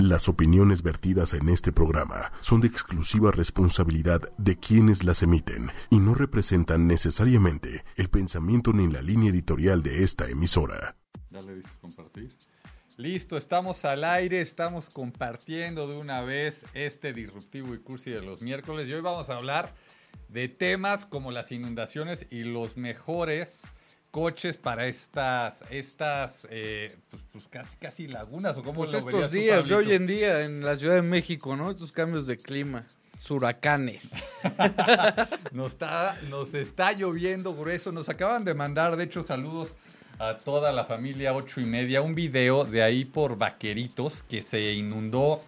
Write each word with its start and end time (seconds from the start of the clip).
Las 0.00 0.30
opiniones 0.30 0.82
vertidas 0.82 1.34
en 1.34 1.50
este 1.50 1.72
programa 1.72 2.32
son 2.40 2.62
de 2.62 2.68
exclusiva 2.68 3.32
responsabilidad 3.32 4.22
de 4.38 4.56
quienes 4.58 5.04
las 5.04 5.22
emiten 5.22 5.70
y 5.90 5.98
no 5.98 6.14
representan 6.14 6.86
necesariamente 6.86 7.84
el 7.96 8.08
pensamiento 8.08 8.72
ni 8.72 8.90
la 8.90 9.02
línea 9.02 9.28
editorial 9.28 9.82
de 9.82 10.02
esta 10.02 10.26
emisora. 10.30 10.96
Ya 11.28 11.42
le 11.42 11.56
diste 11.56 11.70
compartir. 11.82 12.34
Listo, 12.96 13.36
estamos 13.36 13.84
al 13.84 14.04
aire, 14.04 14.40
estamos 14.40 14.88
compartiendo 14.88 15.86
de 15.86 15.98
una 15.98 16.22
vez 16.22 16.64
este 16.72 17.12
disruptivo 17.12 17.74
y 17.74 17.80
cursi 17.80 18.08
de 18.10 18.22
los 18.22 18.40
miércoles 18.40 18.88
y 18.88 18.94
hoy 18.94 19.02
vamos 19.02 19.28
a 19.28 19.36
hablar 19.36 19.74
de 20.30 20.48
temas 20.48 21.04
como 21.04 21.30
las 21.30 21.52
inundaciones 21.52 22.26
y 22.30 22.44
los 22.44 22.78
mejores 22.78 23.64
coches 24.10 24.56
para 24.56 24.86
estas, 24.86 25.64
estas 25.70 26.46
eh, 26.50 26.96
pues, 27.10 27.22
pues 27.32 27.46
casi, 27.48 27.76
casi 27.76 28.08
lagunas 28.08 28.56
o 28.58 28.62
como 28.62 28.74
Pues 28.74 28.92
lo 28.92 28.98
estos 28.98 29.30
días, 29.30 29.68
de 29.68 29.74
hoy 29.74 29.92
en 29.92 30.06
día 30.06 30.40
en 30.42 30.64
la 30.64 30.76
Ciudad 30.76 30.96
de 30.96 31.02
México, 31.02 31.56
¿no? 31.56 31.70
Estos 31.70 31.92
cambios 31.92 32.26
de 32.26 32.36
clima, 32.36 32.86
huracanes. 33.28 34.14
Nos 35.52 35.72
está, 35.72 36.16
nos 36.30 36.54
está 36.54 36.92
lloviendo 36.92 37.54
grueso. 37.54 37.92
Nos 37.92 38.08
acaban 38.08 38.44
de 38.44 38.54
mandar, 38.54 38.96
de 38.96 39.04
hecho, 39.04 39.24
saludos 39.24 39.74
a 40.18 40.38
toda 40.38 40.72
la 40.72 40.84
familia 40.84 41.34
ocho 41.34 41.60
y 41.60 41.66
media. 41.66 42.00
Un 42.00 42.14
video 42.14 42.64
de 42.64 42.82
ahí 42.82 43.04
por 43.04 43.36
Vaqueritos 43.36 44.22
que 44.22 44.42
se 44.42 44.72
inundó, 44.72 45.40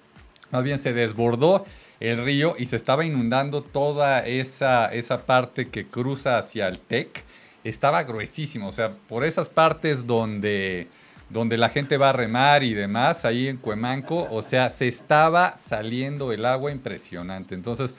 más 0.51 0.65
bien 0.65 0.79
se 0.79 0.93
desbordó 0.93 1.65
el 2.01 2.23
río 2.25 2.57
y 2.59 2.67
se 2.67 2.77
estaba 2.77 3.07
inundando 3.07 3.63
toda 3.63 4.27
esa, 4.27 4.87
esa 4.87 5.25
parte 5.25 5.69
que 5.69 5.87
cruza 5.87 6.39
hacia 6.39 6.69
el 6.69 6.79
TEC. 6.79 7.25
Estaba 7.65 8.03
gruesísimo, 8.03 8.69
o 8.69 8.73
sea, 8.73 8.91
por 9.09 9.25
esas 9.25 9.49
partes 9.49 10.07
donde, 10.07 10.89
donde 11.31 11.57
la 11.57 11.69
gente 11.69 11.97
va 11.97 12.11
a 12.11 12.13
remar 12.13 12.63
y 12.65 12.75
demás, 12.75 13.25
ahí 13.25 13.49
en 13.49 13.57
Cuemanco, 13.57 14.27
o 14.31 14.43
sea, 14.43 14.71
se 14.71 14.89
estaba 14.89 15.57
saliendo 15.59 16.33
el 16.33 16.45
agua 16.45 16.71
impresionante. 16.73 17.55
Entonces, 17.55 17.95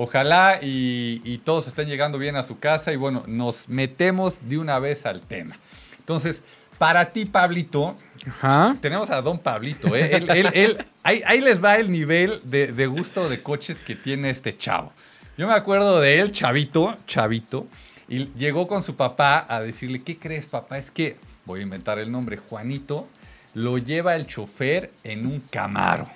Ojalá 0.00 0.60
y, 0.62 1.20
y 1.24 1.38
todos 1.38 1.66
estén 1.66 1.88
llegando 1.88 2.18
bien 2.18 2.36
a 2.36 2.44
su 2.44 2.60
casa 2.60 2.92
y 2.92 2.96
bueno, 2.96 3.24
nos 3.26 3.68
metemos 3.68 4.48
de 4.48 4.56
una 4.56 4.78
vez 4.78 5.04
al 5.06 5.22
tema. 5.22 5.58
Entonces, 5.98 6.40
para 6.78 7.06
ti, 7.06 7.24
Pablito, 7.24 7.96
Ajá. 8.24 8.76
tenemos 8.80 9.10
a 9.10 9.20
don 9.22 9.40
Pablito, 9.40 9.96
¿eh? 9.96 10.10
Él- 10.18 10.30
él- 10.30 10.50
él- 10.54 10.78
ahí, 11.02 11.20
ahí 11.26 11.40
les 11.40 11.60
va 11.60 11.74
el 11.78 11.90
nivel 11.90 12.40
de, 12.44 12.68
de 12.68 12.86
gusto 12.86 13.28
de 13.28 13.42
coches 13.42 13.80
que 13.80 13.96
tiene 13.96 14.30
este 14.30 14.56
chavo. 14.56 14.92
Yo 15.36 15.48
me 15.48 15.54
acuerdo 15.54 15.98
de 16.00 16.20
él, 16.20 16.30
chavito, 16.30 16.96
chavito, 17.04 17.66
y 18.08 18.30
llegó 18.34 18.66
con 18.66 18.82
su 18.82 18.96
papá 18.96 19.46
a 19.48 19.60
decirle, 19.60 20.02
¿qué 20.02 20.18
crees, 20.18 20.46
papá? 20.46 20.78
Es 20.78 20.90
que, 20.90 21.16
voy 21.44 21.60
a 21.60 21.62
inventar 21.62 21.98
el 21.98 22.10
nombre, 22.10 22.38
Juanito, 22.38 23.06
lo 23.54 23.78
lleva 23.78 24.16
el 24.16 24.26
chofer 24.26 24.92
en 25.04 25.26
un 25.26 25.40
Camaro. 25.40 26.08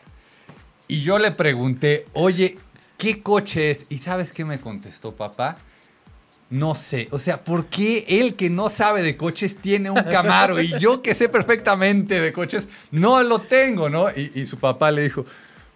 Y 0.89 1.03
yo 1.03 1.19
le 1.19 1.31
pregunté, 1.31 2.07
oye, 2.15 2.59
¿qué 2.97 3.23
coche 3.23 3.71
es? 3.71 3.87
¿Y 3.91 3.99
sabes 3.99 4.33
qué 4.33 4.45
me 4.45 4.61
contestó 4.61 5.15
papá? 5.15 5.59
No 6.49 6.75
sé, 6.75 7.09
o 7.13 7.19
sea, 7.19 7.45
¿por 7.45 7.67
qué 7.67 8.05
él 8.07 8.35
que 8.35 8.51
no 8.51 8.69
sabe 8.69 9.03
de 9.03 9.17
coches 9.17 9.57
tiene 9.57 9.91
un 9.91 10.03
Camaro 10.03 10.61
y 10.61 10.79
yo 10.79 11.01
que 11.01 11.15
sé 11.15 11.31
perfectamente 11.31 12.21
de 12.21 12.31
coches 12.31 12.69
no 12.91 13.23
lo 13.23 13.39
tengo, 13.39 13.89
¿no? 13.89 14.11
Y, 14.11 14.33
y 14.35 14.45
su 14.45 14.59
papá 14.59 14.91
le 14.91 15.03
dijo, 15.03 15.25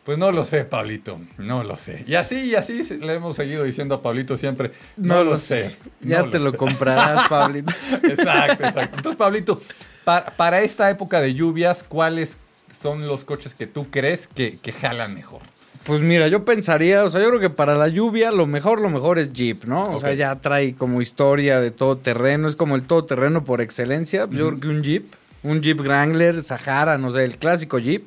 pues 0.06 0.16
no 0.16 0.32
lo 0.32 0.44
sé, 0.44 0.64
Pablito, 0.64 1.20
no 1.36 1.62
lo 1.64 1.76
sé. 1.76 2.04
Y 2.06 2.14
así, 2.14 2.36
y 2.40 2.54
así 2.54 2.80
le 3.00 3.12
hemos 3.14 3.36
seguido 3.36 3.64
diciendo 3.64 3.96
a 3.96 4.00
Pablito 4.02 4.36
siempre, 4.38 4.70
no, 4.96 5.22
lo 5.24 5.36
sé. 5.36 5.76
Ya 6.00 6.22
no 6.22 6.30
te 6.30 6.38
lo 6.38 6.52
sé". 6.52 6.56
comprarás, 6.56 7.26
Pablito. 7.28 7.74
Exacto, 8.04 8.64
exacto. 8.64 8.96
Entonces, 8.96 9.16
Pablito, 9.18 9.60
pa- 10.04 10.32
para 10.36 10.62
esta 10.62 10.88
época 10.88 11.20
de 11.20 11.34
lluvias, 11.34 11.82
¿cuáles 11.82 12.38
son 12.80 13.06
los 13.06 13.24
coches 13.26 13.54
que 13.54 13.66
tú 13.66 13.88
crees 13.90 14.28
que, 14.28 14.56
que 14.62 14.72
jalan 14.72 15.12
mejor? 15.12 15.40
Pues 15.84 16.00
mira, 16.00 16.26
yo 16.28 16.44
pensaría, 16.44 17.04
o 17.04 17.10
sea, 17.10 17.20
yo 17.20 17.28
creo 17.28 17.40
que 17.40 17.50
para 17.50 17.74
la 17.76 17.86
lluvia 17.88 18.32
lo 18.32 18.46
mejor, 18.46 18.80
lo 18.80 18.90
mejor 18.90 19.18
es 19.20 19.32
Jeep, 19.32 19.64
¿no? 19.66 19.92
O 19.92 20.00
sea, 20.00 20.12
ya 20.14 20.34
trae 20.36 20.74
como 20.74 21.00
historia 21.00 21.60
de 21.60 21.70
todo 21.70 21.96
terreno, 21.98 22.48
es 22.48 22.56
como 22.56 22.74
el 22.74 22.82
todo 22.82 23.04
terreno 23.04 23.44
por 23.44 23.60
excelencia. 23.60 24.26
Yo 24.30 24.48
creo 24.48 24.60
que 24.60 24.68
un 24.68 24.82
Jeep, 24.82 25.06
un 25.44 25.62
Jeep 25.62 25.80
Wrangler, 25.80 26.42
Sahara, 26.42 26.98
no 26.98 27.10
sé, 27.12 27.22
el 27.24 27.38
clásico 27.38 27.78
Jeep. 27.78 28.04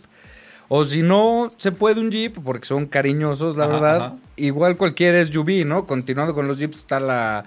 O 0.70 0.86
si 0.86 1.02
no 1.02 1.52
se 1.58 1.72
puede 1.72 2.00
un 2.00 2.12
Jeep, 2.12 2.38
porque 2.44 2.66
son 2.66 2.86
cariñosos, 2.86 3.58
la 3.58 3.66
Ajá, 3.66 3.74
verdad. 3.74 3.96
ajá. 3.98 4.16
Igual 4.38 4.78
cualquier 4.78 5.26
SUV, 5.26 5.66
¿no? 5.66 5.86
Continuando 5.88 6.34
con 6.36 6.48
los 6.48 6.60
Jeeps 6.60 6.78
está 6.78 7.00
la, 7.00 7.44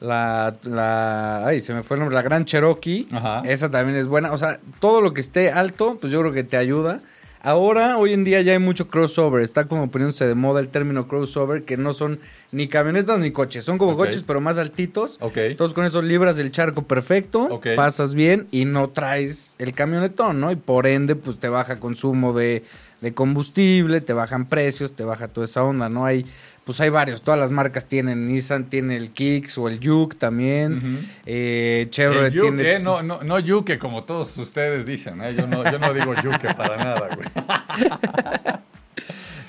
la, 0.00 0.54
la, 0.64 1.46
ay, 1.46 1.60
se 1.62 1.72
me 1.74 1.82
fue 1.82 1.96
el 1.96 2.00
nombre, 2.00 2.14
la 2.14 2.22
Gran 2.22 2.44
Cherokee. 2.44 3.06
Ajá. 3.10 3.42
Esa 3.46 3.70
también 3.70 3.96
es 3.98 4.06
buena. 4.06 4.32
O 4.32 4.38
sea, 4.38 4.60
todo 4.80 5.00
lo 5.00 5.14
que 5.14 5.20
esté 5.20 5.50
alto, 5.50 5.96
pues 6.00 6.12
yo 6.12 6.20
creo 6.20 6.32
que 6.32 6.44
te 6.44 6.56
ayuda. 6.56 7.00
Ahora, 7.48 7.96
hoy 7.96 8.12
en 8.12 8.24
día 8.24 8.42
ya 8.42 8.52
hay 8.52 8.58
mucho 8.58 8.88
crossover. 8.88 9.42
Está 9.42 9.64
como 9.64 9.90
poniéndose 9.90 10.26
de 10.26 10.34
moda 10.34 10.60
el 10.60 10.68
término 10.68 11.08
crossover, 11.08 11.62
que 11.62 11.78
no 11.78 11.94
son 11.94 12.20
ni 12.52 12.68
camionetas 12.68 13.18
ni 13.20 13.30
coches. 13.30 13.64
Son 13.64 13.78
como 13.78 13.96
coches, 13.96 14.22
pero 14.22 14.42
más 14.42 14.58
altitos. 14.58 15.16
Ok. 15.22 15.38
Entonces 15.38 15.74
con 15.74 15.86
eso 15.86 16.02
libras 16.02 16.38
el 16.38 16.52
charco 16.52 16.82
perfecto, 16.82 17.44
Ok. 17.44 17.68
pasas 17.74 18.12
bien 18.12 18.46
y 18.50 18.66
no 18.66 18.90
traes 18.90 19.52
el 19.56 19.72
camionetón, 19.72 20.40
¿no? 20.40 20.52
Y 20.52 20.56
por 20.56 20.86
ende, 20.86 21.16
pues 21.16 21.38
te 21.38 21.48
baja 21.48 21.80
consumo 21.80 22.34
de, 22.34 22.64
de 23.00 23.14
combustible, 23.14 24.02
te 24.02 24.12
bajan 24.12 24.44
precios, 24.44 24.92
te 24.92 25.04
baja 25.04 25.28
toda 25.28 25.46
esa 25.46 25.64
onda, 25.64 25.88
¿no? 25.88 26.04
Hay, 26.04 26.26
pues 26.68 26.82
hay 26.82 26.90
varios, 26.90 27.22
todas 27.22 27.40
las 27.40 27.50
marcas 27.50 27.86
tienen, 27.86 28.28
Nissan 28.28 28.64
tiene 28.64 28.98
el 28.98 29.08
Kicks 29.08 29.56
o 29.56 29.68
el 29.68 29.80
Juke 29.82 30.18
también, 30.18 31.08
eh, 31.24 31.84
El 31.84 31.90
Chevrolet 31.90 32.30
yuke, 32.30 32.56
tiene... 32.56 32.72
¿eh? 32.74 32.78
no, 32.78 33.00
no, 33.00 33.22
no 33.22 33.38
yuke 33.38 33.78
como 33.78 34.04
todos 34.04 34.36
ustedes 34.36 34.84
dicen, 34.84 35.22
¿eh? 35.22 35.34
Yo 35.34 35.46
no, 35.46 35.64
yo 35.64 35.78
no 35.78 35.94
digo 35.94 36.12
yuke 36.22 36.54
para 36.54 36.76
nada, 36.76 37.08
güey. 37.16 37.26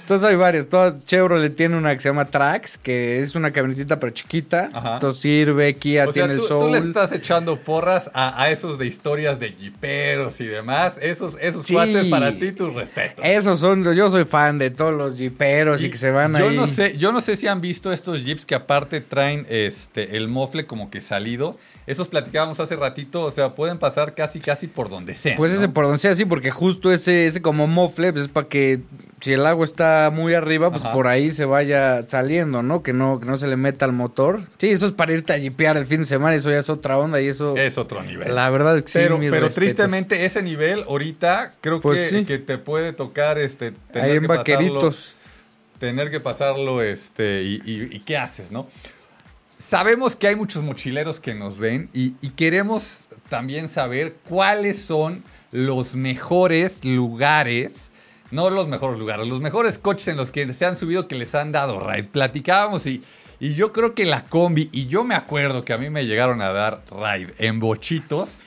Entonces 0.10 0.28
hay 0.28 0.38
varios. 0.38 0.68
Todas, 0.68 1.06
Chevrolet 1.06 1.56
tiene 1.56 1.78
una 1.78 1.94
que 1.94 2.02
se 2.02 2.10
llama 2.10 2.26
Trax, 2.26 2.80
que 2.80 3.20
es 3.20 3.36
una 3.36 3.52
camionetita 3.52 4.00
pero 4.00 4.12
chiquita. 4.12 4.68
Ajá. 4.74 4.96
Entonces 4.96 5.22
sirve, 5.22 5.76
Kia 5.76 6.10
O 6.10 6.12
sea, 6.12 6.24
tiene 6.26 6.40
tú, 6.40 6.42
el 6.42 6.48
tú 6.48 6.48
Soul. 6.48 6.72
le 6.72 6.78
estás 6.80 7.12
echando 7.12 7.60
porras 7.60 8.10
a, 8.16 8.42
a 8.42 8.50
esos 8.50 8.80
de 8.80 8.88
historias 8.88 9.40
de 9.40 9.52
jiperos 9.52 10.42
y 10.42 10.48
demás. 10.48 10.94
Esos, 11.00 11.38
esos 11.40 11.64
Sí. 11.68 11.76
cuates 11.76 12.08
para 12.08 12.32
ti, 12.32 12.52
tus 12.54 12.74
respetos. 12.74 13.24
Esos 13.24 13.60
son, 13.60 13.84
yo 13.94 14.10
soy 14.10 14.26
fan 14.26 14.58
de 14.58 14.72
todos 14.72 14.96
los 14.96 15.16
jiperos 15.16 15.84
y, 15.84 15.92
que 15.92 15.98
se 15.98 16.10
van 16.10 16.36
yo 16.36 16.48
ahí. 16.50 16.56
no 16.56 16.66
sé, 16.66 16.98
yo 16.98 17.12
no 17.12 17.22
sé 17.22 17.36
si 17.36 17.46
han 17.46 17.62
visto 17.62 17.94
estos 17.94 18.26
jeeps 18.26 18.48
que 18.48 18.56
aparte 18.56 19.02
traen 19.02 19.46
este 19.48 20.18
el 20.18 20.28
mofle 20.28 20.66
como 20.66 20.90
que 20.90 21.02
salido. 21.02 21.60
Esos 21.86 22.08
platicábamos 22.08 22.60
hace 22.60 22.76
ratito, 22.76 23.24
o 23.24 23.32
sea, 23.32 23.50
pueden 23.50 23.80
pasar 23.80 24.14
casi 24.14 24.40
casi 24.40 24.68
por 24.68 24.90
donde 24.90 25.16
sea. 25.16 25.36
Pues 25.36 25.52
¿no? 25.52 25.58
ese 25.58 25.70
por 25.70 25.86
donde 25.86 25.98
sea 25.98 26.12
así, 26.12 26.24
porque 26.26 26.52
justo 26.52 26.92
ese, 26.92 27.26
ese 27.26 27.42
como 27.42 27.66
mofle, 27.68 28.12
pues 28.12 28.26
es 28.26 28.32
para 28.32 28.48
que 28.48 28.82
si 29.22 29.34
el 29.34 29.46
agua 29.46 29.66
está 29.66 29.99
muy 30.10 30.34
arriba, 30.34 30.70
pues 30.72 30.84
Ajá. 30.84 30.94
por 30.94 31.08
ahí 31.08 31.32
se 31.32 31.46
vaya 31.46 32.04
saliendo, 32.08 32.64
¿no? 32.64 32.82
Que 32.84 32.94
no, 32.94 33.20
que 33.20 33.26
no 33.26 33.38
se 33.38 33.48
le 33.48 33.56
meta 33.58 33.86
al 33.86 33.92
motor. 33.94 34.42
Sí, 34.58 34.70
eso 34.70 34.86
es 34.86 34.92
para 34.94 35.14
irte 35.14 35.34
a 35.34 35.40
jipear 35.40 35.76
el 35.78 35.86
fin 35.86 36.00
de 36.02 36.06
semana, 36.06 36.36
eso 36.36 36.50
ya 36.50 36.58
es 36.60 36.70
otra 36.70 36.98
onda 36.98 37.20
y 37.22 37.28
eso. 37.28 37.58
es 37.58 37.78
otro 37.78 38.02
nivel. 38.04 38.34
La 38.34 38.50
verdad 38.50 38.78
es 38.78 38.84
que 38.84 38.90
sí, 38.90 39.00
pero, 39.00 39.18
mis 39.18 39.30
pero 39.30 39.48
respetos. 39.48 39.56
tristemente 39.56 40.26
ese 40.26 40.42
nivel 40.42 40.84
ahorita 40.88 41.52
creo 41.62 41.82
Pues 41.82 42.10
que, 42.10 42.20
sí. 42.20 42.26
que 42.26 42.38
te 42.40 42.58
puede 42.58 42.94
tocar 42.94 43.38
este 43.38 43.74
tener 43.92 44.10
Ahí 44.12 44.16
en 44.18 44.22
que 44.22 44.28
pasarlo- 44.28 44.38
vaqueritos. 44.38 45.16
tener 45.80 46.10
que 46.10 46.20
pasarlo 46.20 46.82
este 46.82 47.44
y, 47.44 47.62
y- 47.66 47.88
y 47.96 48.00
qué 48.00 48.18
haces, 48.18 48.52
¿no? 48.52 48.68
Sabemos 49.58 50.16
que 50.16 50.28
hay 50.28 50.36
muchos 50.36 50.64
mochileros 50.64 51.20
que 51.20 51.34
nos 51.36 51.58
ven 51.58 51.90
y, 51.94 52.14
y 52.22 52.30
queremos 52.30 53.02
también 53.28 53.68
saber 53.70 54.16
cuáles 54.28 54.82
son 54.82 55.24
los 55.52 55.96
mejores 55.96 56.84
lugares, 56.86 57.89
no 58.32 58.50
los 58.50 58.68
mejores 58.68 59.00
lugares, 59.00 59.28
los 59.28 59.42
mejores 59.42 59.80
coches 59.80 60.08
en 60.08 60.18
los 60.18 60.32
que 60.32 60.52
se 60.54 60.66
han 60.66 60.76
subido 60.76 61.08
que 61.08 61.16
les 61.16 61.34
han 61.36 61.52
dado 61.52 61.80
ride. 61.80 62.04
Platicábamos 62.04 62.86
y, 62.86 63.04
y 63.40 63.54
yo 63.54 63.72
creo 63.72 63.96
que 63.96 64.06
la 64.06 64.26
combi, 64.26 64.70
y 64.72 64.88
yo 64.88 65.04
me 65.04 65.16
acuerdo 65.16 65.66
que 65.66 65.74
a 65.74 65.78
mí 65.78 65.90
me 65.90 66.06
llegaron 66.06 66.42
a 66.42 66.52
dar 66.52 66.82
ride 66.92 67.34
en 67.38 67.60
bochitos, 67.60 68.38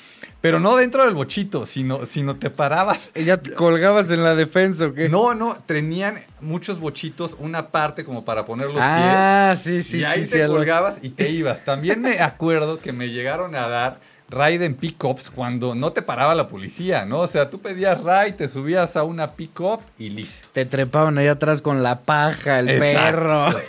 pero 0.41 0.59
no 0.59 0.77
dentro 0.77 1.05
del 1.05 1.15
bochito, 1.15 1.67
sino, 1.67 2.05
sino 2.05 2.35
te 2.37 2.51
parabas 2.51 3.13
¿Y 3.15 3.25
¿Ya 3.25 3.37
te 3.37 3.53
colgabas 3.53 4.11
en 4.11 4.25
la 4.25 4.35
defensa 4.35 4.87
o 4.87 4.93
qué? 4.93 5.09
no, 5.09 5.35
no, 5.35 5.57
tenían 5.67 6.21
muchos 6.41 6.81
bochitos, 6.81 7.37
una 7.39 7.69
parte 7.69 8.05
como 8.05 8.25
para 8.25 8.45
poner 8.45 8.69
los 8.69 8.79
ah, 8.81 9.55
sí, 9.57 9.71
pies. 9.71 9.87
sí, 9.87 9.99
y 9.99 10.05
ahí 10.05 10.25
sí. 10.25 10.31
te 10.31 10.43
sí, 10.43 10.49
colgabas 10.49 10.97
y 11.01 11.11
te 11.11 11.31
ibas. 11.31 11.65
También 11.65 12.01
me 12.01 12.19
acuerdo 12.21 12.81
que 12.81 12.93
me 12.93 13.11
llegaron 13.11 13.55
a 13.55 13.69
dar 13.69 14.01
ride 14.33 14.65
en 14.65 14.75
pickups 14.75 15.31
cuando 15.31 15.75
no 15.77 15.93
te 15.93 16.03
paraba 16.03 16.35
la 16.35 16.49
policía, 16.49 17.05
¿no? 17.05 17.21
O 17.21 17.29
sea, 17.29 17.49
tú 17.51 17.61
pedías 17.61 18.01
ride, 18.03 18.33
te 18.33 18.49
subías 18.49 18.97
a 18.97 19.05
una 19.05 19.33
pickup 19.33 19.81
y 19.99 20.11
listo. 20.11 20.49
Te 20.53 20.65
trepaban 20.65 21.19
ahí 21.19 21.29
atrás 21.29 21.63
con 21.63 21.83
la 21.85 22.01
paja, 22.01 22.59
el 22.59 22.69
Exacto, 22.71 22.99
perro, 23.05 23.47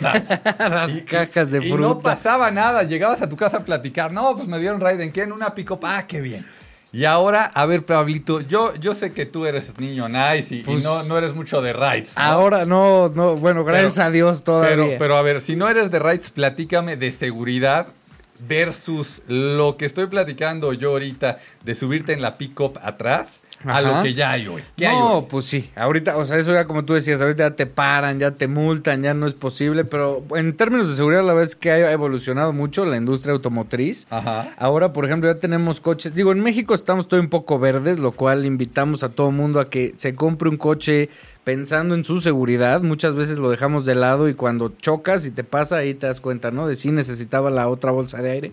las 0.58 0.90
Y- 0.90 1.02
cajas 1.02 1.50
de 1.52 1.64
y 1.64 1.70
fruta. 1.70 1.88
no 1.88 2.00
pasaba 2.00 2.50
nada, 2.50 2.82
llegabas 2.82 3.22
a 3.22 3.28
tu 3.28 3.36
casa 3.36 3.58
a 3.58 3.64
platicar, 3.64 4.12
no, 4.12 4.34
pues 4.34 4.48
me 4.48 4.58
dieron 4.58 4.80
ride 4.80 5.04
en 5.04 5.12
qué, 5.12 5.22
en 5.22 5.32
una 5.32 5.54
pick-up, 5.54 5.80
ah, 5.84 6.06
qué 6.08 6.20
bien. 6.20 6.44
Y 6.92 7.06
ahora, 7.06 7.50
a 7.54 7.66
ver, 7.66 7.84
Pablito, 7.84 8.40
yo, 8.40 8.72
yo 8.76 8.94
sé 8.94 9.12
que 9.12 9.26
tú 9.26 9.46
eres 9.46 9.76
niño 9.80 10.08
nice 10.08 10.54
y, 10.54 10.58
y 10.60 10.62
Pues- 10.62 10.84
no, 10.84 11.02
no 11.04 11.18
eres 11.18 11.34
mucho 11.34 11.60
de 11.60 11.72
rides. 11.72 12.14
¿no? 12.16 12.22
Ahora 12.22 12.64
no, 12.66 13.08
no, 13.08 13.34
bueno, 13.36 13.64
gracias 13.64 13.94
Pero- 13.94 14.06
a 14.06 14.10
Dios 14.10 14.44
todavía. 14.44 14.70
Pero, 14.76 14.88
pero 14.98 15.16
a 15.16 15.22
ver, 15.22 15.40
si 15.40 15.56
no 15.56 15.68
eres 15.68 15.90
de 15.90 15.98
rides, 15.98 16.30
platícame 16.30 16.96
de 16.96 17.10
seguridad. 17.10 17.88
Versus 18.38 19.22
lo 19.26 19.76
que 19.76 19.86
estoy 19.86 20.06
platicando 20.06 20.72
yo 20.72 20.90
ahorita 20.90 21.38
de 21.62 21.74
subirte 21.74 22.12
en 22.12 22.22
la 22.22 22.36
pick-up 22.36 22.78
atrás 22.82 23.40
a 23.64 23.80
lo 23.80 24.02
que 24.02 24.14
ya 24.14 24.32
hay 24.32 24.46
hoy. 24.46 24.62
¿Qué 24.76 24.86
hay 24.86 24.96
no, 24.96 25.18
hoy? 25.18 25.26
pues 25.28 25.46
sí. 25.46 25.70
Ahorita, 25.76 26.16
o 26.16 26.24
sea, 26.24 26.38
eso 26.38 26.52
ya 26.52 26.66
como 26.66 26.84
tú 26.84 26.94
decías, 26.94 27.20
ahorita 27.20 27.50
ya 27.50 27.56
te 27.56 27.66
paran, 27.66 28.18
ya 28.18 28.32
te 28.32 28.48
multan, 28.48 29.02
ya 29.02 29.14
no 29.14 29.26
es 29.26 29.34
posible. 29.34 29.84
Pero 29.84 30.24
en 30.34 30.56
términos 30.56 30.88
de 30.88 30.96
seguridad, 30.96 31.22
la 31.22 31.32
verdad 31.32 31.50
es 31.50 31.56
que 31.56 31.70
ha 31.70 31.92
evolucionado 31.92 32.52
mucho 32.52 32.84
la 32.84 32.96
industria 32.96 33.32
automotriz. 33.32 34.06
Ajá. 34.10 34.54
Ahora, 34.58 34.92
por 34.92 35.04
ejemplo, 35.04 35.32
ya 35.32 35.38
tenemos 35.38 35.80
coches. 35.80 36.14
Digo, 36.14 36.32
en 36.32 36.40
México 36.40 36.74
estamos 36.74 37.08
todo 37.08 37.20
un 37.20 37.28
poco 37.28 37.58
verdes, 37.58 37.98
lo 37.98 38.12
cual 38.12 38.46
invitamos 38.46 39.02
a 39.02 39.08
todo 39.08 39.30
mundo 39.30 39.60
a 39.60 39.70
que 39.70 39.94
se 39.96 40.14
compre 40.14 40.48
un 40.48 40.56
coche 40.56 41.08
pensando 41.44 41.94
en 41.94 42.04
su 42.04 42.20
seguridad. 42.20 42.80
Muchas 42.82 43.14
veces 43.14 43.38
lo 43.38 43.50
dejamos 43.50 43.86
de 43.86 43.94
lado 43.94 44.28
y 44.28 44.34
cuando 44.34 44.72
chocas 44.80 45.26
y 45.26 45.30
te 45.30 45.44
pasa, 45.44 45.76
ahí 45.76 45.94
te 45.94 46.06
das 46.06 46.20
cuenta, 46.20 46.50
¿no? 46.50 46.66
De 46.66 46.76
si 46.76 46.90
necesitaba 46.90 47.50
la 47.50 47.68
otra 47.68 47.90
bolsa 47.90 48.20
de 48.20 48.30
aire. 48.30 48.52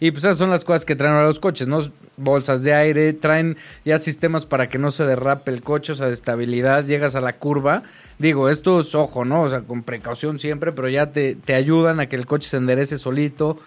Y 0.00 0.10
pues 0.10 0.24
esas 0.24 0.38
son 0.38 0.48
las 0.48 0.64
cosas 0.64 0.86
que 0.86 0.96
traen 0.96 1.14
ahora 1.14 1.26
los 1.26 1.40
coches, 1.40 1.68
¿no? 1.68 1.80
Bolsas 2.16 2.62
de 2.62 2.72
aire, 2.74 3.12
traen 3.12 3.58
ya 3.84 3.98
sistemas 3.98 4.46
para 4.46 4.68
que 4.68 4.78
no 4.78 4.90
se 4.90 5.04
derrape 5.04 5.50
el 5.50 5.62
coche, 5.62 5.92
o 5.92 5.94
sea, 5.94 6.06
de 6.06 6.14
estabilidad, 6.14 6.86
llegas 6.86 7.16
a 7.16 7.20
la 7.20 7.34
curva. 7.34 7.82
Digo, 8.18 8.48
esto 8.48 8.80
es 8.80 8.94
ojo, 8.94 9.26
¿no? 9.26 9.42
O 9.42 9.50
sea, 9.50 9.60
con 9.60 9.82
precaución 9.82 10.38
siempre, 10.38 10.72
pero 10.72 10.88
ya 10.88 11.12
te, 11.12 11.34
te 11.34 11.54
ayudan 11.54 12.00
a 12.00 12.08
que 12.08 12.16
el 12.16 12.24
coche 12.24 12.48
se 12.48 12.56
enderece 12.56 12.96
solito. 12.96 13.58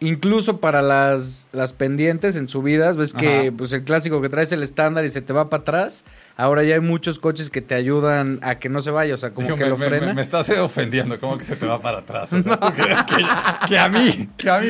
Incluso 0.00 0.58
para 0.58 0.82
las, 0.82 1.46
las 1.52 1.74
pendientes 1.74 2.36
en 2.36 2.48
subidas, 2.48 2.96
ves 2.96 3.12
que 3.12 3.52
pues 3.56 3.72
el 3.72 3.84
clásico 3.84 4.20
que 4.20 4.28
traes 4.28 4.50
el 4.50 4.62
estándar 4.62 5.04
y 5.04 5.10
se 5.10 5.22
te 5.22 5.32
va 5.32 5.48
para 5.48 5.60
atrás. 5.60 6.04
Ahora 6.36 6.62
ya 6.62 6.74
hay 6.74 6.80
muchos 6.80 7.18
coches 7.18 7.50
que 7.50 7.60
te 7.60 7.74
ayudan 7.74 8.38
a 8.42 8.54
que 8.58 8.68
no 8.68 8.80
se 8.80 8.90
vaya, 8.90 9.14
o 9.14 9.16
sea, 9.18 9.30
como 9.32 9.46
Digo, 9.46 9.56
que 9.58 9.64
me, 9.64 9.70
lo 9.70 9.76
me- 9.76 9.86
frena. 9.86 10.06
me- 10.08 10.14
me 10.14 10.22
estás 10.22 10.48
ofendiendo, 10.50 11.20
como 11.20 11.36
que 11.38 11.44
se 11.44 11.56
te 11.56 11.66
va 11.66 11.80
para 11.80 11.98
atrás. 11.98 12.32
O 12.32 12.42
sea, 12.42 12.58
¿tú 12.58 12.72
crees 12.72 13.02
que, 13.02 13.24
que 13.68 13.78
a 13.78 13.88
mí, 13.88 14.28
que 14.36 14.50
a 14.50 14.58
mí, 14.58 14.68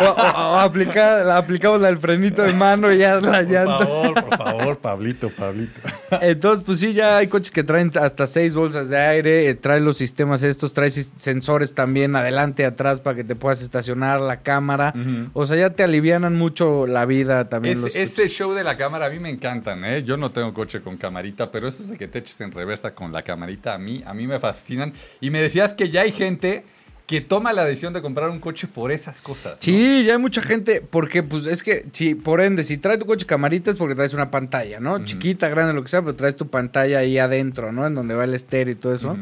O, 0.00 0.04
o- 0.04 0.54
o 0.54 0.58
aplica- 0.58 1.36
aplicamos 1.36 1.80
la 1.80 1.88
del 1.88 1.98
frenito 1.98 2.42
de 2.42 2.52
mano 2.52 2.92
y 2.92 2.98
ya 2.98 3.16
la 3.16 3.20
por 3.42 3.50
llanta. 3.50 3.78
favor, 3.78 4.14
por 4.14 4.36
favor, 4.38 4.78
Pablito, 4.78 5.30
Pablito. 5.30 5.80
Entonces, 6.20 6.64
pues 6.64 6.78
sí, 6.80 6.92
ya 6.92 7.18
hay 7.18 7.26
coches 7.26 7.50
que 7.50 7.64
traen 7.64 7.90
hasta 8.00 8.26
seis 8.26 8.54
bolsas 8.54 8.88
de 8.88 8.98
aire, 8.98 9.48
eh, 9.48 9.54
trae 9.54 9.80
los 9.80 9.96
sistemas 9.96 10.42
estos, 10.42 10.72
trae 10.72 10.90
sensores 10.90 11.74
también 11.74 12.14
adelante 12.16 12.62
y 12.62 12.66
atrás 12.66 13.00
para 13.00 13.16
que 13.16 13.24
te 13.24 13.34
puedas 13.34 13.62
estacionar, 13.62 14.20
la 14.20 14.40
cámara. 14.40 14.94
O 15.32 15.46
sea, 15.46 15.56
ya 15.56 15.70
te 15.70 15.82
alivianan 15.82 16.34
mucho 16.36 16.86
la 16.86 17.04
vida 17.06 17.48
también 17.48 17.78
Es- 17.78 17.84
los 17.84 17.96
este 17.96 18.22
coches. 18.22 18.32
show 18.32 18.52
de 18.54 18.64
la 18.64 18.76
cámara 18.76 19.06
a 19.06 19.10
mí 19.10 19.18
me 19.18 19.30
encantan, 19.30 19.84
¿eh? 19.84 20.02
Yo 20.04 20.16
no 20.16 20.30
tengo 20.30 20.52
coche 20.54 20.80
con 20.80 20.96
camarita, 20.96 21.50
pero 21.50 21.68
esos 21.68 21.88
de 21.88 21.96
que 21.96 22.08
te 22.08 22.18
eches 22.20 22.40
en 22.40 22.52
reversa 22.52 22.94
con 22.94 23.12
la 23.12 23.22
camarita 23.22 23.74
a 23.74 23.78
mí, 23.78 24.02
a 24.06 24.14
mí 24.14 24.26
me 24.26 24.38
fascinan. 24.38 24.92
Y 25.20 25.30
me 25.30 25.40
decías 25.42 25.74
que 25.74 25.90
ya 25.90 26.02
hay 26.02 26.12
gente 26.12 26.64
que 27.06 27.20
toma 27.20 27.52
la 27.52 27.64
decisión 27.64 27.92
de 27.92 28.02
comprar 28.02 28.30
un 28.30 28.40
coche 28.40 28.66
por 28.66 28.90
esas 28.90 29.20
cosas. 29.20 29.52
¿no? 29.52 29.58
Sí, 29.60 30.04
ya 30.04 30.14
hay 30.14 30.18
mucha 30.18 30.42
gente, 30.42 30.80
porque 30.80 31.22
pues 31.22 31.46
es 31.46 31.62
que, 31.62 31.86
si, 31.92 32.16
por 32.16 32.40
ende, 32.40 32.64
si 32.64 32.78
trae 32.78 32.98
tu 32.98 33.06
coche 33.06 33.26
camarita 33.26 33.70
es 33.70 33.76
porque 33.76 33.94
traes 33.94 34.12
una 34.12 34.30
pantalla, 34.30 34.80
¿no? 34.80 35.04
Chiquita, 35.04 35.48
grande, 35.48 35.72
lo 35.72 35.82
que 35.82 35.88
sea, 35.88 36.02
pero 36.02 36.16
traes 36.16 36.34
tu 36.34 36.48
pantalla 36.48 36.98
ahí 36.98 37.18
adentro, 37.18 37.70
¿no? 37.70 37.86
En 37.86 37.94
donde 37.94 38.14
va 38.14 38.24
el 38.24 38.34
estéreo 38.34 38.72
y 38.72 38.76
todo 38.76 38.94
eso. 38.94 39.16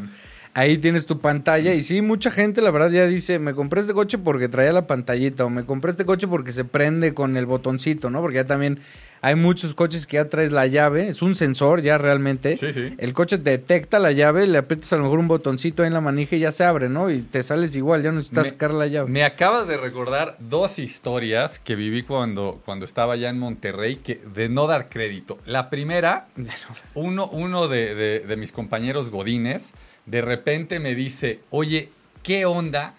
Ahí 0.57 0.77
tienes 0.77 1.05
tu 1.05 1.19
pantalla 1.19 1.73
y 1.73 1.83
sí, 1.83 2.01
mucha 2.01 2.31
gente 2.31 2.61
la 2.61 2.71
verdad 2.71 2.89
ya 2.89 3.05
dice, 3.07 3.39
me 3.39 3.53
compré 3.53 3.81
este 3.81 3.93
coche 3.93 4.17
porque 4.17 4.47
traía 4.47 4.71
la 4.71 4.87
pantallita 4.87 5.43
o 5.43 5.49
me 5.49 5.65
compré 5.65 5.91
este 5.91 6.05
coche 6.05 6.27
porque 6.29 6.53
se 6.53 6.63
prende 6.63 7.13
con 7.13 7.35
el 7.35 7.45
botoncito, 7.45 8.09
¿no? 8.09 8.21
Porque 8.21 8.37
ya 8.37 8.45
también 8.47 8.79
hay 9.21 9.35
muchos 9.35 9.73
coches 9.73 10.07
que 10.07 10.15
ya 10.15 10.29
traes 10.29 10.53
la 10.53 10.65
llave, 10.65 11.09
es 11.09 11.21
un 11.21 11.35
sensor 11.35 11.81
ya 11.81 11.97
realmente. 11.97 12.55
Sí, 12.55 12.71
sí. 12.71 12.93
El 12.99 13.11
coche 13.11 13.37
detecta 13.37 13.99
la 13.99 14.13
llave, 14.13 14.47
le 14.47 14.57
aprietas 14.59 14.93
a 14.93 14.95
lo 14.95 15.03
mejor 15.03 15.19
un 15.19 15.27
botoncito 15.27 15.83
ahí 15.83 15.87
en 15.87 15.93
la 15.93 15.99
manija 15.99 16.37
y 16.37 16.39
ya 16.39 16.53
se 16.53 16.63
abre, 16.63 16.87
¿no? 16.87 17.09
Y 17.11 17.19
te 17.19 17.43
sales 17.43 17.75
igual, 17.75 18.01
ya 18.01 18.11
no 18.11 18.17
necesitas 18.19 18.45
Me- 18.45 18.49
sacar 18.51 18.73
la 18.73 18.87
llave. 18.87 19.09
Me 19.11 19.25
acabas 19.25 19.67
de 19.67 19.75
recordar 19.75 20.37
dos 20.39 20.79
historias 20.79 21.59
que 21.59 21.75
viví 21.75 22.03
cuando, 22.03 22.61
cuando 22.63 22.85
estaba 22.85 23.15
allá 23.15 23.27
en 23.27 23.39
Monterrey, 23.39 23.97
que 23.97 24.21
de 24.33 24.47
no 24.47 24.67
dar 24.67 24.87
crédito. 24.87 25.37
La 25.45 25.69
primera, 25.69 26.27
uno, 26.93 27.27
uno 27.27 27.67
de, 27.67 27.93
de- 27.93 28.19
de 28.21 28.37
mis 28.37 28.53
compañeros 28.53 29.09
godines, 29.09 29.73
de 30.05 30.21
repente 30.21 30.79
me 30.79 30.95
dice, 30.95 31.39
oye, 31.49 31.89
¿qué 32.23 32.45
onda 32.45 32.93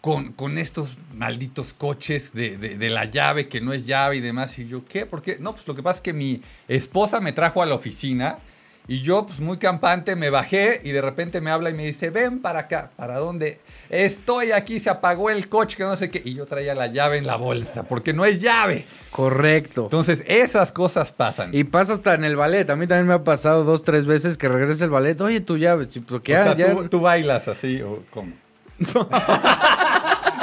con, 0.00 0.32
con 0.32 0.56
estos 0.58 0.96
malditos 1.14 1.74
coches 1.74 2.32
de, 2.32 2.56
de- 2.56 2.78
de 2.78 2.90
la 2.90 3.04
llave 3.04 3.48
que 3.48 3.60
no 3.60 3.72
es 3.72 3.86
llave 3.86 4.16
y 4.16 4.20
demás? 4.20 4.58
Y 4.58 4.66
yo, 4.66 4.84
¿qué? 4.84 5.06
¿Por 5.06 5.22
qué? 5.22 5.36
No, 5.40 5.52
pues 5.54 5.66
lo 5.68 5.74
que 5.74 5.82
pasa 5.82 5.96
es 5.96 6.02
que 6.02 6.12
mi 6.12 6.40
esposa 6.68 7.20
me 7.20 7.32
trajo 7.32 7.62
a 7.62 7.66
la 7.66 7.74
oficina 7.74 8.38
y 8.88 9.02
yo, 9.02 9.24
pues 9.26 9.40
muy 9.40 9.58
campante, 9.58 10.16
me 10.16 10.30
bajé 10.30 10.80
y 10.84 10.90
de 10.90 11.00
repente 11.00 11.40
me 11.40 11.50
habla 11.50 11.70
y 11.70 11.74
me 11.74 11.84
dice, 11.86 12.10
ven 12.10 12.40
para 12.40 12.60
acá, 12.60 12.90
¿para 12.96 13.18
dónde? 13.18 13.58
Estoy 13.88 14.52
aquí, 14.52 14.80
se 14.80 14.90
apagó 14.90 15.30
el 15.30 15.48
coche, 15.48 15.76
que 15.76 15.82
no 15.84 15.94
sé 15.96 16.10
qué. 16.10 16.22
Y 16.24 16.34
yo 16.34 16.46
traía 16.46 16.74
la 16.74 16.88
llave 16.88 17.16
en 17.18 17.26
la 17.26 17.36
bolsa, 17.36 17.84
porque 17.84 18.12
no 18.12 18.24
es 18.24 18.40
llave. 18.40 18.86
Correcto. 19.10 19.84
Entonces, 19.84 20.22
esas 20.26 20.72
cosas 20.72 21.12
pasan. 21.12 21.50
Y 21.54 21.64
pasa 21.64 21.92
hasta 21.94 22.14
en 22.14 22.24
el 22.24 22.36
ballet. 22.36 22.68
A 22.70 22.76
mí 22.76 22.86
también 22.86 23.06
me 23.08 23.14
ha 23.14 23.24
pasado 23.24 23.64
dos, 23.64 23.82
tres 23.82 24.06
veces 24.06 24.36
que 24.36 24.48
regresa 24.48 24.84
el 24.84 24.90
ballet. 24.90 25.20
Oye, 25.20 25.40
tu 25.40 25.56
llave. 25.56 25.86
Porque 26.08 26.32
o 26.34 26.36
ya, 26.36 26.42
sea, 26.44 26.56
ya- 26.56 26.74
Tú, 26.74 26.88
tú 26.88 27.00
bailas 27.00 27.48
así, 27.48 27.82
o 27.82 28.02
cómo. 28.10 28.32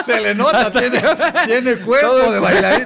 Se 0.08 0.20
le 0.20 0.34
nota, 0.34 0.72
tiene, 0.80 1.02
tiene 1.46 1.76
cuerpo 1.76 2.32
de 2.32 2.40
bailarín. 2.40 2.86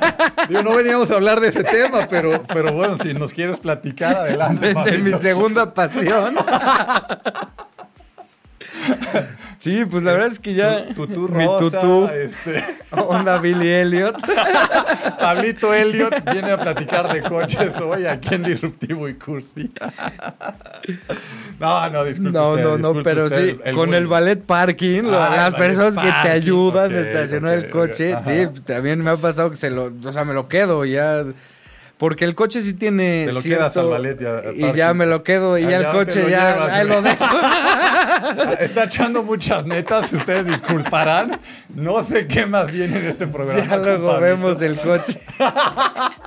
Digo, 0.50 0.64
no 0.64 0.76
veníamos 0.76 1.10
a 1.12 1.16
hablar 1.16 1.40
de 1.40 1.48
ese 1.50 1.64
tema, 1.64 2.08
pero, 2.10 2.44
pero 2.44 2.74
bueno, 2.74 2.98
si 2.98 3.14
nos 3.14 3.34
quieres 3.34 3.60
platicar, 3.60 4.18
adelante. 4.18 4.74
de, 4.74 4.92
de 4.92 4.98
mi 4.98 5.18
segunda 5.18 5.74
pasión. 5.74 6.36
sí, 9.60 9.86
pues 9.86 10.04
la 10.04 10.13
verdad 10.13 10.31
es 10.31 10.39
que 10.39 10.54
ya. 10.54 10.88
Tu 10.94 11.07
tutú 11.07 11.30
mi 11.30 11.45
rosa, 11.45 11.80
tutú, 11.81 12.07
este, 12.07 12.63
onda 12.92 13.38
Billy 13.38 13.69
Elliot. 13.69 14.16
Pablito 15.19 15.74
Elliot 15.74 16.13
viene 16.31 16.51
a 16.51 16.60
platicar 16.60 17.12
de 17.12 17.22
coches 17.22 17.80
hoy 17.80 18.06
aquí 18.06 18.36
en 18.36 18.44
Disruptivo 18.44 19.07
y 19.07 19.16
Cursi. 19.16 19.72
No, 21.60 21.89
no, 21.89 22.04
disculpe 22.04 22.31
No, 22.31 22.50
usted, 22.51 22.63
no, 22.63 22.78
no, 22.78 23.04
pero 23.04 23.25
usted, 23.25 23.56
sí, 23.56 23.60
el 23.63 23.75
con 23.75 23.94
el 23.94 24.07
ballet 24.07 24.44
parking, 24.44 25.04
Ah, 25.06 25.34
las 25.36 25.54
personas 25.54 25.95
que 25.95 26.12
te 26.24 26.31
ayudan 26.31 26.92
ok, 26.92 26.98
a 26.98 27.01
estacionar 27.01 27.57
ok, 27.57 27.63
el 27.63 27.69
coche, 27.69 28.16
sí, 28.25 28.62
también 28.63 29.01
me 29.04 29.12
ha 29.12 29.18
pasado 29.18 29.50
que 29.50 29.56
se 29.56 29.69
lo, 29.69 29.92
o 30.04 30.12
sea, 30.12 30.25
me 30.25 30.34
lo 30.34 30.48
quedo 30.48 30.86
ya. 30.86 31.24
Porque 32.01 32.25
el 32.25 32.33
coche 32.33 32.63
sí 32.63 32.74
tiene. 32.74 33.25
Te 33.27 33.31
lo 33.31 33.42
cierto- 33.42 33.59
quedas 33.59 33.77
al 33.77 33.86
ballet 33.92 34.19
y 34.19 34.25
a- 34.25 34.71
y 34.71 34.75
ya 34.75 34.92
me 34.95 35.06
lo 35.06 35.21
quedo 35.21 35.56
y 35.59 35.65
Ah, 35.65 35.69
ya 35.69 35.77
el 35.81 35.88
coche 35.89 36.24
lo 36.24 36.30
ya. 36.30 36.53
llevas, 36.53 36.71
ahí 36.71 36.88
güey. 36.88 36.95
lo 36.95 37.01
dejo. 37.03 37.25
Está 38.59 38.83
echando 38.86 39.21
muchas 39.21 39.65
netas, 39.68 40.12
ustedes 40.12 40.48
disculparán. 40.48 41.39
No 41.75 42.03
sé 42.03 42.25
qué 42.25 42.48
más 42.48 42.71
viene 42.71 42.98
en 42.98 43.06
este 43.06 43.27
programa. 43.27 43.63
Ya 43.69 43.77
luego 43.77 44.19
vemos 44.19 44.59
el 44.63 44.75
coche. 44.77 45.21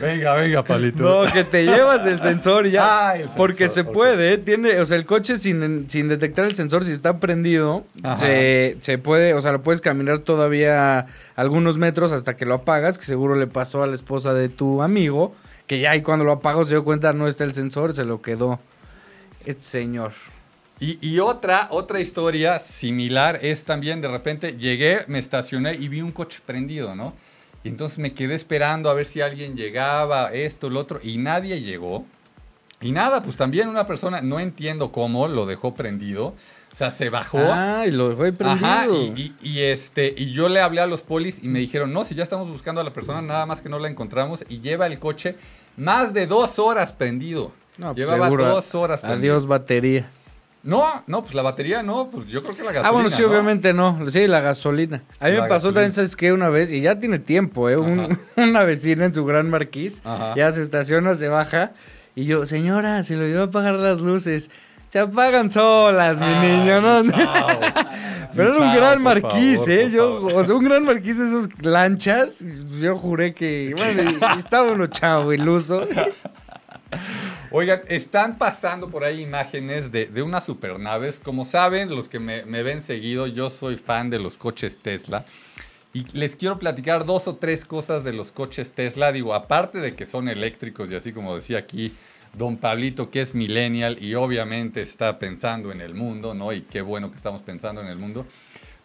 Venga, 0.00 0.34
venga, 0.34 0.62
Palito. 0.62 1.24
No, 1.24 1.32
que 1.32 1.44
te 1.44 1.64
llevas 1.64 2.04
el 2.04 2.20
sensor 2.20 2.66
y 2.66 2.72
ya. 2.72 3.08
Ah, 3.08 3.14
el 3.14 3.20
sensor, 3.22 3.36
porque 3.36 3.68
se 3.68 3.84
puede, 3.84 4.34
¿eh? 4.34 4.38
tiene, 4.38 4.78
o 4.78 4.86
sea, 4.86 4.96
el 4.96 5.06
coche 5.06 5.38
sin, 5.38 5.88
sin 5.88 6.08
detectar 6.08 6.44
el 6.44 6.54
sensor, 6.54 6.84
si 6.84 6.92
está 6.92 7.18
prendido, 7.18 7.84
se, 8.16 8.76
se 8.80 8.98
puede, 8.98 9.32
o 9.32 9.40
sea, 9.40 9.52
lo 9.52 9.62
puedes 9.62 9.80
caminar 9.80 10.18
todavía 10.18 11.06
algunos 11.34 11.78
metros 11.78 12.12
hasta 12.12 12.36
que 12.36 12.44
lo 12.44 12.54
apagas, 12.54 12.98
que 12.98 13.04
seguro 13.04 13.36
le 13.36 13.46
pasó 13.46 13.82
a 13.82 13.86
la 13.86 13.94
esposa 13.94 14.34
de 14.34 14.48
tu 14.50 14.82
amigo, 14.82 15.34
que 15.66 15.80
ya 15.80 15.92
ahí 15.92 16.02
cuando 16.02 16.24
lo 16.24 16.32
apagó 16.32 16.64
se 16.64 16.74
dio 16.74 16.84
cuenta 16.84 17.12
no 17.12 17.26
está 17.26 17.44
el 17.44 17.54
sensor, 17.54 17.94
se 17.94 18.04
lo 18.04 18.20
quedó. 18.20 18.60
Este 19.46 19.62
señor. 19.62 20.12
Y, 20.78 20.98
y 21.00 21.20
otra, 21.20 21.68
otra 21.70 22.00
historia 22.00 22.58
similar 22.58 23.38
es 23.40 23.64
también 23.64 24.02
de 24.02 24.08
repente 24.08 24.58
llegué, 24.58 25.04
me 25.06 25.18
estacioné 25.18 25.74
y 25.74 25.88
vi 25.88 26.02
un 26.02 26.12
coche 26.12 26.40
prendido, 26.44 26.94
¿no? 26.94 27.14
Y 27.66 27.68
entonces 27.70 27.98
me 27.98 28.12
quedé 28.14 28.36
esperando 28.36 28.88
a 28.90 28.94
ver 28.94 29.06
si 29.06 29.20
alguien 29.20 29.56
llegaba, 29.56 30.32
esto, 30.32 30.70
lo 30.70 30.78
otro, 30.78 31.00
y 31.02 31.18
nadie 31.18 31.60
llegó. 31.62 32.04
Y 32.80 32.92
nada, 32.92 33.22
pues 33.24 33.34
también 33.34 33.68
una 33.68 33.88
persona, 33.88 34.20
no 34.20 34.38
entiendo 34.38 34.92
cómo, 34.92 35.26
lo 35.26 35.46
dejó 35.46 35.74
prendido. 35.74 36.26
O 36.72 36.76
sea, 36.76 36.92
se 36.92 37.10
bajó. 37.10 37.40
Ah, 37.40 37.84
y 37.84 37.90
lo 37.90 38.10
dejó 38.10 38.22
ahí 38.22 38.30
prendido. 38.32 38.66
Ajá, 38.68 38.86
y, 38.86 39.34
y- 39.42 39.48
y, 39.50 39.60
este, 39.62 40.14
y 40.16 40.30
yo 40.30 40.48
le 40.48 40.60
hablé 40.60 40.80
a 40.80 40.86
los 40.86 41.02
polis 41.02 41.42
y 41.42 41.48
me 41.48 41.58
dijeron, 41.58 41.92
no, 41.92 42.04
si 42.04 42.14
ya 42.14 42.22
estamos 42.22 42.48
buscando 42.50 42.80
a 42.80 42.84
la 42.84 42.92
persona, 42.92 43.20
nada 43.20 43.46
más 43.46 43.62
que 43.62 43.68
no 43.68 43.78
la 43.80 43.88
encontramos, 43.88 44.44
y 44.48 44.60
lleva 44.60 44.86
el 44.86 44.98
coche 45.00 45.34
más 45.76 46.14
de 46.14 46.26
dos 46.28 46.60
horas 46.60 46.92
prendido. 46.92 47.50
No, 47.78 47.94
pues 47.94 47.96
Llevaba 48.06 48.26
seguro, 48.26 48.46
dos 48.46 48.74
horas 48.76 49.00
prendido. 49.00 49.34
Adiós, 49.34 49.46
batería. 49.48 50.08
No, 50.66 51.02
no, 51.06 51.22
pues 51.22 51.34
la 51.34 51.42
batería 51.42 51.82
no, 51.82 52.10
pues 52.10 52.26
yo 52.26 52.42
creo 52.42 52.56
que 52.56 52.62
la 52.64 52.72
gasolina. 52.72 52.88
Ah, 52.88 52.92
bueno, 52.92 53.08
sí, 53.10 53.22
¿no? 53.22 53.28
obviamente 53.28 53.72
no. 53.72 54.10
Sí, 54.10 54.26
la 54.26 54.40
gasolina. 54.40 55.02
A 55.20 55.26
mí 55.26 55.32
La 55.36 55.42
me 55.42 55.48
pasó 55.48 55.68
gasolina. 55.68 55.74
también, 55.74 55.92
¿sabes 55.92 56.16
qué? 56.16 56.32
Una 56.32 56.48
vez, 56.50 56.72
y 56.72 56.80
ya 56.80 56.98
tiene 56.98 57.18
tiempo, 57.20 57.70
¿eh? 57.70 57.76
Un- 57.76 58.18
una 58.36 58.64
vecina 58.64 59.04
en 59.04 59.14
su 59.14 59.24
gran 59.24 59.48
marquís, 59.48 60.02
Ajá. 60.04 60.34
ya 60.36 60.50
se 60.52 60.62
estaciona, 60.62 61.14
se 61.14 61.28
baja, 61.28 61.70
y 62.14 62.24
yo, 62.24 62.46
señora, 62.46 63.02
se 63.04 63.14
le 63.16 63.22
olvidó 63.24 63.44
apagar 63.44 63.74
las 63.74 64.00
luces. 64.00 64.50
Se 64.88 65.00
apagan 65.00 65.50
solas, 65.50 66.18
mi 66.18 66.26
Ay, 66.26 66.48
niño, 66.58 66.80
¿no? 66.80 67.10
chao. 67.10 67.60
Pero 68.34 68.48
era 68.54 68.58
un 68.58 68.68
Chao, 68.72 68.76
gran 68.76 69.02
marquís, 69.02 69.56
favor, 69.58 69.70
¿eh? 69.70 69.90
Yo, 69.90 70.14
favor. 70.20 70.32
o 70.34 70.44
sea, 70.46 70.54
un 70.56 70.64
gran 70.64 70.84
marquís 70.84 71.18
de 71.18 71.26
esos 71.26 71.48
lanchas. 71.64 72.38
Yo 72.80 72.96
juré 72.96 73.34
que, 73.34 73.74
bueno, 73.76 74.10
estaba 74.38 74.72
uno 74.72 74.86
chavo, 74.88 75.32
iluso. 75.32 75.86
Oigan, 77.50 77.82
están 77.88 78.38
pasando 78.38 78.88
por 78.90 79.04
ahí 79.04 79.20
imágenes 79.20 79.92
de, 79.92 80.06
de 80.06 80.22
unas 80.22 80.44
supernaves. 80.44 81.20
Como 81.20 81.44
saben, 81.44 81.94
los 81.94 82.08
que 82.08 82.18
me, 82.18 82.44
me 82.44 82.62
ven 82.62 82.82
seguido, 82.82 83.26
yo 83.26 83.50
soy 83.50 83.76
fan 83.76 84.10
de 84.10 84.18
los 84.18 84.36
coches 84.36 84.78
Tesla. 84.78 85.24
Y 85.92 86.04
les 86.12 86.36
quiero 86.36 86.58
platicar 86.58 87.06
dos 87.06 87.26
o 87.28 87.36
tres 87.36 87.64
cosas 87.64 88.04
de 88.04 88.12
los 88.12 88.32
coches 88.32 88.72
Tesla. 88.72 89.12
Digo, 89.12 89.34
aparte 89.34 89.80
de 89.80 89.94
que 89.94 90.06
son 90.06 90.28
eléctricos 90.28 90.90
y 90.90 90.96
así 90.96 91.12
como 91.12 91.34
decía 91.34 91.58
aquí 91.58 91.94
don 92.36 92.58
Pablito, 92.58 93.10
que 93.10 93.22
es 93.22 93.34
millennial 93.34 93.96
y 94.02 94.14
obviamente 94.14 94.82
está 94.82 95.18
pensando 95.18 95.72
en 95.72 95.80
el 95.80 95.94
mundo, 95.94 96.34
¿no? 96.34 96.52
Y 96.52 96.62
qué 96.62 96.82
bueno 96.82 97.10
que 97.10 97.16
estamos 97.16 97.42
pensando 97.42 97.80
en 97.80 97.86
el 97.86 97.96
mundo. 97.96 98.26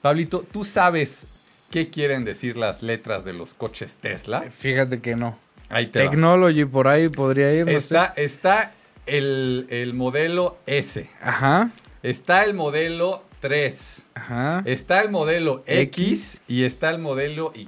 Pablito, 0.02 0.46
¿tú 0.52 0.64
sabes 0.64 1.28
qué 1.70 1.90
quieren 1.90 2.24
decir 2.24 2.56
las 2.58 2.82
letras 2.82 3.26
de 3.26 3.34
los 3.34 3.54
coches 3.54 3.98
Tesla? 3.98 4.44
Fíjate 4.50 5.02
que 5.02 5.16
no. 5.16 5.38
Ahí 5.72 5.88
te 5.88 6.04
va. 6.04 6.10
Technology 6.12 6.66
por 6.66 6.88
ahí 6.88 7.10
podría 7.10 7.54
ir. 7.54 7.66
no 7.66 7.72
sé. 7.72 7.78
Está, 7.78 8.14
está 8.16 8.72
el, 9.06 9.68
el 9.70 9.94
modelo 9.94 10.58
S. 10.66 11.10
Ajá, 11.22 11.72
Está 12.04 12.44
el 12.44 12.54
modelo 12.54 13.24
3. 13.42 14.02
ajá. 14.16 14.64
Está 14.66 15.02
el 15.02 15.10
modelo 15.12 15.64
X, 15.68 16.36
X. 16.36 16.42
y 16.48 16.64
está 16.64 16.90
el 16.90 17.00
modelo 17.00 17.52
Y. 17.56 17.68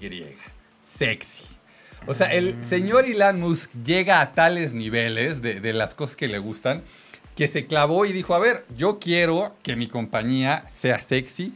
Sexy. 0.85 1.45
O 2.05 2.13
sea, 2.13 2.27
el 2.33 2.55
señor 2.67 3.05
Elon 3.05 3.39
Musk 3.39 3.71
llega 3.85 4.19
a 4.21 4.33
tales 4.33 4.73
niveles 4.73 5.41
de, 5.41 5.59
de 5.61 5.73
las 5.73 5.93
cosas 5.93 6.15
que 6.15 6.27
le 6.27 6.37
gustan 6.39 6.83
que 7.35 7.47
se 7.47 7.65
clavó 7.65 8.05
y 8.05 8.11
dijo, 8.13 8.35
a 8.35 8.39
ver, 8.39 8.65
yo 8.77 8.99
quiero 8.99 9.55
que 9.63 9.75
mi 9.75 9.87
compañía 9.87 10.65
sea 10.69 10.99
sexy 11.01 11.53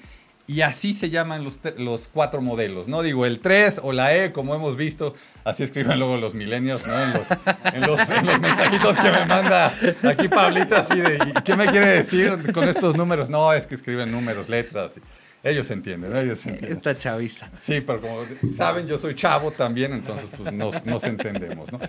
y 0.48 0.62
así 0.62 0.94
se 0.94 1.10
llaman 1.10 1.44
los, 1.44 1.60
los 1.78 2.08
cuatro 2.08 2.42
modelos, 2.42 2.88
¿no? 2.88 3.04
Digo, 3.04 3.26
el 3.26 3.40
3 3.40 3.82
o 3.84 3.92
la 3.92 4.16
E, 4.16 4.32
como 4.32 4.56
hemos 4.56 4.78
visto, 4.78 5.14
así 5.44 5.64
escriben 5.64 6.00
luego 6.00 6.16
los 6.16 6.36
millennials, 6.36 6.88
¿no? 6.88 7.04
En 7.04 7.14
los, 7.14 7.28
en 7.74 7.82
los, 7.82 8.10
en 8.10 8.26
los 8.26 8.40
mensajitos 8.40 8.98
que 8.98 9.12
me 9.12 9.26
manda 9.26 9.74
aquí 10.04 10.30
Pablita, 10.30 10.80
así 10.80 11.02
de, 11.02 11.16
¿y 11.16 11.42
¿qué 11.44 11.56
me 11.58 11.66
quiere 11.68 11.88
decir 11.88 12.54
con 12.54 12.70
estos 12.70 12.96
números? 12.96 13.30
No, 13.30 13.52
es 13.52 13.68
que 13.68 13.76
escriben 13.76 14.10
números, 14.10 14.48
letras. 14.48 14.94
Ellos 15.44 15.70
entienden, 15.70 16.16
ellos 16.16 16.46
entienden. 16.46 16.78
Esta 16.78 16.98
chaviza. 16.98 17.52
Sí, 17.62 17.82
pero 17.82 18.02
como 18.02 18.24
saben, 18.56 18.88
yo 18.88 18.98
soy 18.98 19.16
chavo 19.16 19.52
también, 19.52 19.94
entonces 19.94 20.30
pues 20.36 20.52
nos, 20.52 20.84
nos 20.86 21.04
entendemos, 21.04 21.72
¿no? 21.72 21.80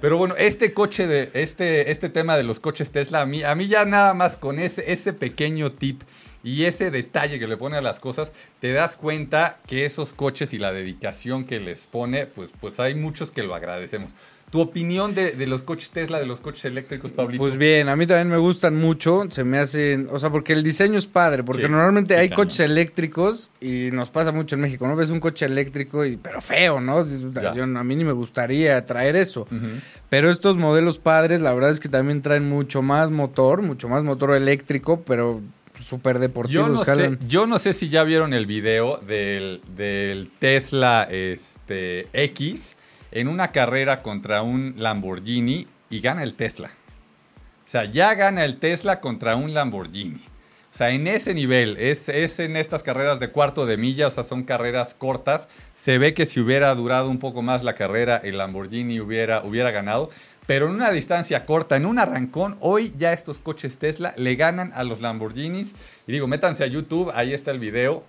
Pero 0.00 0.18
bueno, 0.18 0.34
este 0.36 0.72
coche 0.72 1.06
de, 1.06 1.30
este, 1.34 1.90
este 1.90 2.08
tema 2.08 2.36
de 2.36 2.42
los 2.42 2.60
coches 2.60 2.90
Tesla, 2.90 3.20
a 3.20 3.26
mí, 3.26 3.44
a 3.44 3.54
mí 3.54 3.68
ya 3.68 3.84
nada 3.84 4.12
más 4.14 4.36
con 4.36 4.58
ese, 4.58 4.90
ese 4.92 5.12
pequeño 5.12 5.72
tip 5.72 6.02
y 6.46 6.64
ese 6.64 6.92
detalle 6.92 7.40
que 7.40 7.48
le 7.48 7.56
pone 7.56 7.76
a 7.76 7.80
las 7.80 7.98
cosas, 7.98 8.32
te 8.60 8.72
das 8.72 8.94
cuenta 8.96 9.58
que 9.66 9.84
esos 9.84 10.12
coches 10.12 10.54
y 10.54 10.58
la 10.58 10.72
dedicación 10.72 11.44
que 11.44 11.58
les 11.58 11.86
pone, 11.86 12.26
pues, 12.26 12.52
pues 12.60 12.78
hay 12.78 12.94
muchos 12.94 13.32
que 13.32 13.42
lo 13.42 13.54
agradecemos. 13.56 14.12
Tu 14.48 14.60
opinión 14.60 15.12
de, 15.12 15.32
de 15.32 15.46
los 15.48 15.64
coches 15.64 15.90
Tesla, 15.90 16.20
de 16.20 16.24
los 16.26 16.38
coches 16.40 16.66
eléctricos, 16.66 17.10
Pablito. 17.10 17.42
Pues 17.42 17.58
bien, 17.58 17.88
a 17.88 17.96
mí 17.96 18.06
también 18.06 18.28
me 18.28 18.36
gustan 18.36 18.76
mucho, 18.76 19.24
se 19.28 19.42
me 19.42 19.58
hacen, 19.58 20.08
o 20.12 20.20
sea, 20.20 20.30
porque 20.30 20.52
el 20.52 20.62
diseño 20.62 20.96
es 20.98 21.06
padre, 21.06 21.42
porque 21.42 21.64
Sí, 21.64 21.68
normalmente 21.68 22.14
sí, 22.14 22.20
hay 22.20 22.28
cañón. 22.28 22.44
coches 22.46 22.60
eléctricos 22.60 23.50
y 23.60 23.90
nos 23.90 24.10
pasa 24.10 24.30
mucho 24.30 24.54
en 24.54 24.60
México, 24.60 24.86
¿no? 24.86 24.94
Ves 24.94 25.10
un 25.10 25.18
coche 25.18 25.46
eléctrico 25.46 26.04
y 26.04 26.16
pero 26.16 26.40
feo, 26.40 26.80
¿no? 26.80 27.04
Yo, 27.56 27.64
a 27.64 27.84
mí 27.84 27.96
ni 27.96 28.04
me 28.04 28.12
gustaría 28.12 28.86
traer 28.86 29.16
eso. 29.16 29.48
Pero 30.10 30.30
estos 30.30 30.56
modelos 30.56 30.98
padres, 30.98 31.40
la 31.40 31.52
verdad 31.52 31.70
es 31.72 31.80
que 31.80 31.88
también 31.88 32.22
traen 32.22 32.48
mucho 32.48 32.82
más 32.82 33.10
motor, 33.10 33.62
mucho 33.62 33.88
más 33.88 34.04
motor 34.04 34.36
eléctrico, 34.36 35.02
pero 35.04 35.40
súper 35.80 36.18
deportivos. 36.18 36.66
Yo 36.66 36.68
no, 36.68 36.84
sé, 36.84 37.18
yo 37.26 37.46
no 37.46 37.58
sé 37.58 37.72
si 37.72 37.88
ya 37.88 38.04
vieron 38.04 38.34
el 38.34 38.46
video 38.46 38.98
del, 38.98 39.60
del 39.76 40.30
Tesla 40.38 41.06
este, 41.10 42.08
X 42.12 42.76
en 43.12 43.28
una 43.28 43.52
carrera 43.52 44.02
contra 44.02 44.42
un 44.42 44.74
Lamborghini 44.76 45.66
y 45.90 46.00
gana 46.00 46.22
el 46.22 46.34
Tesla. 46.34 46.70
O 47.66 47.68
sea, 47.68 47.84
ya 47.84 48.14
gana 48.14 48.44
el 48.44 48.58
Tesla 48.58 49.00
contra 49.00 49.36
un 49.36 49.54
Lamborghini. 49.54 50.22
O 50.76 50.78
sea, 50.78 50.90
en 50.90 51.06
ese 51.06 51.32
nivel, 51.32 51.78
es, 51.78 52.10
es 52.10 52.38
en 52.38 52.54
estas 52.54 52.82
carreras 52.82 53.18
de 53.18 53.30
cuarto 53.30 53.64
de 53.64 53.78
milla, 53.78 54.08
o 54.08 54.10
sea, 54.10 54.24
son 54.24 54.42
carreras 54.42 54.92
cortas. 54.92 55.48
Se 55.72 55.96
ve 55.96 56.12
que 56.12 56.26
si 56.26 56.38
hubiera 56.38 56.74
durado 56.74 57.08
un 57.08 57.18
poco 57.18 57.40
más 57.40 57.64
la 57.64 57.74
carrera, 57.74 58.20
el 58.22 58.36
Lamborghini 58.36 59.00
hubiera, 59.00 59.42
hubiera 59.42 59.70
ganado. 59.70 60.10
Pero 60.46 60.66
en 60.66 60.74
una 60.74 60.90
distancia 60.90 61.46
corta, 61.46 61.76
en 61.76 61.86
un 61.86 61.98
arrancón, 61.98 62.58
hoy 62.60 62.92
ya 62.98 63.14
estos 63.14 63.38
coches 63.38 63.78
Tesla 63.78 64.12
le 64.18 64.36
ganan 64.36 64.70
a 64.74 64.84
los 64.84 65.00
Lamborghinis. 65.00 65.74
Y 66.06 66.12
digo, 66.12 66.26
métanse 66.26 66.62
a 66.62 66.66
YouTube, 66.66 67.10
ahí 67.14 67.32
está 67.32 67.52
el 67.52 67.58
video. 67.58 68.04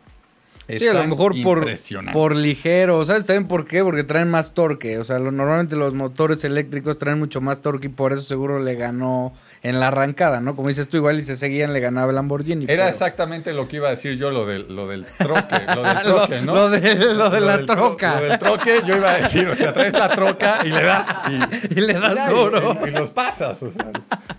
Sí, 0.68 0.88
a 0.88 0.94
lo 0.94 1.08
mejor 1.08 1.34
por, 1.44 1.66
por 2.14 2.36
ligero. 2.36 3.04
¿Sabes 3.06 3.26
también 3.26 3.48
por 3.48 3.66
qué? 3.66 3.84
Porque 3.84 4.04
traen 4.04 4.30
más 4.30 4.54
torque. 4.54 4.98
O 4.98 5.04
sea, 5.04 5.18
lo- 5.20 5.32
normalmente 5.32 5.76
los 5.76 5.94
motores 5.94 6.44
eléctricos 6.44 6.98
traen 6.98 7.20
mucho 7.20 7.40
más 7.42 7.62
torque 7.62 7.88
y 7.88 7.90
por 7.90 8.12
eso 8.14 8.22
seguro 8.24 8.60
le 8.60 8.76
ganó 8.76 9.34
en 9.64 9.80
la 9.80 9.88
arrancada, 9.88 10.40
¿no? 10.42 10.56
Como 10.56 10.68
dices 10.68 10.88
tú, 10.90 10.98
igual 10.98 11.20
y 11.20 11.24
se 11.24 11.36
seguían, 11.36 11.74
le 11.74 11.80
ganaba 11.80 12.10
el 12.10 12.16
Lamborghini. 12.16 12.66
Era 12.66 12.84
pero- 12.84 12.88
exactamente 12.90 13.54
lo 13.54 13.68
que 13.68 13.78
iba 13.78 13.88
a 13.88 13.92
decir 13.92 14.18
yo, 14.18 14.30
lo 14.30 14.46
del, 14.46 14.74
lo 14.76 14.88
del 14.88 15.06
troque. 15.06 15.56
Lo 15.74 15.84
del 15.84 16.02
troque, 16.04 16.42
¿no? 16.42 16.54
lo 16.56 16.70
de- 16.70 17.14
lo 17.14 17.30
de 17.30 17.40
la 17.42 17.60
tro- 17.62 17.66
troca. 17.76 18.20
Lo 18.20 18.26
del 18.28 18.40
troque, 18.40 18.82
yo 18.86 18.98
iba 18.98 19.12
a 19.12 19.18
decir, 19.20 19.48
o 19.48 19.56
sea, 19.56 19.72
traes 19.74 19.94
la 19.94 20.10
troca 20.10 20.60
y 20.66 20.70
le 20.70 20.84
das. 20.84 21.08
Y, 21.30 21.38
Y 21.78 21.82
le 21.82 21.94
das 21.94 22.30
y- 22.30 22.34
duro. 22.34 22.78
Y, 22.86 22.90
y 22.90 22.92
los 22.92 23.10
pasas, 23.12 23.62
o 23.64 23.70
sea, 23.70 23.90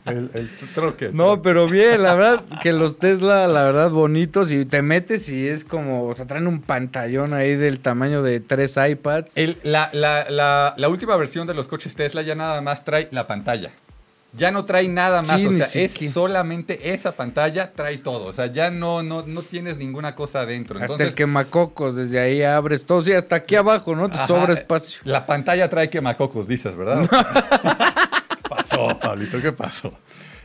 el, 0.06 0.30
el 0.34 0.48
troque. 0.74 1.10
No, 1.12 1.42
pero 1.42 1.66
bien, 1.68 2.02
la 2.02 2.14
verdad 2.14 2.44
que 2.62 2.72
los 2.72 2.98
Tesla, 2.98 3.46
la 3.48 3.62
verdad, 3.64 3.90
bonitos. 3.90 4.50
Y 4.52 4.64
te 4.66 4.82
metes 4.82 5.28
y 5.28 5.46
es 5.48 5.64
como, 5.64 6.04
o 6.06 6.14
sea, 6.18 6.26
traen 6.26 6.46
un 6.46 6.60
pantallón 6.60 7.32
ahí 7.32 7.54
del 7.56 7.80
tamaño 7.80 8.22
de 8.22 8.40
tres 8.40 8.76
iPads. 8.76 9.36
El- 9.36 9.56
la, 9.62 9.88
la- 9.92 10.28
la- 10.28 10.74
la 10.76 10.88
última 10.88 11.16
versión 11.16 11.46
de 11.46 11.54
los 11.54 11.66
coches 11.68 11.94
Tesla 11.94 12.20
ya 12.22 12.34
nada 12.34 12.60
más 12.60 12.84
trae 12.84 13.08
la 13.10 13.26
pantalla. 13.26 13.70
Ya 14.34 14.50
no 14.50 14.66
trae 14.66 14.86
nada 14.88 15.22
más, 15.22 15.40
Sí, 15.40 15.46
o 15.46 15.52
sea, 15.54 15.82
es 15.82 16.12
solamente 16.12 16.92
esa 16.92 17.12
pantalla, 17.12 17.72
trae 17.72 17.96
todo. 17.96 18.26
O 18.26 18.32
sea, 18.34 18.46
ya 18.52 18.70
no, 18.70 19.02
no, 19.02 19.22
no 19.26 19.40
tienes 19.42 19.78
ninguna 19.78 20.14
cosa 20.14 20.40
adentro. 20.42 20.76
hasta 20.76 20.84
Entonces, 20.84 21.08
el 21.08 21.14
quemacocos, 21.14 21.96
desde 21.96 22.20
ahí 22.20 22.42
abres 22.42 22.84
todo. 22.84 23.02
Sí, 23.02 23.14
hasta 23.14 23.36
aquí 23.36 23.56
abajo, 23.56 23.96
¿no? 23.96 24.10
Te 24.10 24.16
Ajá, 24.18 24.26
sobra 24.26 24.52
espacio. 24.52 25.00
La 25.04 25.24
pantalla 25.24 25.70
trae 25.70 25.88
quemacocos, 25.88 26.46
dices, 26.46 26.76
¿verdad? 26.76 27.08
pasó, 28.48 28.98
Pablito, 29.00 29.40
¿qué 29.40 29.50
pasó? 29.52 29.92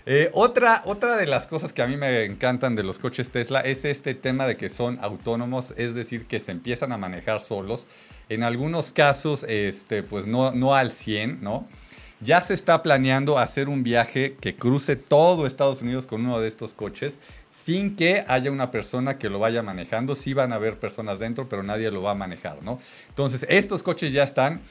Eh, 0.05 0.29
otra, 0.33 0.83
otra 0.86 1.15
de 1.15 1.25
las 1.25 1.48
cosas 1.48 1.72
que 1.72 1.81
a 1.81 1.88
mí 1.88 1.95
me 1.95 2.25
encantan 2.25 2.75
de 2.75 2.83
los 2.83 3.00
coches 3.00 3.29
Tesla 3.29 3.62
es 3.62 3.86
este 3.86 4.15
tema 4.15 4.45
de 4.45 4.57
que 4.57 4.67
son 4.67 5.00
autónomos, 5.01 5.74
es 5.77 5.95
decir, 5.95 6.25
que 6.25 6.41
se 6.41 6.51
empiezan 6.51 6.91
a 6.91 6.98
manejar 6.98 7.39
solos. 7.39 7.86
En 8.27 8.43
algunos 8.43 8.91
casos, 8.91 9.45
este, 9.48 10.03
pues 10.03 10.27
no, 10.27 10.51
no 10.51 10.75
al 10.75 10.91
100, 10.91 11.41
¿no? 11.41 11.67
Ya 12.19 12.41
se 12.41 12.53
está 12.53 12.83
planeando 12.83 13.38
hacer 13.38 13.67
un 13.67 13.83
viaje 13.83 14.38
que 14.39 14.55
cruce 14.55 14.95
todo 14.95 15.45
Estados 15.45 15.81
Unidos 15.81 16.05
con 16.05 16.25
uno 16.25 16.39
de 16.39 16.48
estos 16.48 16.74
coches 16.74 17.19
sin 17.51 17.95
que 17.95 18.24
haya 18.27 18.51
una 18.51 18.72
persona 18.72 19.17
que 19.17 19.29
lo 19.29 19.39
vaya 19.39 19.62
manejando. 19.62 20.15
Sí 20.15 20.33
van 20.33 20.53
a 20.53 20.55
haber 20.55 20.79
personas 20.79 21.19
dentro, 21.19 21.48
pero 21.48 21.63
nadie 21.63 21.91
lo 21.91 22.01
va 22.01 22.12
a 22.12 22.15
manejar, 22.15 22.63
¿no? 22.63 22.79
Entonces, 23.10 23.45
estos 23.50 23.83
coches 23.83 24.12
ya 24.12 24.24
están. 24.24 24.62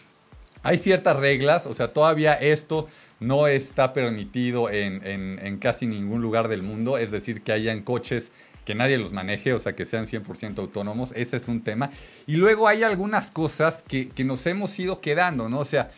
Hay 0.62 0.78
ciertas 0.78 1.16
reglas, 1.16 1.66
o 1.66 1.74
sea, 1.74 1.92
todavía 1.92 2.34
esto 2.34 2.88
no 3.20 3.46
está 3.46 3.92
permitido 3.92 4.70
en, 4.70 5.58
casi 5.58 5.86
ningún 5.86 6.22
lugar 6.22 6.48
del 6.48 6.62
mundo, 6.62 6.98
es 6.98 7.10
decir, 7.10 7.42
que 7.42 7.52
hayan 7.52 7.82
coches 7.82 8.32
que 8.64 8.74
nadie 8.76 8.96
los 8.96 9.12
maneje, 9.12 9.52
o 9.54 9.58
sea, 9.58 9.74
que 9.74 9.84
sean 9.84 10.06
100% 10.06 10.58
autónomos, 10.58 11.10
ese 11.16 11.36
es 11.36 11.48
un 11.48 11.62
tema. 11.64 11.90
Y 12.28 12.36
luego 12.36 12.68
hay 12.68 12.84
algunas 12.84 13.32
cosas 13.32 13.82
que, 13.86 14.10
nos 14.24 14.46
hemos 14.46 14.78
ido 14.78 15.00
quedando, 15.00 15.48
¿no? 15.48 15.58
O 15.58 15.64
sea, 15.64 15.90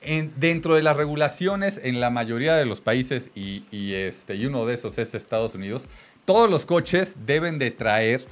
en- 0.00 0.32
dentro 0.36 0.76
de 0.76 0.82
las 0.82 0.96
regulaciones 0.96 1.80
en 1.82 1.98
la 1.98 2.10
mayoría 2.10 2.54
de 2.54 2.64
los 2.64 2.80
países 2.80 3.30
y, 3.34 3.64
este, 3.94 4.36
y 4.36 4.46
uno 4.46 4.66
de 4.66 4.74
esos 4.74 4.98
es 4.98 5.14
Estados 5.14 5.56
Unidos, 5.56 5.88
todos 6.24 6.48
los 6.48 6.64
coches 6.64 7.16
deben 7.26 7.58
de 7.58 7.72
traer 7.72 8.24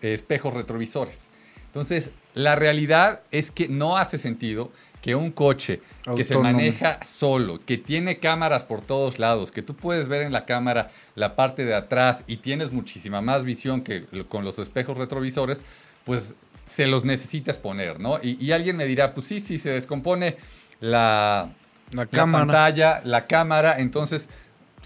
espejos 0.00 0.54
retrovisores. 0.54 1.28
Entonces, 1.68 2.10
la 2.34 2.56
realidad 2.56 3.20
es 3.30 3.50
que 3.50 3.68
no 3.68 3.96
hace 3.96 4.18
sentido 4.18 4.70
que 5.02 5.14
un 5.14 5.30
coche 5.30 5.80
que 6.16 6.24
se 6.24 6.36
maneja 6.36 6.98
solo, 7.04 7.60
que 7.64 7.78
tiene 7.78 8.18
cámaras 8.18 8.64
por 8.64 8.80
todos 8.80 9.18
lados, 9.18 9.52
que 9.52 9.62
tú 9.62 9.76
puedes 9.76 10.08
ver 10.08 10.22
en 10.22 10.32
la 10.32 10.44
cámara 10.44 10.90
la 11.14 11.36
parte 11.36 11.64
de 11.64 11.74
atrás 11.74 12.24
y 12.26 12.38
tienes 12.38 12.72
muchísima 12.72 13.20
más 13.20 13.44
visión 13.44 13.82
que 13.82 14.06
con 14.28 14.44
los 14.44 14.58
espejos 14.58 14.98
retrovisores, 14.98 15.62
pues 16.04 16.34
se 16.66 16.86
los 16.86 17.04
necesitas 17.04 17.58
poner, 17.58 18.00
¿no? 18.00 18.18
Y, 18.22 18.44
y 18.44 18.52
alguien 18.52 18.76
me 18.76 18.86
dirá, 18.86 19.14
pues 19.14 19.26
sí, 19.26 19.40
sí, 19.40 19.58
se 19.58 19.70
descompone 19.70 20.36
la, 20.80 21.50
La 21.92 22.06
pantalla, 22.06 23.00
la 23.04 23.26
cámara, 23.26 23.76
entonces, 23.78 24.28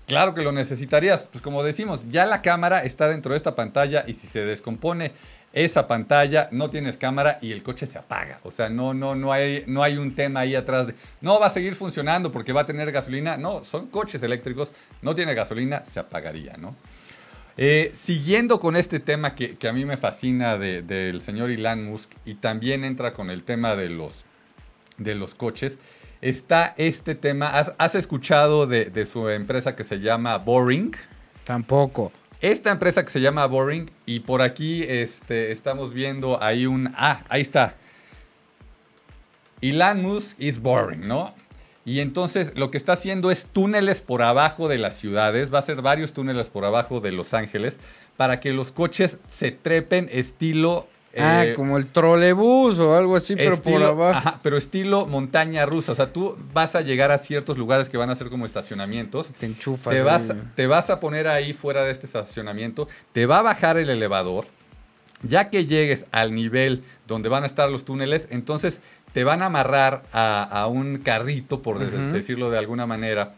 claro 0.06 0.34
que 0.34 0.42
lo 0.42 0.52
necesitarías. 0.52 1.24
Pues 1.24 1.42
como 1.42 1.62
decimos, 1.62 2.08
ya 2.08 2.26
la 2.26 2.42
cámara 2.42 2.84
está 2.84 3.08
dentro 3.08 3.32
de 3.32 3.36
esta 3.38 3.54
pantalla 3.54 4.04
y 4.06 4.12
si 4.12 4.26
se 4.26 4.44
descompone 4.44 5.12
esa 5.52 5.86
pantalla, 5.86 6.48
no 6.50 6.70
tienes 6.70 6.96
cámara 6.96 7.38
y 7.42 7.52
el 7.52 7.62
coche 7.62 7.86
se 7.86 7.98
apaga. 7.98 8.40
O 8.42 8.50
sea, 8.50 8.68
no, 8.68 8.94
no, 8.94 9.14
no, 9.14 9.32
hay, 9.32 9.64
no 9.66 9.82
hay 9.82 9.96
un 9.96 10.14
tema 10.14 10.40
ahí 10.40 10.54
atrás 10.54 10.86
de, 10.86 10.94
no 11.20 11.38
va 11.38 11.46
a 11.46 11.50
seguir 11.50 11.74
funcionando 11.74 12.32
porque 12.32 12.52
va 12.52 12.62
a 12.62 12.66
tener 12.66 12.90
gasolina. 12.90 13.36
No, 13.36 13.64
son 13.64 13.88
coches 13.88 14.22
eléctricos, 14.22 14.72
no 15.02 15.14
tiene 15.14 15.34
gasolina, 15.34 15.84
se 15.84 16.00
apagaría, 16.00 16.56
¿no? 16.56 16.74
Eh, 17.58 17.92
siguiendo 17.94 18.60
con 18.60 18.76
este 18.76 18.98
tema 18.98 19.34
que, 19.34 19.58
a 19.68 19.72
mí 19.74 19.84
me 19.84 19.98
fascina 19.98 20.56
de- 20.56 20.80
del 20.80 21.20
señor 21.20 21.50
Elon 21.50 21.84
Musk 21.84 22.10
y 22.24 22.34
también 22.34 22.82
entra 22.82 23.12
con 23.12 23.28
el 23.28 23.44
tema 23.44 23.76
de 23.76 23.90
los, 23.90 24.24
de 24.96 25.14
los 25.14 25.34
coches, 25.34 25.78
está 26.22 26.72
este 26.78 27.14
tema. 27.14 27.50
¿Has, 27.76 27.94
escuchado 27.94 28.66
de 28.66 29.04
su 29.04 29.28
empresa 29.28 29.76
que 29.76 29.84
se 29.84 30.00
llama 30.00 30.38
Boring? 30.38 30.92
Tampoco. 31.44 32.10
Esta 32.42 32.72
empresa 32.72 33.04
que 33.04 33.10
se 33.12 33.20
llama 33.20 33.46
Boring 33.46 33.88
y 34.04 34.20
por 34.20 34.42
aquí 34.42 34.82
este, 34.82 35.52
estamos 35.52 35.94
viendo 35.94 36.42
ahí 36.42 36.66
un... 36.66 36.92
Ah, 36.96 37.22
ahí 37.28 37.40
está. 37.40 37.76
Elon 39.60 40.02
Musk 40.02 40.40
is 40.40 40.60
boring, 40.60 41.06
¿no? 41.06 41.36
Y 41.84 42.00
entonces 42.00 42.50
lo 42.56 42.72
que 42.72 42.78
está 42.78 42.94
haciendo 42.94 43.30
es 43.30 43.46
túneles 43.46 44.00
por 44.00 44.22
abajo 44.22 44.66
de 44.66 44.78
las 44.78 44.96
ciudades, 44.96 45.52
va 45.52 45.58
a 45.58 45.60
hacer 45.60 45.82
varios 45.82 46.14
túneles 46.14 46.50
por 46.50 46.64
abajo 46.64 47.00
de 47.00 47.12
Los 47.12 47.32
Ángeles 47.32 47.78
para 48.16 48.40
que 48.40 48.52
los 48.52 48.72
coches 48.72 49.18
se 49.28 49.52
trepen 49.52 50.08
estilo... 50.12 50.88
ah, 51.16 51.46
eh, 51.46 51.54
como 51.54 51.78
el 51.78 51.86
trolebús 51.86 52.78
o 52.78 52.96
algo 52.96 53.16
así, 53.16 53.36
pero 53.36 53.56
por 53.60 53.82
abajo. 53.82 54.18
ajá, 54.18 54.40
pero 54.42 54.56
estilo 54.56 55.06
montaña 55.06 55.66
rusa. 55.66 55.92
O 55.92 55.94
sea, 55.94 56.08
tú 56.08 56.36
vas 56.52 56.74
a 56.74 56.80
llegar 56.80 57.10
a 57.10 57.18
ciertos 57.18 57.58
lugares 57.58 57.88
que 57.88 57.96
van 57.96 58.10
a 58.10 58.14
ser 58.14 58.28
como 58.28 58.46
estacionamientos. 58.46 59.28
Te 59.38 59.46
enchufas. 59.46 59.94
Te 59.94 60.02
vas, 60.02 60.30
ahí. 60.30 60.42
te 60.54 60.66
vas 60.66 60.90
a 60.90 61.00
poner 61.00 61.28
ahí 61.28 61.52
fuera 61.52 61.84
de 61.84 61.92
este 61.92 62.06
estacionamiento, 62.06 62.88
te 63.12 63.26
va 63.26 63.40
a 63.40 63.42
bajar 63.42 63.76
el 63.76 63.90
elevador. 63.90 64.46
Ya 65.22 65.50
que 65.50 65.66
llegues 65.66 66.06
al 66.10 66.34
nivel 66.34 66.82
donde 67.06 67.28
van 67.28 67.44
a 67.44 67.46
estar 67.46 67.70
los 67.70 67.84
túneles, 67.84 68.26
entonces 68.30 68.80
te 69.12 69.24
van 69.24 69.42
a 69.42 69.46
amarrar 69.46 70.02
a, 70.12 70.42
a 70.42 70.66
un 70.66 70.98
carrito, 70.98 71.62
por 71.62 71.78
decirlo 71.78 72.50
de 72.50 72.58
alguna 72.58 72.86
manera, 72.86 73.34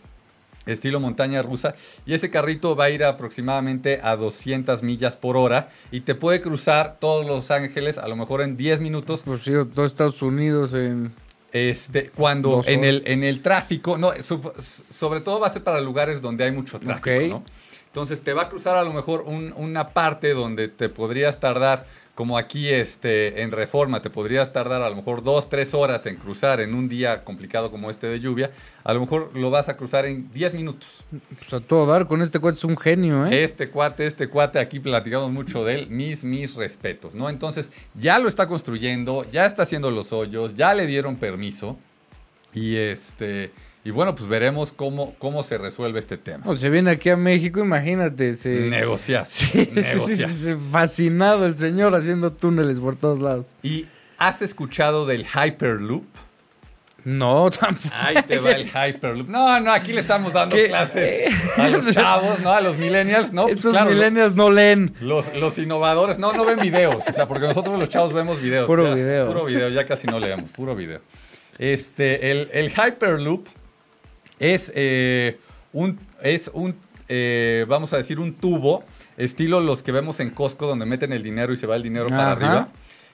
estilo 0.66 1.00
montaña 1.00 1.42
rusa, 1.42 1.74
y 2.06 2.14
ese 2.14 2.30
carrito 2.30 2.74
va 2.76 2.84
a 2.84 2.90
ir 2.90 3.04
aproximadamente 3.04 4.00
a 4.02 4.16
200 4.16 4.82
millas 4.82 5.16
por 5.16 5.36
hora 5.36 5.68
y 5.90 6.00
te 6.00 6.14
puede 6.14 6.40
cruzar 6.40 6.96
todos 7.00 7.26
Los 7.26 7.50
Ángeles 7.50 7.98
a 7.98 8.08
lo 8.08 8.16
mejor 8.16 8.40
en 8.42 8.56
10 8.56 8.80
minutos 8.80 9.22
Pues 9.24 9.42
sí, 9.42 9.52
todo 9.74 9.84
Estados 9.84 10.22
Unidos 10.22 10.72
en... 10.74 11.12
este, 11.52 12.10
cuando 12.10 12.62
en 12.66 12.84
el, 12.84 13.02
en 13.06 13.24
el 13.24 13.42
tráfico, 13.42 13.96
no, 13.98 14.12
sobre 14.90 15.20
todo 15.20 15.40
va 15.40 15.48
a 15.48 15.52
ser 15.52 15.62
para 15.62 15.80
lugares 15.80 16.20
donde 16.20 16.44
hay 16.44 16.52
mucho 16.52 16.78
tráfico. 16.80 17.10
¿no? 17.28 17.44
Entonces 17.86 18.20
te 18.22 18.32
va 18.32 18.42
a 18.42 18.48
cruzar 18.48 18.76
a 18.76 18.82
lo 18.82 18.92
mejor 18.92 19.22
un- 19.26 19.52
una 19.56 19.90
parte 19.90 20.34
donde 20.34 20.66
te 20.68 20.88
podrías 20.88 21.38
tardar, 21.38 21.86
como 22.14 22.38
aquí 22.38 22.68
este, 22.68 23.42
en 23.42 23.50
Reforma, 23.50 24.00
te 24.00 24.08
podrías 24.08 24.52
tardar 24.52 24.82
a 24.82 24.88
lo 24.88 24.94
mejor 24.94 25.24
dos, 25.24 25.48
tres 25.48 25.74
horas 25.74 26.06
en 26.06 26.16
cruzar 26.16 26.60
en 26.60 26.74
un 26.74 26.88
día 26.88 27.24
complicado 27.24 27.70
como 27.72 27.90
este 27.90 28.06
de 28.06 28.20
lluvia, 28.20 28.52
a 28.84 28.94
lo 28.94 29.00
mejor 29.00 29.30
lo 29.34 29.50
vas 29.50 29.68
a 29.68 29.76
cruzar 29.76 30.06
en 30.06 30.32
10 30.32 30.54
minutos. 30.54 31.04
Pues 31.36 31.52
a 31.52 31.60
todo 31.60 31.86
dar, 31.86 32.06
con 32.06 32.22
este 32.22 32.38
cuate 32.38 32.58
es 32.58 32.64
un 32.64 32.76
genio, 32.76 33.26
¿eh? 33.26 33.42
Este 33.42 33.68
cuate, 33.68 34.06
este 34.06 34.28
cuate, 34.28 34.60
aquí 34.60 34.78
platicamos 34.78 35.32
mucho 35.32 35.64
de 35.64 35.74
él, 35.74 35.86
mis, 35.88 36.22
mis 36.22 36.54
respetos, 36.54 37.14
¿no? 37.14 37.28
Entonces, 37.28 37.70
ya 37.94 38.20
lo 38.20 38.28
está 38.28 38.46
construyendo, 38.46 39.26
ya 39.32 39.46
está 39.46 39.64
haciendo 39.64 39.90
los 39.90 40.12
hoyos, 40.12 40.54
ya 40.56 40.72
le 40.72 40.86
dieron 40.86 41.16
permiso. 41.16 41.76
Y 42.52 42.76
este, 42.76 43.50
y 43.86 43.90
bueno, 43.90 44.14
pues 44.14 44.28
veremos 44.30 44.72
cómo, 44.72 45.14
cómo 45.18 45.42
se 45.42 45.58
resuelve 45.58 45.98
este 45.98 46.16
tema. 46.16 46.42
O 46.46 46.56
se 46.56 46.70
viene 46.70 46.90
aquí 46.90 47.10
a 47.10 47.16
México, 47.16 47.60
imagínate, 47.60 48.36
se... 48.36 48.68
Negociar. 48.70 49.26
Sí, 49.30 49.70
sí, 49.82 50.16
sí, 50.32 50.54
fascinado 50.72 51.44
el 51.44 51.56
señor 51.58 51.94
haciendo 51.94 52.32
túneles 52.32 52.80
por 52.80 52.96
todos 52.96 53.20
lados. 53.20 53.48
¿Y 53.62 53.86
has 54.16 54.40
escuchado 54.40 55.04
del 55.04 55.26
Hyperloop? 55.26 56.06
No, 57.04 57.50
tampoco. 57.60 57.94
Ahí 57.94 58.16
te 58.26 58.38
va 58.38 58.52
el 58.52 58.66
Hyperloop. 58.68 59.28
No, 59.28 59.60
no, 59.60 59.70
aquí 59.70 59.92
le 59.92 60.00
estamos 60.00 60.32
dando 60.32 60.56
¿Qué? 60.56 60.68
clases 60.68 61.30
a 61.58 61.68
los 61.68 61.86
chavos, 61.92 62.40
¿no? 62.40 62.52
A 62.52 62.62
los 62.62 62.78
millennials, 62.78 63.34
¿no? 63.34 63.42
Pues 63.42 63.56
Estos 63.56 63.72
claro, 63.72 63.90
millennials 63.90 64.34
no 64.34 64.50
leen. 64.50 64.94
Los, 65.02 65.34
los 65.34 65.58
innovadores, 65.58 66.18
no, 66.18 66.32
no 66.32 66.46
ven 66.46 66.58
videos, 66.58 67.06
o 67.06 67.12
sea, 67.12 67.28
porque 67.28 67.46
nosotros 67.46 67.78
los 67.78 67.90
chavos 67.90 68.14
vemos 68.14 68.40
videos. 68.40 68.66
Puro 68.66 68.84
o 68.84 68.86
sea, 68.86 68.94
video. 68.94 69.26
Puro 69.26 69.44
video, 69.44 69.68
ya 69.68 69.84
casi 69.84 70.06
no 70.06 70.18
leemos, 70.18 70.48
puro 70.48 70.74
video. 70.74 71.02
Este, 71.58 72.30
el, 72.30 72.48
el 72.52 72.70
Hyperloop 72.70 73.46
es 74.52 74.72
eh, 74.74 75.38
un, 75.72 75.98
es 76.22 76.50
un 76.52 76.74
eh, 77.08 77.66
vamos 77.68 77.92
a 77.92 77.96
decir, 77.98 78.18
un 78.18 78.32
tubo, 78.34 78.82
estilo 79.16 79.60
los 79.60 79.82
que 79.82 79.92
vemos 79.92 80.20
en 80.20 80.30
Costco, 80.30 80.66
donde 80.66 80.86
meten 80.86 81.12
el 81.12 81.22
dinero 81.22 81.52
y 81.52 81.56
se 81.56 81.66
va 81.66 81.76
el 81.76 81.82
dinero 81.82 82.08
para 82.08 82.32
arriba. 82.32 82.68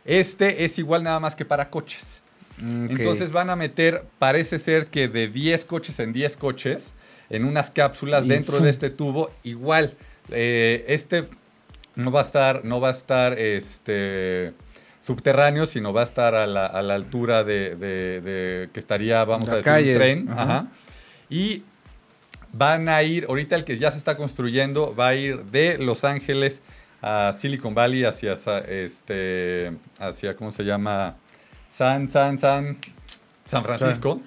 Este 0.05 0.65
es 0.65 0.79
igual 0.79 1.03
nada 1.03 1.19
más 1.21 1.35
que 1.37 1.45
para 1.45 1.71
coches. 1.71 2.23
Ok. 2.59 2.91
Entonces 2.99 3.33
van 3.33 3.51
a 3.51 3.57
meter, 3.57 4.05
parece 4.19 4.59
ser 4.59 4.87
que 4.87 5.09
de 5.09 5.29
10 5.29 5.65
coches 5.65 5.99
en 5.99 6.13
10 6.13 6.37
coches, 6.37 6.95
en 7.31 7.45
unas 7.45 7.71
cápsulas 7.71 8.27
dentro 8.29 8.61
de 8.61 8.71
este 8.71 8.91
tubo, 8.91 9.31
igual. 9.43 9.95
eh, 10.31 10.85
este 10.89 11.27
no 11.97 12.13
va 12.13 12.21
a 12.21 12.23
estar, 12.25 12.65
no 12.65 12.81
va 12.81 12.89
a 12.89 12.93
estar 12.93 13.39
este, 13.39 14.53
subterráneo, 15.03 15.67
sino 15.67 15.93
va 15.93 16.03
a 16.03 16.05
estar 16.05 16.35
a 16.35 16.47
la, 16.47 16.67
a 16.67 16.83
la 16.83 16.95
altura 16.95 17.43
de, 17.45 17.75
de- 17.77 18.21
de- 18.21 18.71
que 18.73 18.79
estaría, 18.81 19.25
vamos 19.25 19.47
La 19.49 19.55
a 19.55 19.57
decir, 19.57 19.73
calle, 19.73 19.93
un 19.93 19.99
tren. 19.99 20.29
ajá. 20.31 20.43
Ajá. 20.43 20.67
Y 21.31 21.63
van 22.53 22.89
a 22.89 23.03
ir, 23.03 23.27
ahorita 23.29 23.57
el 23.57 23.65
que 23.65 23.79
ya 23.79 23.91
se 23.91 23.99
está 23.99 24.17
construyendo, 24.17 24.95
va 24.95 25.09
a 25.09 25.15
ir 25.15 25.45
de 25.45 25.79
Los 25.79 26.05
Ángeles 26.05 26.63
a 27.01 27.35
Silicon 27.39 27.75
Valley, 27.75 28.05
hacia, 28.05 28.35
este, 28.69 29.73
hacia 29.99 30.37
¿cómo 30.37 30.53
se 30.53 30.65
llama? 30.65 31.17
San, 31.69 32.09
San, 32.09 32.39
San, 32.39 32.77
San 33.47 33.65
Francisco. 33.65 34.21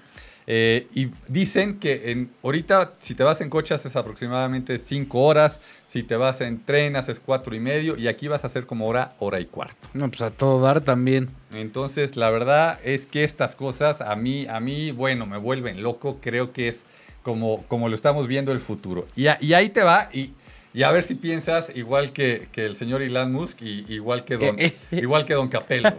Eh, 0.46 0.88
y 0.94 1.10
dicen 1.28 1.80
que 1.80 2.12
en, 2.12 2.30
ahorita, 2.44 2.94
si 3.00 3.16
te 3.16 3.24
vas 3.24 3.40
en 3.42 3.50
coche, 3.50 3.74
haces 3.74 3.96
aproximadamente 3.96 4.78
5 4.78 5.20
horas. 5.22 5.60
Si 5.88 6.02
te 6.04 6.16
vas 6.16 6.42
en 6.42 6.64
tren, 6.66 6.96
haces 6.96 7.20
cuatro 7.24 7.56
y 7.56 7.60
medio. 7.60 7.96
Y 7.98 8.08
aquí 8.08 8.28
vas 8.28 8.44
a 8.44 8.48
hacer 8.48 8.66
como 8.66 8.88
hora, 8.88 9.14
hora 9.20 9.40
y 9.40 9.46
cuarto. 9.46 9.88
No, 9.94 10.10
pues 10.10 10.22
a 10.22 10.32
todo 10.32 10.60
dar 10.60 10.82
también. 10.82 11.30
Entonces, 11.54 12.18
la 12.18 12.30
verdad 12.32 12.80
es 12.84 13.06
que 13.06 13.24
estas 13.24 13.56
cosas 13.56 14.02
a 14.02 14.16
mí, 14.16 14.48
a 14.48 14.60
mí, 14.60 14.92
bueno, 14.92 15.26
me 15.28 15.38
vuelven 15.38 15.84
loco. 15.84 16.18
Creo 16.20 16.52
que 16.52 16.68
es 16.68 16.84
como, 17.22 17.64
como 17.68 17.90
lo 17.90 17.96
estamos 17.96 18.28
viendo 18.28 18.52
el 18.52 18.60
futuro. 18.60 19.06
Y, 19.16 19.28
a- 19.28 19.38
y 19.40 19.54
ahí 19.54 19.70
te 19.70 19.84
va. 19.84 20.10
Y, 20.12 20.32
y 20.74 20.82
a 20.82 20.92
ver 20.92 21.04
si 21.04 21.14
piensas 21.14 21.72
igual 21.76 22.12
que, 22.12 22.48
que 22.52 22.66
el 22.66 22.76
señor 22.76 23.04
Elon 23.04 23.32
Musk 23.32 23.62
y 23.62 23.86
igual 23.88 24.26
que 24.26 24.38
don, 24.38 24.58
igual 24.92 25.26
que 25.26 25.36
don 25.36 25.48
Capello. 25.48 25.94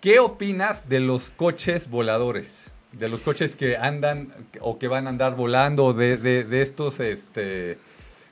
¿Qué 0.00 0.18
opinas 0.20 0.88
de 0.88 1.00
los 1.00 1.30
coches 1.30 1.90
voladores? 1.90 2.70
De 2.98 3.08
los 3.08 3.20
coches 3.20 3.56
que 3.56 3.76
andan 3.76 4.28
o 4.60 4.78
que 4.78 4.88
van 4.88 5.06
a 5.06 5.10
andar 5.10 5.36
volando, 5.36 5.92
de, 5.92 6.16
de, 6.16 6.44
de 6.44 6.62
estos, 6.62 7.00
este, 7.00 7.76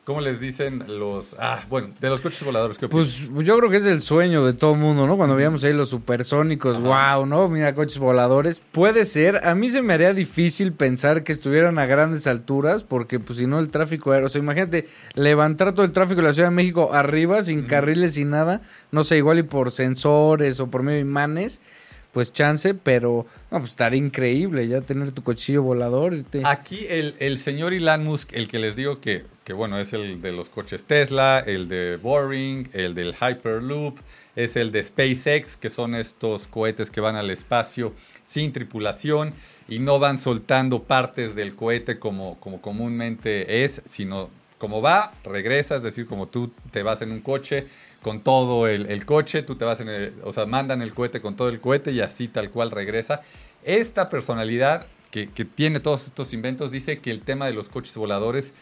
¿cómo 0.04 0.20
les 0.20 0.40
dicen? 0.40 0.84
Los, 0.86 1.34
ah, 1.38 1.64
bueno, 1.68 1.90
de 2.00 2.08
los 2.08 2.20
coches 2.20 2.42
voladores. 2.44 2.78
¿qué? 2.78 2.88
Pues 2.88 3.28
yo 3.30 3.58
creo 3.58 3.70
que 3.70 3.76
es 3.76 3.86
el 3.86 4.02
sueño 4.02 4.44
de 4.44 4.52
todo 4.52 4.74
mundo, 4.74 5.06
¿no? 5.06 5.16
Cuando 5.16 5.36
veíamos 5.36 5.62
ahí 5.64 5.72
los 5.72 5.88
supersónicos, 5.88 6.76
Ajá. 6.78 7.16
wow, 7.16 7.26
¿no? 7.26 7.48
Mira, 7.48 7.74
coches 7.74 7.98
voladores. 7.98 8.60
Puede 8.72 9.04
ser, 9.04 9.46
a 9.46 9.54
mí 9.54 9.68
se 9.68 9.82
me 9.82 9.94
haría 9.94 10.12
difícil 10.12 10.72
pensar 10.72 11.22
que 11.24 11.32
estuvieran 11.32 11.78
a 11.78 11.86
grandes 11.86 12.26
alturas, 12.26 12.82
porque 12.82 13.20
pues 13.20 13.38
si 13.38 13.46
no 13.46 13.58
el 13.58 13.68
tráfico 13.70 14.12
aéreo, 14.12 14.26
o 14.26 14.30
sea, 14.30 14.40
imagínate 14.40 14.86
levantar 15.14 15.72
todo 15.72 15.84
el 15.84 15.92
tráfico 15.92 16.20
de 16.20 16.28
la 16.28 16.32
Ciudad 16.32 16.48
de 16.50 16.54
México 16.54 16.90
arriba, 16.92 17.42
sin 17.42 17.64
carriles, 17.64 18.14
sin 18.14 18.30
nada, 18.30 18.62
no 18.90 19.04
sé, 19.04 19.16
igual 19.18 19.38
y 19.38 19.42
por 19.42 19.70
sensores 19.72 20.60
o 20.60 20.68
por 20.68 20.82
medio 20.82 20.96
de 20.96 21.02
imanes, 21.02 21.60
pues 22.12 22.32
chance, 22.32 22.74
pero 22.74 23.26
no, 23.50 23.58
pues 23.58 23.70
estaría 23.70 23.98
increíble 23.98 24.68
ya 24.68 24.80
tener 24.82 25.10
tu 25.12 25.22
cochillo 25.22 25.62
volador. 25.62 26.14
y 26.14 26.22
te- 26.22 26.42
Aquí 26.46 26.86
el, 26.88 27.14
el 27.18 27.38
señor 27.38 27.72
Elon 27.72 28.04
Musk, 28.04 28.32
el 28.34 28.48
que 28.48 28.58
les 28.58 28.76
digo 28.76 29.00
que, 29.00 29.24
que, 29.44 29.52
bueno, 29.54 29.78
es 29.80 29.92
el 29.92 30.20
de 30.20 30.32
los 30.32 30.48
coches 30.48 30.84
Tesla, 30.84 31.42
el 31.44 31.68
de 31.68 31.96
Boring, 31.96 32.68
el 32.74 32.94
del 32.94 33.14
Hyperloop, 33.14 33.98
es 34.36 34.56
el 34.56 34.72
de 34.72 34.84
SpaceX, 34.84 35.56
que 35.56 35.70
son 35.70 35.94
estos 35.94 36.46
cohetes 36.46 36.90
que 36.90 37.00
van 37.00 37.16
al 37.16 37.30
espacio 37.30 37.92
sin 38.24 38.52
tripulación 38.52 39.32
y 39.68 39.78
no 39.78 39.98
van 39.98 40.18
soltando 40.18 40.82
partes 40.82 41.34
del 41.34 41.54
cohete 41.54 41.98
como, 41.98 42.38
como 42.40 42.60
comúnmente 42.60 43.64
es, 43.64 43.82
sino 43.86 44.28
como 44.58 44.80
va, 44.80 45.12
regresa, 45.24 45.76
es 45.76 45.82
decir, 45.82 46.06
como 46.06 46.28
tú 46.28 46.52
te 46.70 46.82
vas 46.82 47.02
en 47.02 47.10
un 47.10 47.20
coche 47.20 47.66
con 48.02 48.20
todo 48.20 48.66
el, 48.66 49.06
coche, 49.06 49.42
tú 49.42 49.54
te 49.54 49.64
vas 49.64 49.80
en 49.80 49.88
el, 49.88 50.14
o 50.24 50.32
sea, 50.32 50.44
mandan 50.44 50.82
el 50.82 50.92
cohete 50.92 51.20
con 51.20 51.36
todo 51.36 51.48
el 51.48 51.60
cohete 51.60 51.92
y 51.92 52.00
así 52.00 52.28
tal 52.28 52.50
cual 52.50 52.70
regresa. 52.70 53.22
Esta 53.64 54.08
personalidad 54.08 54.86
que, 55.10 55.30
que 55.30 55.44
tiene 55.44 55.80
todos 55.80 56.08
estos 56.08 56.32
inventos 56.32 56.70
dice 56.70 56.98
que 56.98 57.12
el 57.12 57.20
tema 57.20 57.46
de 57.46 57.52
los 57.52 57.68
coches 57.68 57.94
voladores 57.94 58.52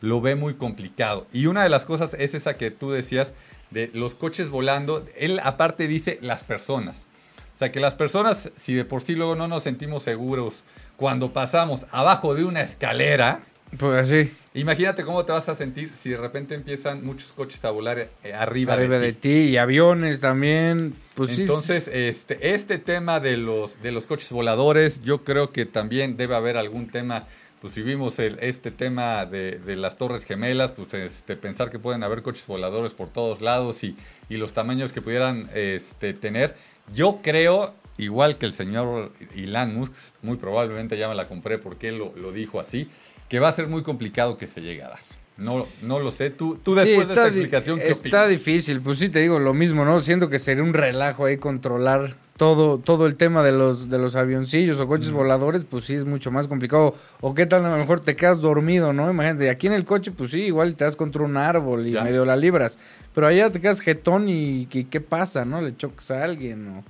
lo 0.00 0.20
ve 0.20 0.34
muy 0.34 0.54
complicado. 0.54 1.26
Y 1.32 1.46
una 1.46 1.62
de 1.62 1.70
las 1.70 1.84
cosas 1.84 2.14
es 2.18 2.34
esa 2.34 2.56
que 2.56 2.70
tú 2.70 2.90
decías 2.90 3.32
de 3.70 3.90
los 3.94 4.14
coches 4.14 4.50
volando. 4.50 5.06
Él 5.16 5.40
aparte 5.42 5.88
dice 5.88 6.18
las 6.20 6.42
personas. 6.42 7.06
O 7.54 7.58
sea, 7.58 7.72
que 7.72 7.80
las 7.80 7.94
personas, 7.94 8.50
si 8.56 8.74
de 8.74 8.84
por 8.84 9.02
sí 9.02 9.14
luego 9.14 9.34
no 9.34 9.48
nos 9.48 9.62
sentimos 9.62 10.02
seguros 10.02 10.64
cuando 10.96 11.32
pasamos 11.32 11.86
abajo 11.90 12.34
de 12.34 12.44
una 12.44 12.62
escalera, 12.62 13.40
Pues 13.78 14.10
así, 14.10 14.32
imagínate 14.52 15.04
cómo 15.04 15.24
te 15.24 15.30
vas 15.32 15.48
a 15.48 15.54
sentir 15.54 15.92
si 15.94 16.10
de 16.10 16.16
repente 16.16 16.54
empiezan 16.54 17.04
muchos 17.04 17.30
coches 17.32 17.64
a 17.64 17.70
volar 17.70 17.98
eh, 17.98 18.34
arriba, 18.34 18.74
arriba 18.74 18.98
de 18.98 19.06
de 19.06 19.12
ti. 19.12 19.18
ti, 19.20 19.50
y 19.50 19.56
aviones 19.58 20.20
también, 20.20 20.94
pues 21.14 21.36
sí. 21.36 21.42
Entonces, 21.42 21.88
este, 21.88 22.52
este 22.52 22.78
tema 22.78 23.20
de 23.20 23.36
los, 23.36 23.80
de 23.80 23.92
los 23.92 24.06
coches 24.06 24.32
voladores, 24.32 25.02
yo 25.02 25.22
creo 25.22 25.52
que 25.52 25.66
también 25.66 26.16
debe 26.16 26.34
haber 26.34 26.56
algún 26.56 26.88
tema, 26.88 27.26
pues 27.60 27.74
si 27.74 27.82
vimos 27.82 28.18
el, 28.18 28.38
este 28.40 28.72
tema 28.72 29.24
de, 29.24 29.52
de 29.58 29.76
las 29.76 29.96
torres 29.96 30.24
gemelas, 30.24 30.72
pues 30.72 30.92
este, 30.94 31.36
pensar 31.36 31.70
que 31.70 31.78
pueden 31.78 32.02
haber 32.02 32.22
coches 32.22 32.46
voladores 32.48 32.92
por 32.92 33.08
todos 33.08 33.40
lados 33.42 33.84
y, 33.84 33.96
y 34.28 34.36
los 34.36 34.52
tamaños 34.52 34.92
que 34.92 35.00
pudieran 35.00 35.48
este, 35.54 36.12
tener. 36.12 36.56
Yo 36.92 37.20
creo 37.22 37.74
igual 37.98 38.38
que 38.38 38.46
el 38.46 38.54
señor 38.54 39.12
Elon 39.36 39.76
Musk, 39.76 39.94
muy 40.22 40.36
probablemente 40.38 40.96
ya 40.96 41.08
me 41.08 41.14
la 41.14 41.28
compré 41.28 41.58
porque 41.58 41.88
él 41.88 41.98
lo, 41.98 42.12
lo 42.16 42.32
dijo 42.32 42.58
así, 42.58 42.88
que 43.30 43.40
va 43.40 43.48
a 43.48 43.52
ser 43.52 43.66
muy 43.68 43.82
complicado 43.82 44.36
que 44.36 44.46
se 44.46 44.60
llegue 44.60 44.82
a 44.82 44.88
dar. 44.90 44.98
No, 45.38 45.66
no 45.80 46.00
lo 46.00 46.10
sé. 46.10 46.28
Tú, 46.28 46.58
tú 46.62 46.74
Sí, 46.76 46.80
después 46.86 47.08
de 47.08 47.14
esta 47.14 47.26
explicación, 47.28 47.78
¿qué 47.78 47.88
Está 47.88 48.24
opinas? 48.24 48.28
difícil, 48.28 48.80
pues 48.82 48.98
sí 48.98 49.08
te 49.08 49.20
digo 49.20 49.38
lo 49.38 49.54
mismo, 49.54 49.86
¿no? 49.86 50.02
Siento 50.02 50.28
que 50.28 50.38
sería 50.38 50.62
un 50.62 50.74
relajo 50.74 51.24
ahí 51.24 51.38
controlar 51.38 52.14
todo, 52.36 52.78
todo 52.78 53.06
el 53.06 53.16
tema 53.16 53.42
de 53.42 53.52
los, 53.52 53.88
de 53.88 53.98
los 53.98 54.16
avioncillos 54.16 54.80
o 54.80 54.86
coches 54.86 55.10
voladores, 55.12 55.64
pues 55.64 55.84
sí 55.84 55.94
es 55.94 56.04
mucho 56.04 56.30
más 56.30 56.46
complicado. 56.48 56.94
O 57.22 57.34
qué 57.34 57.46
tal, 57.46 57.64
a 57.64 57.70
lo 57.70 57.78
mejor 57.78 58.00
te 58.00 58.16
quedas 58.16 58.40
dormido, 58.40 58.92
¿no? 58.92 59.10
Imagínate, 59.10 59.48
aquí 59.48 59.66
en 59.66 59.72
el 59.74 59.84
coche, 59.86 60.10
pues 60.10 60.30
sí, 60.32 60.42
igual 60.42 60.74
te 60.74 60.84
das 60.84 60.96
contra 60.96 61.22
un 61.22 61.36
árbol 61.38 61.86
y 61.86 61.92
Ya. 61.92 62.02
medio 62.04 62.26
la 62.26 62.36
libras. 62.36 62.78
Pero 63.14 63.26
allá 63.26 63.48
te 63.50 63.60
quedas 63.62 63.80
jetón 63.80 64.28
y, 64.28 64.68
y 64.70 64.84
¿qué 64.84 65.00
pasa, 65.00 65.44
no? 65.46 65.62
Le 65.62 65.74
chocas 65.76 66.10
a 66.10 66.22
alguien 66.24 66.68
o... 66.68 66.84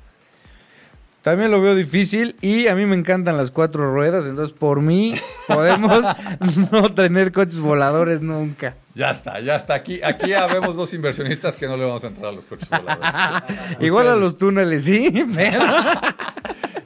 También 1.22 1.50
lo 1.50 1.60
veo 1.60 1.74
difícil 1.74 2.34
y 2.40 2.66
a 2.68 2.74
mí 2.74 2.86
me 2.86 2.96
encantan 2.96 3.36
las 3.36 3.50
cuatro 3.50 3.92
ruedas, 3.92 4.24
entonces 4.24 4.56
por 4.58 4.80
mí 4.80 5.14
podemos 5.46 6.02
no 6.72 6.94
tener 6.94 7.30
coches 7.30 7.58
voladores 7.58 8.22
nunca. 8.22 8.76
Ya 8.94 9.10
está, 9.10 9.38
ya 9.40 9.56
está. 9.56 9.74
Aquí, 9.74 10.00
aquí 10.02 10.32
habemos 10.32 10.76
dos 10.76 10.94
inversionistas 10.94 11.56
que 11.56 11.66
no 11.66 11.76
le 11.76 11.84
vamos 11.84 12.02
a 12.04 12.06
entrar 12.08 12.28
a 12.30 12.32
los 12.32 12.44
coches 12.46 12.68
voladores. 12.70 13.10
Igual 13.80 14.08
a 14.08 14.16
los 14.16 14.38
túneles, 14.38 14.84
sí, 14.84 15.24
pero... 15.34 15.60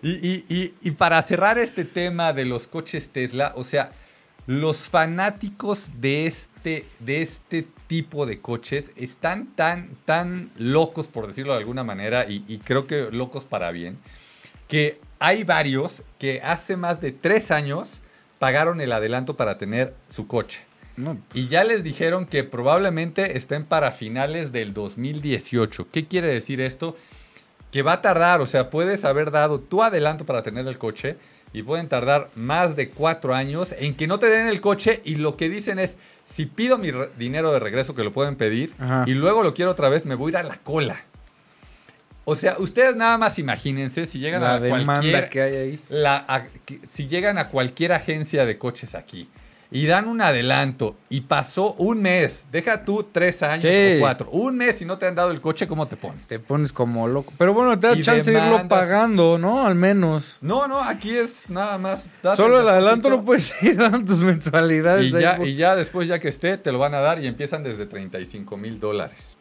Y, 0.03 0.11
y- 0.11 0.45
y- 0.51 0.75
y 0.83 0.91
para 0.91 1.23
cerrar 1.23 1.57
este 1.57 1.87
tema 1.87 2.35
de 2.35 2.45
los 2.45 2.67
coches 2.67 3.09
Tesla, 3.09 3.53
o 3.57 3.65
sea, 3.65 3.91
los 4.47 4.91
fanáticos 4.91 5.89
de 5.99 6.27
este, 6.27 6.85
de 7.01 7.23
este 7.23 7.67
tipo 7.87 8.27
de 8.27 8.39
coches 8.39 8.93
están 8.97 9.47
tan, 9.55 9.89
tan 10.05 10.51
locos, 10.59 11.07
por 11.07 11.27
decirlo 11.27 11.55
de 11.55 11.61
alguna 11.61 11.85
manera, 11.85 12.27
y, 12.29 12.45
y 12.47 12.59
creo 12.59 12.87
que 12.87 13.09
locos 13.13 13.47
para 13.47 13.71
bien, 13.71 13.97
que 14.69 15.01
hay 15.19 15.45
varios 15.45 16.03
que 16.19 16.41
hace 16.43 16.77
más 16.77 17.01
de 17.01 17.13
tres 17.13 17.51
años 17.51 18.01
pagaron 18.39 18.81
el 18.81 18.93
adelanto 18.93 19.37
para 19.37 19.59
tener 19.59 19.95
su 20.13 20.27
coche. 20.27 20.61
No, 20.97 21.19
Y 21.33 21.49
ya 21.49 21.65
les 21.65 21.83
dijeron 21.83 22.25
que 22.27 22.45
probablemente 22.45 23.37
estén 23.37 23.65
para 23.65 23.91
finales 23.91 24.53
del 24.53 24.73
2018. 24.75 25.89
¿Qué 25.91 26.07
quiere 26.07 26.29
decir 26.29 26.61
esto? 26.61 26.97
Que 27.73 27.83
va 27.83 27.95
a 27.95 28.03
tardar, 28.03 28.41
o 28.41 28.47
sea, 28.47 28.71
puedes 28.71 29.05
haber 29.05 29.33
dado 29.33 29.59
tu 29.59 29.83
adelanto 29.83 30.25
para 30.25 30.45
tener 30.45 30.69
el 30.69 30.79
coche 30.79 31.17
y 31.53 31.63
pueden 31.65 31.89
tardar 31.89 32.31
más 32.37 32.77
de 32.77 32.91
cuatro 32.91 33.35
años 33.35 33.75
en 33.79 33.95
que 33.95 34.07
no 34.07 34.19
te 34.21 34.29
den 34.29 34.47
el 34.47 34.61
coche 34.61 35.01
y 35.05 35.17
lo 35.17 35.37
que 35.37 35.49
dicen 35.49 35.79
es, 35.81 35.97
si 36.25 36.47
pido 36.47 36.79
mi 36.79 36.93
dinero 37.19 37.53
de 37.53 37.59
regreso, 37.59 37.95
que 37.97 38.05
lo 38.05 38.13
pueden 38.13 38.37
pedir, 38.37 38.73
Ajá. 38.79 39.05
y 39.07 39.15
luego 39.15 39.43
lo 39.43 39.55
quiero 39.55 39.73
otra 39.73 39.89
vez, 39.89 40.05
me 40.05 40.15
voy 40.15 40.29
a 40.29 40.31
ir 40.31 40.37
a 40.39 40.43
la 40.49 40.59
cola. 40.59 41.05
O 42.25 42.35
sea, 42.37 42.57
ustedes 42.59 42.97
nada 42.97 43.19
más 43.19 43.39
imagínense 43.39 44.07
si 44.07 44.19
llegan 44.19 44.41
la 44.43 44.55
a 44.57 44.61
cualquier 44.61 45.29
que 45.29 45.43
hay 45.43 45.57
ahí. 45.57 45.81
la- 45.89 46.25
a- 46.27 46.45
que- 46.65 46.81
si 46.89 47.07
llegan 47.07 47.37
a 47.39 47.49
cualquier 47.49 47.93
agencia 47.93 48.47
de 48.47 48.57
coches 48.59 48.95
aquí 48.95 49.29
y 49.71 49.87
dan 49.87 50.07
un 50.07 50.21
adelanto 50.23 50.97
y 51.11 51.23
pasó 51.23 51.73
un 51.75 52.01
mes, 52.01 52.47
deja 52.53 52.85
tú 52.85 53.07
tres 53.11 53.43
años 53.43 53.63
Sí. 53.65 53.97
o 53.97 54.01
cuatro, 54.01 54.31
un 54.31 54.57
mes 54.57 54.81
y 54.81 54.85
no 54.85 54.99
te 54.99 55.07
han 55.07 55.15
dado 55.17 55.33
el 55.33 55.41
coche, 55.41 55.67
¿cómo 55.67 55.89
te 55.89 55.97
pones? 55.97 56.29
Te 56.29 56.39
pones 56.39 56.73
como 56.73 57.09
loco. 57.09 57.33
Pero 57.37 57.53
bueno, 57.53 57.79
te 57.79 57.89
da 57.89 57.93
Y 57.95 58.01
chance 58.03 58.31
de 58.31 58.39
irlo 58.39 58.69
pagando, 58.69 59.37
¿no? 59.37 59.67
Al 59.67 59.75
menos. 59.75 60.37
No, 60.41 60.69
no, 60.69 60.81
aquí 60.83 61.17
es 61.17 61.43
nada 61.51 61.77
más. 61.77 62.07
Solo 62.37 62.61
el 62.61 62.69
adelanto 62.69 63.11
no 63.11 63.25
puedes 63.25 63.53
ir 63.63 63.77
dando 63.77 64.07
tus 64.07 64.21
mensualidades. 64.21 65.07
Y 65.07 65.11
ya, 65.11 65.39
y 65.45 65.57
ya 65.57 65.75
después, 65.77 66.09
ya 66.09 66.19
que 66.21 66.29
esté, 66.29 66.57
te 66.57 66.71
lo 66.73 66.79
van 66.79 66.95
a 66.95 67.01
dar 67.01 67.21
y 67.23 67.27
empiezan 67.27 67.65
desde 67.65 67.85
35 67.87 68.57
mil 68.57 68.79
dólares. 68.81 69.34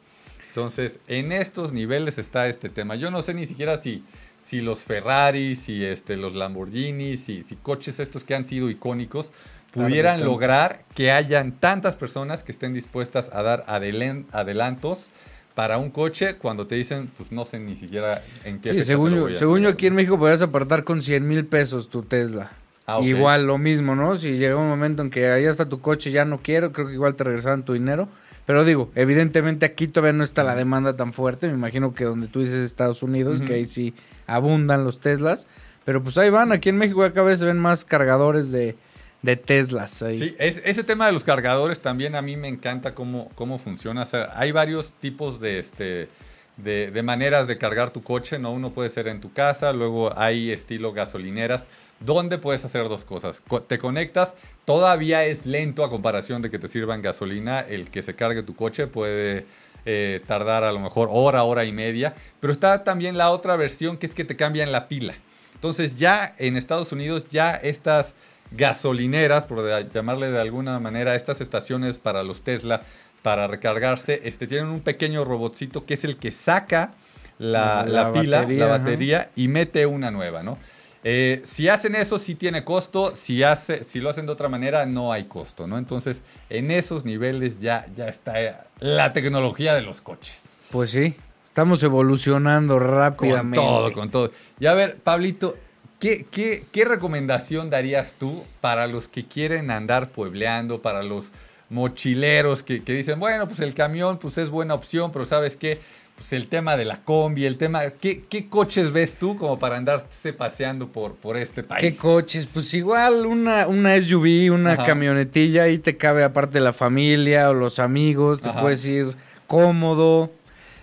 Entonces, 0.55 0.99
en 1.07 1.31
estos 1.31 1.73
niveles 1.73 2.19
está 2.19 2.47
este 2.47 2.69
tema. 2.69 2.93
Yo 2.93 3.09
no 3.09 3.23
sé 3.23 3.33
ni 3.33 3.47
siquiera 3.47 3.81
si, 3.81 4.03
si 4.39 4.61
los 4.61 4.83
Ferraris, 4.83 5.61
si 5.61 5.83
este, 5.83 6.15
los 6.15 6.35
Lamborghinis, 6.35 7.23
si, 7.23 7.41
si 7.41 7.55
coches 7.55 7.99
estos 7.99 8.23
que 8.23 8.35
han 8.35 8.45
sido 8.45 8.69
icónicos 8.69 9.31
pudieran 9.71 10.23
lograr 10.23 10.85
que 10.93 11.11
hayan 11.11 11.53
tantas 11.53 11.95
personas 11.95 12.43
que 12.43 12.51
estén 12.51 12.75
dispuestas 12.75 13.31
a 13.33 13.41
dar 13.41 13.65
adelantos 13.67 15.07
para 15.55 15.79
un 15.79 15.89
coche 15.89 16.35
cuando 16.35 16.67
te 16.67 16.75
dicen, 16.75 17.09
pues 17.17 17.31
no 17.31 17.45
sé 17.45 17.57
ni 17.57 17.75
siquiera 17.75 18.21
en 18.43 18.59
qué 18.59 18.73
Sí, 18.73 18.81
según 18.81 19.15
yo, 19.15 19.35
según 19.35 19.61
yo 19.61 19.69
aquí 19.69 19.87
en 19.87 19.95
México 19.95 20.19
podrías 20.19 20.43
apartar 20.43 20.83
con 20.83 21.01
100 21.01 21.27
mil 21.27 21.47
pesos 21.47 21.89
tu 21.89 22.03
Tesla. 22.03 22.51
Ah, 22.85 22.99
ok. 22.99 23.05
Igual 23.05 23.47
lo 23.47 23.57
mismo, 23.57 23.95
¿no? 23.95 24.17
Si 24.17 24.37
llega 24.37 24.55
un 24.55 24.69
momento 24.69 25.01
en 25.01 25.09
que 25.09 25.31
ahí 25.31 25.45
está 25.45 25.67
tu 25.67 25.81
coche, 25.81 26.11
ya 26.11 26.25
no 26.25 26.41
quiero, 26.43 26.71
creo 26.71 26.85
que 26.85 26.93
igual 26.93 27.15
te 27.15 27.23
regresaban 27.23 27.65
tu 27.65 27.73
dinero. 27.73 28.07
Pero 28.45 28.65
digo, 28.65 28.91
evidentemente 28.95 29.65
aquí 29.65 29.87
todavía 29.87 30.13
no 30.17 30.23
está 30.23 30.43
la 30.43 30.55
demanda 30.55 30.95
tan 30.95 31.13
fuerte. 31.13 31.47
Me 31.47 31.53
imagino 31.53 31.93
que 31.93 32.03
donde 32.03 32.27
tú 32.27 32.39
dices 32.41 32.55
Estados 32.65 33.01
Unidos, 33.03 33.41
que 33.41 33.53
ahí 33.53 33.65
sí 33.65 33.93
abundan 34.27 34.83
los 34.83 34.99
Teslas. 34.99 35.47
Pero 35.85 36.03
pues 36.03 36.17
ahí 36.17 36.29
van, 36.29 36.51
aquí 36.51 36.69
en 36.69 36.77
México 36.77 36.99
cada 37.13 37.23
vez 37.27 37.39
se 37.39 37.45
ven 37.45 37.57
más 37.59 37.85
cargadores 37.85 38.51
de, 38.51 38.75
de 39.21 39.35
Teslas. 39.37 40.01
Ahí. 40.03 40.17
Sí, 40.19 40.35
es- 40.39 40.61
ese 40.65 40.83
tema 40.83 41.05
de 41.07 41.13
los 41.13 41.23
cargadores 41.23 41.79
también 41.81 42.15
a 42.15 42.21
mí 42.21 42.35
me 42.37 42.47
encanta 42.49 42.93
cómo, 42.93 43.29
cómo 43.35 43.59
funciona. 43.59 44.03
O 44.03 44.05
sea, 44.05 44.29
hay 44.35 44.51
varios 44.51 44.91
tipos 44.93 45.39
de, 45.39 45.59
este, 45.59 46.09
de, 46.57 46.91
de 46.91 47.03
maneras 47.03 47.47
de 47.47 47.57
cargar 47.57 47.91
tu 47.91 48.03
coche, 48.03 48.39
¿no? 48.39 48.51
Uno 48.51 48.71
puede 48.73 48.89
ser 48.89 49.07
en 49.07 49.21
tu 49.21 49.33
casa, 49.33 49.73
luego 49.73 50.17
hay 50.17 50.51
estilo 50.51 50.93
gasolineras, 50.93 51.65
donde 51.99 52.37
puedes 52.37 52.63
hacer 52.65 52.89
dos 52.89 53.05
cosas. 53.05 53.41
Co- 53.47 53.61
te 53.61 53.79
conectas, 53.79 54.35
todavía 54.65 55.25
es 55.25 55.45
lento 55.45 55.83
a 55.83 55.89
comparación 55.89 56.41
de 56.41 56.49
que 56.51 56.59
te 56.59 56.67
sirvan 56.67 57.01
gasolina. 57.01 57.61
El 57.61 57.89
que 57.89 58.03
se 58.03 58.15
cargue 58.15 58.43
tu 58.43 58.55
coche 58.55 58.87
puede 58.87 59.45
eh, 59.85 60.21
tardar 60.27 60.63
a 60.63 60.71
lo 60.71 60.79
mejor 60.79 61.09
hora, 61.11 61.43
hora 61.43 61.65
y 61.65 61.71
media. 61.71 62.13
Pero 62.39 62.51
está 62.53 62.83
también 62.83 63.17
la 63.17 63.31
otra 63.31 63.55
versión 63.55 63.97
que 63.97 64.05
es 64.05 64.13
que 64.13 64.25
te 64.25 64.35
cambian 64.35 64.71
la 64.71 64.87
pila. 64.87 65.13
Entonces 65.55 65.95
ya 65.95 66.35
en 66.39 66.57
Estados 66.57 66.91
Unidos 66.91 67.29
ya 67.29 67.55
estas 67.55 68.15
gasolineras, 68.51 69.45
por 69.45 69.89
llamarle 69.91 70.29
de 70.29 70.39
alguna 70.39 70.79
manera, 70.79 71.15
estas 71.15 71.41
estaciones 71.41 71.97
para 71.97 72.23
los 72.23 72.43
Tesla, 72.43 72.83
para 73.23 73.47
recargarse, 73.47 74.21
este, 74.25 74.45
tienen 74.45 74.67
un 74.67 74.81
pequeño 74.81 75.25
robotcito 75.25 75.85
que 75.85 75.95
es 75.95 76.03
el 76.03 76.17
que 76.17 76.31
saca 76.31 76.91
la, 77.39 77.83
La 77.87 78.03
la 78.03 78.11
pila, 78.11 78.41
batería, 78.41 78.59
la 78.67 78.75
ajá. 78.75 78.77
batería 78.83 79.29
y 79.35 79.47
mete 79.47 79.85
una 79.87 80.11
nueva, 80.11 80.43
¿no? 80.43 80.59
Eh, 81.05 81.41
si 81.43 81.67
hacen 81.67 81.95
eso, 81.95 82.17
sí 82.19 82.35
tiene 82.35 82.63
costo. 82.63 83.13
Si, 83.15 83.43
hace, 83.43 83.83
si 83.83 83.99
lo 83.99 84.09
hacen 84.09 84.25
de 84.25 84.31
otra 84.31 84.47
manera, 84.47 84.85
no 84.85 85.11
hay 85.11 85.25
costo, 85.25 85.67
¿no? 85.67 85.77
Entonces, 85.77 86.21
en 86.49 86.71
esos 86.71 87.03
niveles 87.03 87.59
ya, 87.59 87.87
ya 87.95 88.07
está 88.07 88.41
eh, 88.41 88.53
la 88.79 89.11
tecnología 89.11 89.73
de 89.73 89.81
los 89.81 89.99
coches. 89.99 90.57
Pues 90.71 90.91
sí, 90.91 91.15
estamos 91.43 91.83
evolucionando 91.83 92.75
Con 92.77 92.87
rápidamente. 92.87 93.57
todo, 93.57 93.91
con 93.91 94.11
todo. 94.11 94.31
Y 94.61 94.65
a 94.67 94.73
ver, 94.73 94.95
Pablito, 94.97 95.57
¿qué, 95.99 96.25
qué, 96.31 96.63
qué 96.71 96.85
recomendación 96.85 97.69
darías 97.69 98.15
tú 98.17 98.43
para 98.61 98.87
los 98.87 99.09
que 99.09 99.25
quieren 99.25 99.71
andar 99.71 100.09
puebleando, 100.09 100.81
para 100.81 101.03
los 101.03 101.31
mochileros 101.69 102.63
que, 102.63 102.83
que 102.83 102.93
dicen, 102.93 103.19
bueno, 103.19 103.47
pues 103.47 103.59
el 103.59 103.73
camión 103.73 104.17
pues 104.19 104.37
es 104.37 104.49
buena 104.49 104.73
opción, 104.73 105.11
pero 105.11 105.25
¿sabes 105.25 105.55
qué? 105.55 105.79
Pues 106.15 106.31
el 106.33 106.47
tema 106.47 106.77
de 106.77 106.85
la 106.85 107.03
combi, 107.03 107.45
el 107.45 107.57
tema... 107.57 107.89
¿Qué, 107.89 108.23
qué 108.29 108.47
coches 108.47 108.91
ves 108.91 109.15
tú 109.15 109.35
como 109.35 109.57
para 109.57 109.77
andarse 109.77 110.31
paseando 110.31 110.87
por, 110.89 111.15
por 111.15 111.37
este 111.37 111.63
país? 111.63 111.81
¿Qué 111.81 111.95
coches? 111.97 112.45
Pues 112.45 112.71
igual 112.75 113.25
una, 113.25 113.67
una 113.67 113.99
SUV, 113.99 114.53
una 114.53 114.73
Ajá. 114.73 114.85
camionetilla, 114.85 115.63
ahí 115.63 115.79
te 115.79 115.97
cabe 115.97 116.23
aparte 116.23 116.59
la 116.59 116.71
familia 116.71 117.49
o 117.49 117.53
los 117.55 117.79
amigos, 117.79 118.41
te 118.41 118.49
Ajá. 118.49 118.61
puedes 118.61 118.85
ir 118.85 119.15
cómodo. 119.47 120.31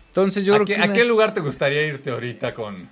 Entonces 0.08 0.44
yo 0.44 0.54
¿A, 0.54 0.56
creo 0.56 0.66
qué, 0.66 0.74
que 0.74 0.82
a 0.82 0.92
qué 0.92 1.04
lugar 1.04 1.32
te 1.32 1.40
gustaría 1.40 1.86
irte 1.86 2.10
ahorita 2.10 2.52
con, 2.52 2.88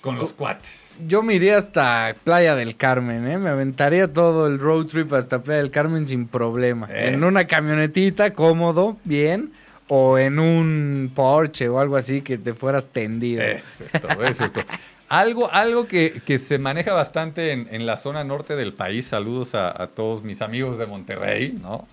con 0.00 0.16
los 0.16 0.32
cuates? 0.32 0.94
yo 1.06 1.22
me 1.22 1.34
iría 1.34 1.56
hasta 1.56 2.14
Playa 2.24 2.54
del 2.54 2.76
Carmen, 2.76 3.26
¿eh? 3.26 3.38
Me 3.38 3.50
aventaría 3.50 4.12
todo 4.12 4.46
el 4.46 4.58
road 4.58 4.86
trip 4.86 5.12
hasta 5.12 5.42
Playa 5.42 5.60
del 5.60 5.70
Carmen 5.70 6.06
sin 6.06 6.28
problema. 6.28 6.88
En 6.92 7.24
una 7.24 7.46
camionetita, 7.46 8.32
cómodo, 8.32 8.98
bien. 9.04 9.52
O 9.88 10.18
en 10.18 10.38
un 10.38 11.10
Porsche 11.14 11.68
o 11.68 11.80
algo 11.80 11.96
así 11.96 12.20
que 12.22 12.38
te 12.38 12.54
fueras 12.54 12.86
tendido. 12.86 13.42
Es 13.42 13.80
eso 13.80 14.44
es 14.44 14.52
todo. 14.52 14.64
Algo, 15.08 15.50
algo 15.50 15.88
que, 15.88 16.22
que 16.24 16.38
se 16.38 16.58
maneja 16.58 16.92
bastante 16.92 17.50
en, 17.50 17.66
en 17.72 17.86
la 17.86 17.96
zona 17.96 18.22
norte 18.22 18.54
del 18.54 18.72
país, 18.72 19.06
saludos 19.06 19.56
a, 19.56 19.82
a 19.82 19.88
todos 19.88 20.22
mis 20.22 20.42
amigos 20.42 20.78
de 20.78 20.86
Monterrey, 20.86 21.58
¿no? 21.60 21.88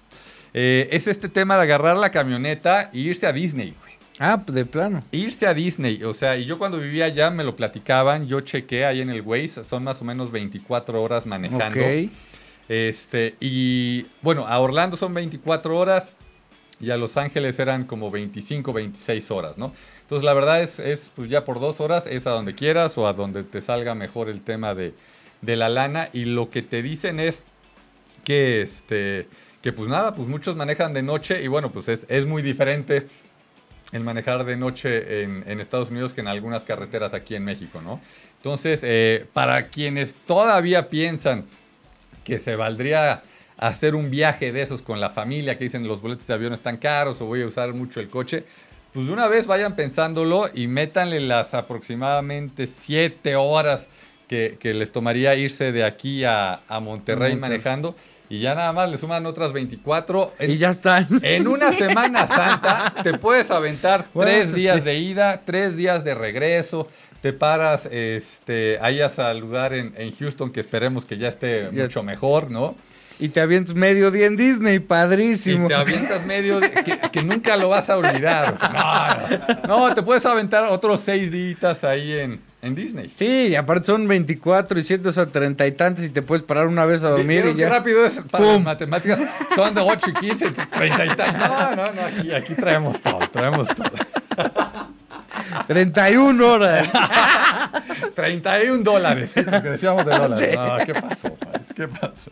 Eh, 0.53 0.87
es 0.91 1.07
este 1.07 1.27
tema 1.27 1.55
de 1.57 1.63
agarrar 1.63 1.97
la 1.97 2.11
camioneta 2.11 2.91
e 2.93 2.99
irse 2.99 3.25
a 3.25 3.33
Disney, 3.33 3.75
güey. 3.81 3.96
Ah, 4.19 4.41
pues 4.43 4.55
de 4.55 4.65
plano. 4.65 5.03
Irse 5.11 5.45
a 5.45 5.53
Disney, 5.53 6.03
o 6.03 6.13
sea, 6.13 6.37
y 6.37 6.45
yo 6.45 6.57
cuando 6.57 6.79
vivía 6.79 7.05
allá 7.05 7.29
me 7.29 7.43
lo 7.43 7.55
platicaban, 7.55 8.27
yo 8.27 8.41
chequé 8.41 8.85
ahí 8.85 9.01
en 9.01 9.09
el 9.09 9.21
Waze, 9.21 9.63
son 9.63 9.83
más 9.83 10.01
o 10.01 10.05
menos 10.05 10.31
24 10.31 11.01
horas 11.01 11.25
manejando. 11.25 11.79
Ok. 11.79 12.09
Este, 12.69 13.35
y 13.39 14.07
bueno, 14.21 14.47
a 14.47 14.59
Orlando 14.59 14.97
son 14.97 15.13
24 15.13 15.77
horas 15.77 16.13
y 16.79 16.89
a 16.91 16.97
Los 16.97 17.15
Ángeles 17.17 17.59
eran 17.59 17.85
como 17.85 18.11
25, 18.11 18.73
26 18.73 19.31
horas, 19.31 19.57
¿no? 19.57 19.73
Entonces 20.01 20.25
la 20.25 20.33
verdad 20.33 20.61
es, 20.61 20.79
es 20.79 21.11
pues 21.15 21.29
ya 21.29 21.45
por 21.45 21.59
dos 21.59 21.79
horas 21.81 22.07
es 22.07 22.27
a 22.27 22.31
donde 22.31 22.55
quieras 22.55 22.97
o 22.97 23.07
a 23.07 23.13
donde 23.13 23.43
te 23.43 23.61
salga 23.61 23.95
mejor 23.95 24.29
el 24.29 24.41
tema 24.41 24.73
de, 24.73 24.93
de 25.41 25.55
la 25.55 25.69
lana 25.69 26.09
y 26.13 26.25
lo 26.25 26.49
que 26.49 26.61
te 26.61 26.81
dicen 26.81 27.19
es 27.19 27.45
que 28.23 28.61
este 28.61 29.27
que 29.61 29.73
pues 29.73 29.89
nada, 29.89 30.15
pues 30.15 30.27
muchos 30.27 30.55
manejan 30.55 30.93
de 30.93 31.03
noche 31.03 31.41
y 31.43 31.47
bueno, 31.47 31.71
pues 31.71 31.89
es, 31.89 32.05
es 32.09 32.25
muy 32.25 32.41
diferente 32.41 33.07
el 33.91 34.03
manejar 34.03 34.43
de 34.43 34.57
noche 34.57 35.23
en, 35.23 35.43
en 35.47 35.59
Estados 35.59 35.91
Unidos 35.91 36.13
que 36.13 36.21
en 36.21 36.27
algunas 36.27 36.63
carreteras 36.63 37.13
aquí 37.13 37.35
en 37.35 37.45
México, 37.45 37.81
¿no? 37.81 38.01
Entonces, 38.37 38.81
eh, 38.83 39.25
para 39.33 39.67
quienes 39.67 40.13
todavía 40.13 40.89
piensan 40.89 41.45
que 42.23 42.39
se 42.39 42.55
valdría 42.55 43.23
hacer 43.57 43.95
un 43.95 44.11
viaje 44.11 44.51
de 44.51 44.61
esos 44.61 44.81
con 44.81 44.99
la 44.99 45.09
familia, 45.09 45.57
que 45.57 45.63
dicen 45.63 45.87
los 45.87 46.01
boletos 46.01 46.27
de 46.27 46.33
avión 46.33 46.53
están 46.53 46.77
caros 46.77 47.21
o 47.21 47.25
voy 47.25 47.41
a 47.41 47.47
usar 47.47 47.73
mucho 47.73 47.99
el 47.99 48.09
coche, 48.09 48.43
pues 48.93 49.07
de 49.07 49.13
una 49.13 49.27
vez 49.27 49.47
vayan 49.47 49.75
pensándolo 49.75 50.49
y 50.53 50.67
métanle 50.67 51.19
las 51.19 51.53
aproximadamente 51.53 52.67
siete 52.67 53.35
horas 53.35 53.89
que, 54.27 54.57
que 54.59 54.73
les 54.73 54.91
tomaría 54.91 55.35
irse 55.35 55.71
de 55.71 55.83
aquí 55.83 56.23
a, 56.23 56.61
a 56.67 56.79
Monterrey 56.79 57.31
Monterrey. 57.31 57.35
manejando. 57.35 57.95
Y 58.29 58.39
ya 58.39 58.55
nada 58.55 58.73
más 58.73 58.89
le 58.91 58.97
suman 58.97 59.25
otras 59.25 59.53
24. 59.53 60.33
En, 60.39 60.51
Y 60.51 60.57
ya 60.57 60.69
están. 60.69 61.07
en 61.21 61.47
una 61.47 61.71
Semana 61.71 62.27
Santa 62.27 62.93
te 63.03 63.13
puedes 63.17 63.49
aventar 63.51 64.05
Bueno, 64.13 64.31
tres 64.31 64.53
días 64.53 64.77
sí. 64.77 64.81
de 64.81 64.95
ida, 64.99 65.41
tres 65.45 65.75
días 65.77 66.03
de 66.03 66.13
regreso. 66.15 66.87
Te 67.21 67.33
paras 67.33 67.87
este, 67.91 68.77
ahí 68.81 69.01
a 69.01 69.09
saludar 69.09 69.73
en, 69.73 69.93
en 69.97 70.15
Houston, 70.15 70.51
que 70.51 70.59
esperemos 70.59 71.05
que 71.05 71.17
ya 71.17 71.29
esté 71.29 71.69
Ya. 71.71 71.83
mucho 71.83 72.03
mejor, 72.03 72.51
¿no? 72.51 72.75
Y 73.19 73.29
te 73.29 73.41
avientas 73.41 73.73
medio 73.73 74.11
día 74.11 74.27
en 74.27 74.37
Disney, 74.37 74.77
padrísimo. 74.77 75.65
Y 75.65 75.69
te 75.69 75.73
avientas 75.73 76.25
medio 76.27 76.59
que, 76.59 76.99
que 77.11 77.23
nunca 77.23 77.57
lo 77.57 77.69
vas 77.69 77.89
a 77.89 77.97
olvidar. 77.97 78.53
o 78.53 78.57
sea, 78.57 79.25
no, 79.67 79.67
no. 79.67 79.87
No, 79.87 79.93
te 79.95 80.03
puedes 80.03 80.23
aventar 80.27 80.65
otros 80.69 81.01
seis 81.01 81.31
días 81.31 81.83
ahí 81.83 82.11
en, 82.19 82.39
en 82.61 82.75
Disney. 82.75 83.11
Sí, 83.15 83.47
y 83.49 83.55
aparte 83.55 83.85
son 83.85 84.07
24 84.07 84.79
y 84.79 84.83
7, 84.83 85.09
o 85.09 85.11
sea, 85.11 85.27
30 85.27 85.67
y 85.67 85.71
tantos 85.73 86.03
y 86.05 86.09
te 86.09 86.21
puedes 86.21 86.43
parar 86.43 86.67
una 86.67 86.85
vez 86.85 87.03
a 87.03 87.09
dormir 87.09 87.43
¿Vieron 87.43 87.51
y 87.51 87.55
qué 87.55 87.61
ya. 87.61 87.69
rápido 87.69 88.05
es 88.05 88.21
para 88.31 88.57
matemáticas? 88.59 89.19
Son 89.55 89.73
de 89.73 89.81
8 89.81 90.09
y 90.09 90.13
15, 90.13 90.51
30 90.51 91.05
y 91.05 91.09
tal. 91.09 91.37
No, 91.37 91.75
no, 91.75 91.93
no, 91.93 92.01
aquí, 92.01 92.31
aquí 92.33 92.53
traemos 92.55 92.99
todo, 93.01 93.19
traemos 93.31 93.67
todo. 93.69 93.91
31 95.67 96.47
horas. 96.47 96.87
31 98.15 98.83
dólares, 98.83 99.31
¿sí? 99.33 99.41
porque 99.43 99.69
decíamos 99.69 100.05
de 100.05 100.11
dólares. 100.17 100.39
Sí. 100.39 100.55
No, 100.55 100.77
¿qué 100.85 100.93
pasó? 100.93 101.33
padre? 101.35 101.59
¿Qué 101.75 101.87
pasó? 101.87 102.31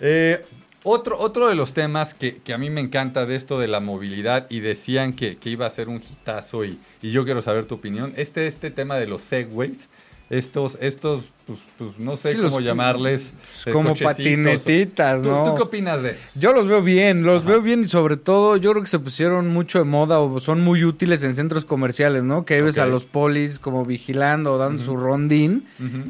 Eh, 0.00 0.44
otro, 0.88 1.18
otro 1.18 1.48
de 1.48 1.54
los 1.54 1.72
temas 1.72 2.14
que, 2.14 2.36
que 2.38 2.54
a 2.54 2.58
mí 2.58 2.70
me 2.70 2.80
encanta 2.80 3.26
de 3.26 3.34
esto 3.36 3.58
de 3.58 3.68
la 3.68 3.80
movilidad 3.80 4.46
y 4.48 4.60
decían 4.60 5.12
que, 5.14 5.36
que 5.36 5.50
iba 5.50 5.66
a 5.66 5.70
ser 5.70 5.88
un 5.88 5.96
hitazo 5.96 6.64
y, 6.64 6.78
y 7.02 7.10
yo 7.10 7.24
quiero 7.24 7.42
saber 7.42 7.66
tu 7.66 7.74
opinión, 7.74 8.12
este, 8.16 8.46
este 8.46 8.70
tema 8.70 8.96
de 8.96 9.06
los 9.06 9.22
segways, 9.22 9.88
estos, 10.28 10.76
estos 10.80 11.28
pues, 11.46 11.60
pues, 11.78 11.98
no 11.98 12.16
sé 12.16 12.32
Sí, 12.32 12.38
cómo 12.38 12.56
los- 12.56 12.64
llamarles. 12.64 13.32
eh, 13.66 13.70
como 13.72 13.94
patinetitas, 13.94 15.22
¿Tú, 15.22 15.28
¿no? 15.28 15.44
¿Tú 15.44 15.54
qué 15.54 15.62
opinas 15.62 16.02
de 16.02 16.10
eso? 16.12 16.22
Yo 16.34 16.52
los 16.52 16.66
veo 16.66 16.82
bien, 16.82 17.22
los 17.22 17.44
veo 17.44 17.62
bien 17.62 17.82
y 17.82 17.88
sobre 17.88 18.16
todo 18.16 18.56
yo 18.56 18.70
creo 18.72 18.82
que 18.82 18.88
se 18.90 18.98
pusieron 18.98 19.46
mucho 19.48 19.78
de 19.78 19.84
moda 19.84 20.18
o 20.18 20.40
son 20.40 20.60
muy 20.62 20.82
útiles 20.84 21.22
en 21.22 21.32
centros 21.34 21.64
comerciales, 21.64 22.24
¿no? 22.24 22.44
Que 22.44 22.60
ves 22.62 22.78
a 22.78 22.86
los 22.86 23.04
polis 23.06 23.58
como 23.60 23.84
vigilando 23.84 24.54
o 24.54 24.58
dando 24.58 24.82
su 24.82 24.96
rondín 24.96 25.64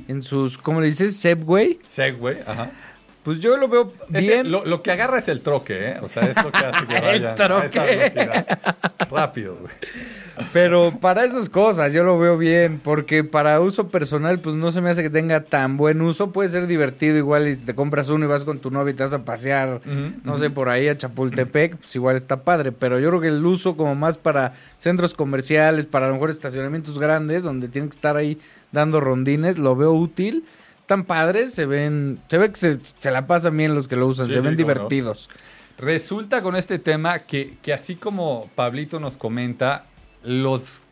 en 0.08 0.22
sus, 0.22 0.56
¿cómo 0.58 0.80
le 0.80 0.86
dices? 0.86 1.16
Segway. 1.16 1.78
Segway, 1.88 2.38
ajá. 2.46 2.70
Pues 3.26 3.40
yo 3.40 3.56
lo 3.58 3.68
veo 3.68 3.92
Ese- 4.08 4.20
bien. 4.20 4.50
lo, 4.50 4.64
lo 4.64 4.82
que 4.82 4.90
agarra 4.92 5.18
es 5.18 5.26
el 5.28 5.40
troque, 5.42 5.90
¿eh? 5.90 5.96
O 6.00 6.08
sea, 6.08 6.22
es 6.24 6.42
lo 6.42 6.50
que 6.50 6.58
hace 6.64 6.86
que 6.86 6.94
vaya 7.00 7.10
a 7.10 7.16
esa 7.16 7.34
troque. 7.34 7.78
velocidad. 7.80 8.46
Rápido, 9.10 9.56
güey. 9.60 9.72
Pero 10.52 10.92
para 11.00 11.24
esas 11.24 11.48
cosas 11.48 11.92
yo 11.94 12.04
lo 12.04 12.18
veo 12.18 12.36
bien, 12.36 12.78
porque 12.82 13.24
para 13.24 13.58
uso 13.60 13.88
personal 13.88 14.38
pues 14.38 14.54
no 14.54 14.70
se 14.70 14.80
me 14.82 14.90
hace 14.90 15.02
que 15.02 15.10
tenga 15.10 15.40
tan 15.44 15.76
buen 15.76 16.00
uso. 16.02 16.30
Puede 16.30 16.50
ser 16.50 16.66
divertido 16.66 17.16
igual 17.16 17.48
y 17.48 17.56
te 17.56 17.74
compras 17.74 18.10
uno 18.10 18.26
y 18.26 18.28
vas 18.28 18.44
con 18.44 18.58
tu 18.58 18.70
novia 18.70 18.92
y 18.92 18.94
te 18.94 19.02
vas 19.02 19.14
a 19.14 19.24
pasear, 19.24 19.80
no 20.24 20.38
sé, 20.38 20.50
por 20.50 20.68
ahí 20.68 20.88
a 20.88 20.96
Chapultepec, 20.96 21.76
pues 21.78 21.96
igual 21.96 22.16
está 22.16 22.42
padre. 22.44 22.70
Pero 22.70 23.00
yo 23.00 23.08
creo 23.08 23.20
que 23.22 23.28
el 23.28 23.44
uso 23.44 23.76
como 23.76 23.94
más 23.94 24.18
para 24.18 24.52
centros 24.76 25.14
comerciales, 25.14 25.86
para 25.86 26.06
a 26.06 26.08
lo 26.10 26.14
mejor 26.16 26.30
estacionamientos 26.30 26.98
grandes, 26.98 27.42
donde 27.42 27.68
tienen 27.68 27.88
que 27.88 27.96
estar 27.96 28.16
ahí 28.16 28.38
dando 28.72 29.00
rondines, 29.00 29.58
lo 29.58 29.74
veo 29.74 29.92
útil. 29.92 30.44
Están 30.86 31.04
padres, 31.04 31.52
se 31.52 31.66
ven, 31.66 32.20
se 32.30 32.38
ve 32.38 32.48
que 32.50 32.54
se, 32.56 32.78
se 32.80 33.10
la 33.10 33.26
pasan 33.26 33.56
bien 33.56 33.74
los 33.74 33.88
que 33.88 33.96
lo 33.96 34.06
usan, 34.06 34.28
Sí, 34.28 34.34
se 34.34 34.40
sí, 34.40 34.44
ven 34.44 34.56
no. 34.56 34.56
divertidos. 34.56 35.28
Resulta 35.78 36.42
con 36.42 36.54
este 36.54 36.78
tema 36.78 37.18
que, 37.18 37.58
que 37.60 37.72
así 37.72 37.96
como 37.96 38.48
Pablito 38.54 39.00
nos 39.00 39.16
comenta, 39.16 39.86
los, 40.22 40.82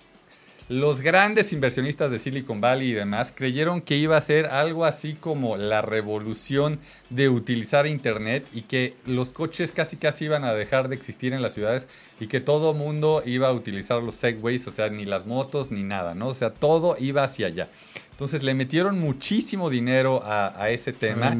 los 0.68 1.00
grandes 1.00 1.52
inversionistas 1.52 2.10
de 2.10 2.18
Silicon 2.18 2.60
Valley 2.60 2.90
y 2.90 2.92
demás 2.94 3.32
creyeron 3.32 3.80
que 3.82 3.96
iba 3.96 4.16
a 4.16 4.20
ser 4.20 4.46
algo 4.46 4.84
así 4.84 5.14
como 5.14 5.56
la 5.56 5.80
revolución 5.80 6.80
de 7.10 7.28
utilizar 7.28 7.86
Internet 7.86 8.44
y 8.52 8.62
que 8.62 8.96
los 9.06 9.28
coches 9.28 9.70
casi 9.70 9.96
casi 9.96 10.24
iban 10.24 10.42
a 10.44 10.54
dejar 10.54 10.88
de 10.88 10.96
existir 10.96 11.32
en 11.34 11.40
las 11.40 11.54
ciudades 11.54 11.86
y 12.18 12.26
que 12.26 12.40
todo 12.40 12.74
mundo 12.74 13.22
iba 13.24 13.46
a 13.48 13.52
utilizar 13.52 14.02
los 14.02 14.16
segways, 14.16 14.66
o 14.66 14.72
sea, 14.72 14.88
ni 14.88 15.04
las 15.04 15.24
motos 15.26 15.70
ni 15.70 15.82
nada, 15.84 16.14
¿no? 16.14 16.28
O 16.28 16.34
sea, 16.34 16.50
todo 16.50 16.96
iba 16.98 17.22
hacia 17.24 17.46
allá. 17.46 17.68
Entonces 18.14 18.42
le 18.42 18.54
metieron 18.54 18.98
muchísimo 18.98 19.70
dinero 19.70 20.22
a, 20.24 20.54
a 20.62 20.70
ese 20.70 20.92
tema 20.92 21.36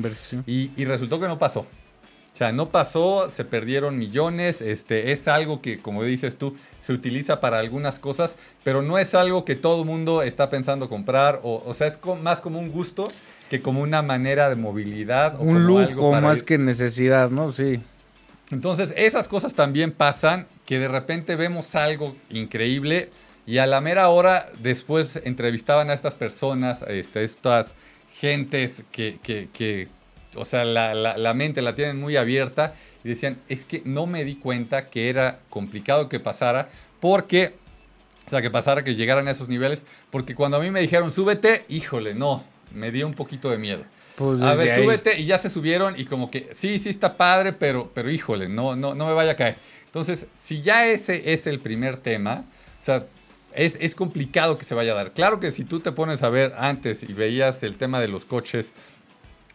y, 0.46 0.70
y 0.76 0.84
resultó 0.84 1.20
que 1.20 1.26
no 1.28 1.38
pasó. 1.38 1.60
O 1.60 2.36
sea, 2.36 2.50
no 2.50 2.68
pasó, 2.70 3.30
se 3.30 3.44
perdieron 3.44 3.96
millones, 3.96 4.60
este, 4.60 5.12
es 5.12 5.28
algo 5.28 5.62
que, 5.62 5.78
como 5.78 6.02
dices 6.02 6.34
tú, 6.36 6.56
se 6.80 6.92
utiliza 6.92 7.38
para 7.38 7.60
algunas 7.60 8.00
cosas, 8.00 8.34
pero 8.64 8.82
no 8.82 8.98
es 8.98 9.14
algo 9.14 9.44
que 9.44 9.54
todo 9.54 9.82
el 9.82 9.86
mundo 9.86 10.20
está 10.22 10.50
pensando 10.50 10.88
comprar, 10.88 11.38
o, 11.44 11.62
o 11.64 11.74
sea, 11.74 11.86
es 11.86 11.96
co- 11.96 12.16
más 12.16 12.40
como 12.40 12.58
un 12.58 12.72
gusto 12.72 13.06
que 13.48 13.60
como 13.62 13.82
una 13.82 14.02
manera 14.02 14.48
de 14.48 14.56
movilidad. 14.56 15.36
o 15.36 15.42
Un 15.42 15.62
como 15.64 15.78
algo 15.78 15.90
lujo 15.92 16.10
para 16.10 16.26
más 16.26 16.38
ir- 16.42 16.44
que 16.44 16.58
necesidad, 16.58 17.30
¿no? 17.30 17.52
Sí. 17.52 17.80
Entonces, 18.50 18.92
esas 18.96 19.28
cosas 19.28 19.54
también 19.54 19.92
pasan, 19.92 20.48
que 20.66 20.80
de 20.80 20.88
repente 20.88 21.36
vemos 21.36 21.76
algo 21.76 22.16
increíble 22.30 23.10
y 23.46 23.58
a 23.58 23.66
la 23.66 23.80
mera 23.80 24.08
hora 24.08 24.48
después 24.60 25.20
entrevistaban 25.24 25.90
a 25.90 25.94
estas 25.94 26.14
personas, 26.14 26.82
este, 26.88 27.24
estas 27.24 27.74
gentes 28.20 28.84
que, 28.92 29.18
que- 29.22 29.48
que, 29.52 29.88
o 30.36 30.44
sea, 30.44 30.64
la, 30.64 30.94
la- 30.94 31.16
la 31.18 31.34
mente 31.34 31.62
la 31.62 31.74
tienen 31.74 31.98
muy 32.00 32.16
abierta 32.16 32.74
y 33.02 33.08
decían, 33.08 33.38
es 33.48 33.64
que 33.64 33.82
no 33.84 34.06
me 34.06 34.24
di 34.24 34.36
cuenta 34.36 34.86
que 34.88 35.08
era 35.10 35.40
complicado 35.50 36.08
que 36.08 36.20
pasara 36.20 36.68
porque, 37.00 37.54
o 38.26 38.30
sea, 38.30 38.40
que 38.40 38.50
pasara, 38.50 38.82
que 38.84 38.94
llegaran 38.94 39.28
a 39.28 39.32
esos 39.32 39.48
niveles, 39.48 39.84
porque 40.10 40.34
cuando 40.34 40.56
a 40.56 40.60
mí 40.60 40.70
me 40.70 40.80
dijeron, 40.80 41.10
súbete, 41.10 41.64
híjole, 41.68 42.14
no, 42.14 42.44
me 42.72 42.90
dio 42.90 43.06
un 43.06 43.14
poquito 43.14 43.50
de 43.50 43.58
miedo. 43.58 43.84
Pues 44.16 44.40
A 44.42 44.54
ver, 44.54 44.70
ahí. 44.70 44.82
súbete 44.84 45.18
y 45.20 45.26
ya 45.26 45.38
se 45.38 45.50
subieron 45.50 45.98
y 45.98 46.04
como 46.06 46.30
que 46.30 46.48
sí, 46.54 46.78
sí 46.78 46.88
está 46.88 47.16
padre, 47.16 47.52
pero, 47.52 47.90
pero 47.92 48.10
híjole, 48.10 48.48
no, 48.48 48.76
no, 48.76 48.94
no 48.94 49.06
me 49.06 49.12
vaya 49.12 49.32
a 49.32 49.36
caer. 49.36 49.56
Entonces, 49.86 50.26
si 50.34 50.62
ya 50.62 50.86
ese 50.86 51.32
es 51.34 51.46
el 51.48 51.58
primer 51.60 51.96
tema, 51.98 52.44
o 52.80 52.84
sea, 52.84 53.04
es, 53.54 53.76
es 53.80 53.94
complicado 53.94 54.58
que 54.58 54.64
se 54.64 54.74
vaya 54.74 54.92
a 54.92 54.96
dar. 54.96 55.12
Claro 55.12 55.40
que 55.40 55.50
si 55.50 55.64
tú 55.64 55.80
te 55.80 55.92
pones 55.92 56.22
a 56.22 56.28
ver 56.28 56.54
antes 56.58 57.02
y 57.02 57.12
veías 57.12 57.62
el 57.62 57.76
tema 57.76 58.00
de 58.00 58.08
los 58.08 58.24
coches 58.24 58.72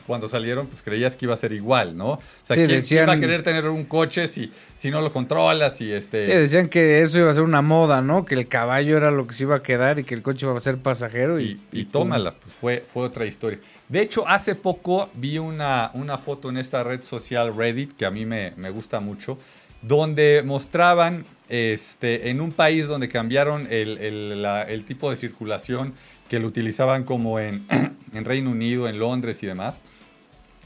cuando 0.07 0.27
salieron, 0.27 0.65
pues 0.65 0.81
creías 0.81 1.15
que 1.15 1.25
iba 1.27 1.35
a 1.35 1.37
ser 1.37 1.53
igual, 1.53 1.95
¿no? 1.95 2.13
O 2.13 2.19
sea, 2.41 2.55
Sí, 2.55 2.61
¿quién, 2.65 2.67
decían- 2.79 3.07
va 3.07 3.13
a 3.13 3.19
querer 3.19 3.43
tener 3.43 3.67
un 3.69 3.83
coche 3.83 4.27
si, 4.27 4.51
si 4.75 4.89
no 4.89 5.01
lo 5.01 5.11
controlas 5.13 5.79
y 5.81 5.91
este... 5.93 6.25
Sí, 6.25 6.31
decían 6.31 6.67
que 6.67 7.01
eso 7.03 7.19
iba 7.19 7.29
a 7.29 7.33
ser 7.35 7.43
una 7.43 7.61
moda, 7.61 8.01
¿no? 8.01 8.25
Que 8.25 8.33
el 8.33 8.47
caballo 8.47 8.97
era 8.97 9.11
lo 9.11 9.27
que 9.27 9.35
se 9.35 9.43
iba 9.43 9.57
a 9.57 9.61
quedar 9.61 9.99
y 9.99 10.03
que 10.05 10.15
el 10.15 10.23
coche 10.23 10.47
iba 10.47 10.57
a 10.57 10.59
ser 10.59 10.77
pasajero. 10.79 11.39
Y, 11.39 11.61
y, 11.71 11.81
y 11.81 11.85
tómala, 11.85 12.33
pues 12.33 12.51
fue, 12.53 12.83
fue 12.91 13.03
otra 13.03 13.27
historia. 13.27 13.59
De 13.87 14.01
hecho, 14.01 14.27
hace 14.27 14.55
poco 14.55 15.11
vi 15.13 15.37
una, 15.37 15.91
una 15.93 16.17
foto 16.17 16.49
en 16.49 16.57
esta 16.57 16.83
red 16.83 17.03
social 17.03 17.55
Reddit 17.55 17.93
que 17.95 18.07
a 18.07 18.11
mí 18.11 18.25
me, 18.25 18.53
me 18.57 18.71
gusta 18.71 18.99
mucho, 18.99 19.37
donde 19.81 20.43
mostraban 20.45 21.25
este, 21.49 22.29
en 22.29 22.41
un 22.41 22.51
país 22.51 22.87
donde 22.87 23.09
cambiaron 23.09 23.67
el, 23.71 23.97
el- 23.97 24.83
tipo 24.85 25.09
de 25.09 25.15
circulación 25.15 25.93
que 26.27 26.39
lo 26.39 26.47
utilizaban 26.47 27.03
como 27.03 27.39
en, 27.39 27.65
en 28.13 28.25
Reino 28.25 28.51
Unido, 28.51 28.87
en 28.87 28.99
Londres 28.99 29.41
y 29.43 29.47
demás, 29.47 29.83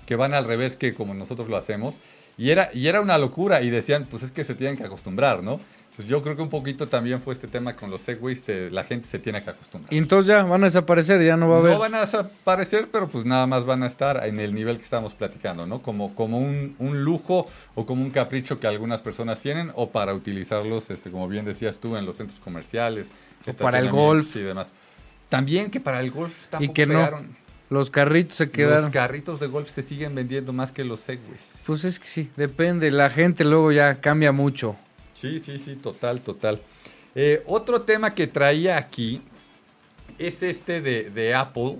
que 0.06 0.15
van 0.15 0.34
al 0.34 0.45
revés 0.45 0.76
que 0.76 0.93
como 0.93 1.13
nosotros 1.13 1.47
lo 1.47 1.58
hacemos. 1.58 1.99
Y 2.38 2.49
era, 2.49 2.69
y 2.73 2.88
era 2.88 2.99
una 2.99 3.17
locura 3.17 3.62
y 3.62 3.69
decían, 3.69 4.08
pues 4.10 4.23
es 4.23 4.32
que 4.32 4.43
se 4.43 4.56
tienen 4.56 4.76
que 4.76 4.84
acostumbrar, 4.84 5.43
¿no? 5.43 5.60
Pues 5.96 6.08
yo 6.08 6.24
creo 6.24 6.36
que 6.36 6.42
un 6.42 6.50
poquito 6.50 6.88
también 6.88 7.22
fue 7.22 7.34
este 7.34 7.48
tema 7.48 7.76
con 7.76 7.92
los 7.92 8.02
segways, 8.02 8.44
la 8.72 8.84
gente 8.84 9.08
se 9.08 9.20
tiene 9.20 9.44
que 9.44 9.52
acostumbrar. 9.52 9.94
y 9.94 9.98
entonces 9.98 10.28
ya 10.28 10.44
van 10.44 10.64
a 10.64 10.66
desaparecer, 10.66 11.24
ya 11.24 11.38
no 11.38 11.48
va 11.48 11.58
a 11.58 11.60
haber. 11.60 11.74
No 11.74 11.80
van 11.80 11.94
a 11.94 12.02
desaparecer, 12.02 12.88
pero 12.92 13.08
pues 13.08 13.26
nada 13.26 13.46
más 13.46 13.66
van 13.66 13.84
a 13.84 13.88
estar 13.88 14.26
en 14.26 14.40
el 14.40 14.56
nivel 14.56 14.78
que 14.78 14.84
estamos 14.84 15.14
platicando, 15.14 15.68
¿no? 15.68 15.84
Como, 15.84 16.16
como 16.16 16.40
un, 16.40 16.76
un 16.80 17.04
lujo 17.04 17.48
o 17.76 17.86
como 17.86 18.02
un 18.02 18.10
capricho 18.10 18.60
que 18.60 18.66
algunas 18.66 19.04
personas 19.04 19.40
tienen 19.40 19.72
o 19.76 19.92
para 19.92 20.16
utilizarlos, 20.16 20.90
este, 20.90 21.12
como 21.12 21.28
bien 21.28 21.46
decías 21.46 21.78
tú, 21.78 21.96
en 21.96 22.08
los 22.08 22.16
centros 22.16 22.40
comerciales. 22.40 23.12
O 23.48 23.54
para 23.54 23.78
el 23.78 23.92
golf. 23.92 24.36
Y 24.36 24.42
demás. 24.42 24.70
También 25.30 25.70
que 25.70 25.80
para 25.80 26.00
el 26.00 26.10
golf 26.12 26.48
tampoco 26.48 26.74
que 26.74 26.86
no. 26.88 26.94
pegaron. 26.96 27.44
Los 27.70 27.90
carritos 27.90 28.36
se 28.36 28.46
Los 28.46 28.54
quedaron. 28.54 28.92
carritos 28.92 29.40
de 29.40 29.48
golf 29.48 29.70
se 29.70 29.84
siguen 29.84 30.14
vendiendo 30.14 30.54
más 30.54 30.72
que 30.72 30.84
los 30.84 31.00
segways. 31.00 31.64
Pues 31.66 31.84
es 31.86 32.00
que 32.00 32.08
sí, 32.08 32.30
depende. 32.36 32.92
La 32.92 33.10
gente 33.10 33.44
luego 33.46 33.72
ya 33.72 33.96
cambia 33.96 34.32
mucho. 34.32 34.76
Sí, 35.24 35.42
sí, 35.42 35.58
sí, 35.58 35.76
total, 35.76 36.20
total. 36.20 36.60
Eh, 37.16 37.42
otro 37.46 37.84
tema 37.84 38.14
que 38.14 38.28
traía 38.28 38.76
aquí 38.76 39.22
es 40.20 40.44
este 40.44 40.82
de, 40.82 41.10
de 41.12 41.34
Apple, 41.34 41.78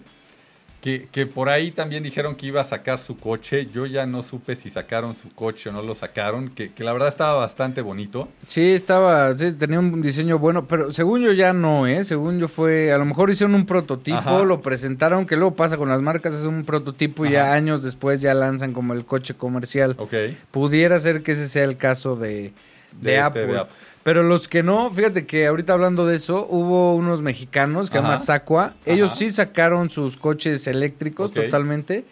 que, 0.79 1.10
que 1.12 1.25
por 1.25 1.49
ahí 1.49 1.71
también 1.71 2.03
dijeron 2.03 2.36
que 2.36 2.45
iba 2.45 2.62
a 2.62 2.63
sacar 2.63 2.99
su 2.99 3.17
coche. 3.17 3.67
Yo 3.73 3.86
ya 3.86 4.06
no 4.06 4.23
supe 4.23 4.56
si 4.56 4.69
sacaron 4.69 5.13
su 5.13 5.29
coche 5.34 5.69
o 5.69 5.73
no 5.73 5.82
lo 5.82 5.93
sacaron, 5.93 6.47
que, 6.51 6.71
que 6.71 6.86
la 6.86 6.93
verdad 6.93 7.10
estaba 7.10 7.34
bastante 7.34 7.82
bonito. 7.82 8.29
Sí, 8.43 8.71
estaba, 8.71 9.36
sí, 9.36 9.51
tenía 9.51 9.79
un 9.79 10.01
diseño 10.01 10.39
bueno, 10.39 10.65
pero 10.65 10.93
según 10.93 11.21
yo 11.21 11.34
ya 11.34 11.51
no, 11.51 11.86
¿eh? 11.86 12.06
Según 12.06 12.39
yo 12.39 12.47
fue, 12.47 12.93
a 12.93 12.97
lo 12.97 13.03
mejor 13.03 13.29
hicieron 13.29 13.56
un 13.56 13.65
prototipo, 13.65 14.19
Ajá. 14.19 14.43
lo 14.45 14.62
presentaron, 14.62 15.25
que 15.25 15.36
luego 15.36 15.53
pasa 15.53 15.75
con 15.75 15.89
las 15.89 16.01
marcas, 16.01 16.34
es 16.34 16.45
un 16.45 16.63
prototipo 16.63 17.25
y 17.25 17.32
ya 17.32 17.51
años 17.51 17.84
después 17.84 18.21
ya 18.21 18.34
lanzan 18.34 18.71
como 18.71 18.93
el 18.93 19.03
coche 19.03 19.34
comercial. 19.34 19.95
Ok. 19.97 20.13
Pudiera 20.51 20.97
ser 20.99 21.23
que 21.23 21.34
ese 21.34 21.49
sea 21.49 21.65
el 21.65 21.75
caso 21.75 22.15
de, 22.15 22.53
de, 22.99 23.12
De 23.12 23.17
este, 23.17 23.19
Apple. 23.19 23.45
de 23.47 23.60
Apple. 23.60 23.75
Pero 24.03 24.21
los 24.21 24.49
que 24.49 24.63
no, 24.63 24.91
fíjate 24.91 25.25
que 25.25 25.47
ahorita 25.47 25.73
hablando 25.73 26.06
de 26.06 26.17
eso, 26.17 26.45
hubo 26.49 26.93
unos 26.95 27.21
mexicanos 27.21 27.89
que 27.89 27.97
se 27.97 28.03
llama. 28.03 28.17
Sacua. 28.17 28.73
Ellos 28.86 29.12
Ajá. 29.12 29.19
sí 29.19 29.29
sacaron 29.29 29.89
sus 29.89 30.17
coches 30.17 30.67
eléctricos 30.67 31.32
totalmente. 31.32 32.03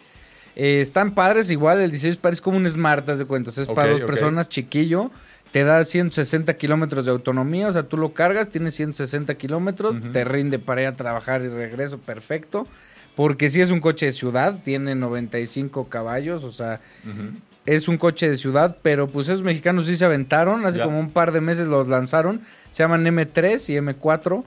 Eh, 0.56 0.80
están 0.80 1.14
padres 1.14 1.50
igual, 1.50 1.80
el 1.80 1.90
diseño 1.90 2.12
es 2.12 2.16
padre, 2.18 2.34
es 2.34 2.40
como 2.40 2.56
un 2.56 2.68
Smart, 2.68 3.08
haz 3.08 3.18
de 3.18 3.26
cuentas. 3.26 3.58
Es 3.58 3.68
para 3.68 3.92
dos 3.92 4.02
personas, 4.02 4.48
chiquillo. 4.48 5.10
Te 5.50 5.64
da 5.64 5.84
160 5.84 6.54
kilómetros 6.56 7.04
de 7.04 7.10
autonomía, 7.10 7.68
o 7.68 7.72
sea, 7.72 7.82
tú 7.82 7.98
lo 7.98 8.14
cargas, 8.14 8.48
tienes 8.48 8.74
160 8.74 9.34
kilómetros, 9.34 9.94
te 10.12 10.24
rinde 10.24 10.58
para 10.58 10.80
ir 10.80 10.86
a 10.88 10.96
trabajar 10.96 11.42
y 11.42 11.48
regreso, 11.48 11.98
perfecto. 11.98 12.66
Porque 13.14 13.50
sí 13.50 13.60
es 13.60 13.70
un 13.70 13.80
coche 13.80 14.06
de 14.06 14.12
ciudad, 14.12 14.60
tiene 14.64 14.94
95 14.94 15.90
caballos, 15.90 16.42
o 16.44 16.52
sea. 16.52 16.80
Es 17.66 17.86
un 17.88 17.96
coche 17.96 18.28
de 18.28 18.36
ciudad, 18.36 18.76
pero 18.82 19.06
pues 19.08 19.28
esos 19.28 19.42
mexicanos 19.42 19.86
sí 19.86 19.96
se 19.96 20.04
aventaron, 20.04 20.66
hace 20.66 20.78
Ya. 20.78 20.84
como 20.84 20.98
un 20.98 21.10
par 21.10 21.32
de 21.32 21.40
meses 21.40 21.66
los 21.68 21.88
lanzaron, 21.88 22.40
se 22.70 22.82
llaman 22.82 23.04
M3 23.06 23.68
y 23.70 23.76
M4, 23.78 24.44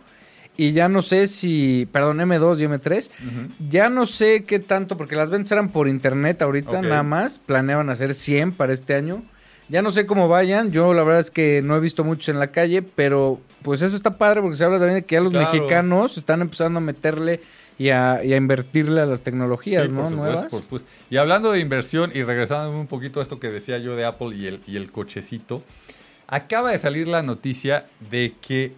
y 0.58 0.72
ya 0.72 0.88
no 0.88 1.02
sé 1.02 1.28
si, 1.28 1.88
perdón, 1.92 2.20
M2 2.20 2.60
y 2.62 2.66
M3, 2.66 3.10
Ujú. 3.10 3.54
ya 3.70 3.90
no 3.90 4.06
sé 4.06 4.44
qué 4.46 4.60
tanto, 4.60 4.98
porque 4.98 5.16
las 5.16 5.30
ventas 5.30 5.52
eran 5.52 5.70
por 5.70 5.88
internet 5.88 6.42
ahorita 6.42 6.82
nada 6.82 7.04
más, 7.04 7.40
planeaban 7.40 7.90
hacer 7.90 8.14
100 8.14 8.52
para 8.54 8.74
este 8.74 8.96
año, 8.96 9.24
ya 9.68 9.82
no 9.82 9.92
sé 9.92 10.06
cómo 10.06 10.28
vayan, 10.28 10.72
yo 10.72 10.94
la 10.94 11.04
verdad 11.04 11.20
es 11.22 11.32
que 11.32 11.62
no 11.64 11.76
he 11.76 11.80
visto 11.80 12.04
muchos 12.04 12.30
en 12.30 12.40
la 12.40 12.48
calle, 12.52 12.84
pero 12.84 13.42
pues 13.64 13.82
eso 13.82 13.96
está 13.96 14.18
padre 14.18 14.42
porque 14.42 14.58
se 14.58 14.64
habla 14.64 14.78
también 14.78 15.00
de 15.00 15.06
que 15.06 15.16
ya 15.16 15.22
los 15.22 15.32
claro. 15.32 15.52
mexicanos 15.52 16.18
están 16.18 16.42
empezando 16.42 16.78
a 16.78 16.82
meterle 16.82 17.42
y 17.78 17.90
a, 17.90 18.24
y 18.24 18.34
a 18.34 18.38
invertirle 18.38 19.02
a 19.02 19.06
las 19.06 19.22
tecnologías, 19.22 19.88
Sí, 19.88 19.92
¿no? 19.94 20.02
por 20.04 20.12
supuesto, 20.12 20.32
Nuevas. 20.34 20.52
por 20.52 20.62
supuesto. 20.64 20.88
Y 21.10 21.18
hablando 21.18 21.52
de 21.52 21.60
inversión 21.60 22.12
y 22.14 22.24
regresando 22.24 22.78
un 22.78 22.88
poquito 22.88 23.20
a 23.20 23.24
esto 23.24 23.40
que 23.40 23.50
decía 23.50 23.78
yo 23.80 23.96
de 23.96 24.06
Apple 24.06 24.36
y 24.36 24.48
el, 24.48 24.62
y 24.66 24.78
el 24.78 24.92
cochecito, 24.92 25.62
acaba 26.28 26.72
de 26.72 26.80
salir 26.80 27.08
la 27.08 27.22
noticia 27.22 27.86
de 28.10 28.34
que 28.42 28.74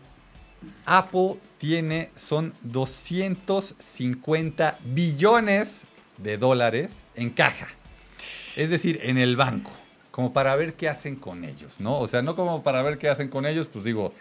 Apple 0.85 1.35
tiene, 1.59 2.09
son 2.15 2.53
250 2.61 4.79
billones 4.85 5.85
de 6.17 6.37
dólares 6.37 7.03
en 7.15 7.29
caja. 7.29 7.67
Es 8.55 8.69
decir, 8.69 8.99
en 9.03 9.17
el 9.17 9.35
banco. 9.35 9.71
Como 10.11 10.33
para 10.33 10.55
ver 10.55 10.73
qué 10.73 10.89
hacen 10.89 11.15
con 11.15 11.43
ellos, 11.43 11.79
¿no? 11.79 11.99
O 11.99 12.07
sea, 12.07 12.23
no 12.23 12.35
como 12.35 12.63
para 12.63 12.81
ver 12.81 12.97
qué 12.97 13.07
hacen 13.07 13.27
con 13.29 13.45
ellos, 13.45 13.67
pues 13.71 13.85
digo, 13.85 14.13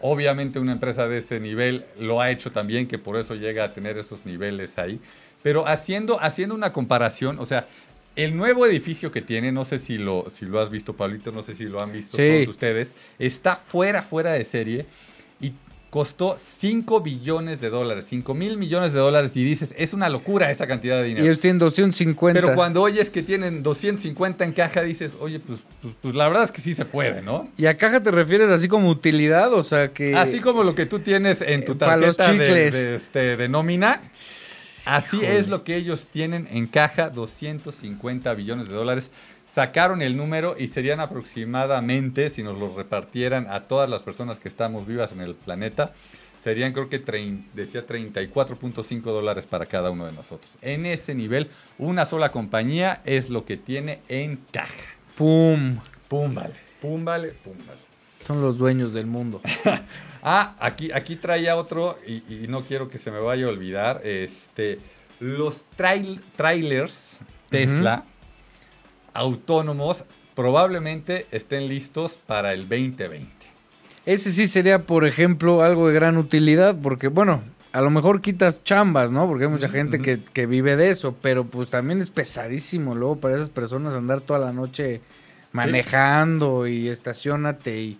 obviamente 0.00 0.58
una 0.58 0.72
empresa 0.72 1.06
de 1.08 1.18
ese 1.18 1.40
nivel 1.40 1.84
lo 1.98 2.20
ha 2.20 2.30
hecho 2.30 2.52
también, 2.52 2.86
que 2.88 2.98
por 2.98 3.16
eso 3.16 3.34
llega 3.34 3.64
a 3.64 3.72
tener 3.72 3.98
esos 3.98 4.24
niveles 4.26 4.78
ahí. 4.78 5.00
Pero 5.42 5.66
haciendo, 5.66 6.20
haciendo 6.22 6.54
una 6.54 6.72
comparación, 6.72 7.38
o 7.38 7.46
sea, 7.46 7.66
el 8.14 8.36
nuevo 8.36 8.66
edificio 8.66 9.10
que 9.10 9.22
tiene, 9.22 9.52
no 9.52 9.64
sé 9.64 9.78
si 9.78 9.96
lo, 9.98 10.26
si 10.30 10.44
lo 10.44 10.60
has 10.60 10.70
visto, 10.70 10.94
Pablito, 10.94 11.32
no 11.32 11.42
sé 11.42 11.54
si 11.54 11.64
lo 11.64 11.80
han 11.82 11.92
visto 11.92 12.16
Sí. 12.16 12.28
todos 12.28 12.48
ustedes, 12.48 12.92
está 13.18 13.56
fuera, 13.56 14.02
fuera 14.02 14.32
de 14.32 14.44
serie 14.44 14.86
costó 15.92 16.38
5 16.40 17.02
billones 17.02 17.60
de 17.60 17.68
dólares, 17.68 18.06
5 18.08 18.32
mil 18.32 18.56
millones 18.56 18.94
de 18.94 18.98
dólares 18.98 19.36
y 19.36 19.44
dices, 19.44 19.74
es 19.76 19.92
una 19.92 20.08
locura 20.08 20.50
esta 20.50 20.66
cantidad 20.66 20.96
de 20.96 21.04
Y 21.04 21.08
dinero. 21.08 21.26
ellos 21.26 21.38
tienen 21.38 21.58
250. 21.58 22.40
Pero 22.40 22.54
cuando 22.54 22.80
oyes 22.80 23.10
que 23.10 23.22
tienen 23.22 23.62
250 23.62 24.42
en 24.42 24.52
caja, 24.52 24.80
dices, 24.80 25.12
oye, 25.20 25.38
pues, 25.38 25.60
pues, 25.82 25.94
pues 26.00 26.14
la 26.14 26.28
verdad 26.28 26.44
es 26.44 26.50
que 26.50 26.62
sí 26.62 26.72
se 26.72 26.86
puede, 26.86 27.20
¿no? 27.20 27.46
¿Y 27.58 27.66
a 27.66 27.76
caja 27.76 28.02
te 28.02 28.10
refieres 28.10 28.48
así 28.48 28.68
como 28.68 28.88
utilidad? 28.88 29.52
O 29.52 29.62
sea 29.62 29.92
que... 29.92 30.16
Así 30.16 30.40
como 30.40 30.64
lo 30.64 30.74
que 30.74 30.86
tú 30.86 31.00
tienes 31.00 31.42
en 31.42 31.62
tu 31.62 31.72
Eh, 31.72 31.76
los 31.98 32.16
tarjeta 32.16 32.54
de, 32.54 32.94
este, 32.94 33.36
de 33.36 33.48
nómina, 33.50 34.00
así 34.86 35.20
es 35.22 35.48
lo 35.48 35.62
que 35.62 35.76
ellos 35.76 36.06
tienen 36.10 36.48
en 36.50 36.68
caja, 36.68 37.10
250 37.10 38.32
billones 38.32 38.66
de 38.66 38.74
dólares. 38.74 39.10
Sacaron 39.52 40.00
el 40.00 40.16
número 40.16 40.54
y 40.58 40.68
serían 40.68 41.00
aproximadamente, 41.00 42.30
si 42.30 42.42
nos 42.42 42.58
lo 42.58 42.74
repartieran 42.74 43.46
a 43.50 43.64
todas 43.64 43.90
las 43.90 44.02
personas 44.02 44.40
que 44.40 44.48
estamos 44.48 44.86
vivas 44.86 45.12
en 45.12 45.20
el 45.20 45.34
planeta, 45.34 45.92
serían 46.42 46.72
creo 46.72 46.88
que 46.88 46.98
decía 47.52 47.86
34.5 47.86 49.02
dólares 49.02 49.46
para 49.46 49.66
cada 49.66 49.90
uno 49.90 50.06
de 50.06 50.12
nosotros. 50.12 50.56
En 50.62 50.86
ese 50.86 51.14
nivel, 51.14 51.50
una 51.76 52.06
sola 52.06 52.32
compañía 52.32 53.02
es 53.04 53.28
lo 53.28 53.44
que 53.44 53.58
tiene 53.58 54.00
en 54.08 54.38
caja. 54.52 54.72
¡Pum! 55.16 55.78
Pum, 56.08 56.34
vale, 56.34 56.54
pum, 56.80 57.04
vale, 57.04 57.28
pum, 57.44 57.54
vale. 57.66 57.80
Son 58.26 58.40
los 58.40 58.56
dueños 58.58 58.92
del 58.94 59.06
mundo. 59.06 59.40
Ah, 60.24 60.54
aquí, 60.60 60.92
aquí 60.92 61.16
traía 61.16 61.56
otro 61.56 61.98
y, 62.06 62.18
y 62.32 62.46
no 62.48 62.62
quiero 62.64 62.88
que 62.88 62.96
se 62.98 63.10
me 63.10 63.18
vaya 63.18 63.46
a 63.46 63.48
olvidar. 63.48 64.02
Este, 64.04 64.78
los 65.18 65.64
trail- 65.76 66.20
trailers 66.36 67.18
Tesla 67.50 68.04
autónomos 69.14 70.04
probablemente 70.34 71.26
estén 71.30 71.68
listos 71.68 72.18
para 72.26 72.52
el 72.52 72.68
2020. 72.68 73.28
Ese 74.04 74.32
sí 74.32 74.48
sería, 74.48 74.84
por 74.84 75.04
ejemplo, 75.04 75.62
algo 75.62 75.88
de 75.88 75.94
gran 75.94 76.16
utilidad, 76.16 76.76
porque, 76.82 77.08
bueno, 77.08 77.42
a 77.72 77.80
lo 77.80 77.90
mejor 77.90 78.20
quitas 78.20 78.64
chambas, 78.64 79.12
¿no? 79.12 79.26
Porque 79.26 79.44
hay 79.44 79.50
mucha 79.50 79.68
gente 79.68 80.00
que, 80.00 80.20
que 80.32 80.46
vive 80.46 80.76
de 80.76 80.90
eso, 80.90 81.16
pero 81.22 81.44
pues 81.44 81.70
también 81.70 82.00
es 82.00 82.10
pesadísimo 82.10 82.94
luego 82.94 83.16
para 83.16 83.36
esas 83.36 83.48
personas 83.48 83.94
andar 83.94 84.20
toda 84.20 84.40
la 84.40 84.52
noche 84.52 85.00
manejando 85.52 86.66
y 86.66 86.88
estacionate 86.88 87.80
y... 87.80 87.98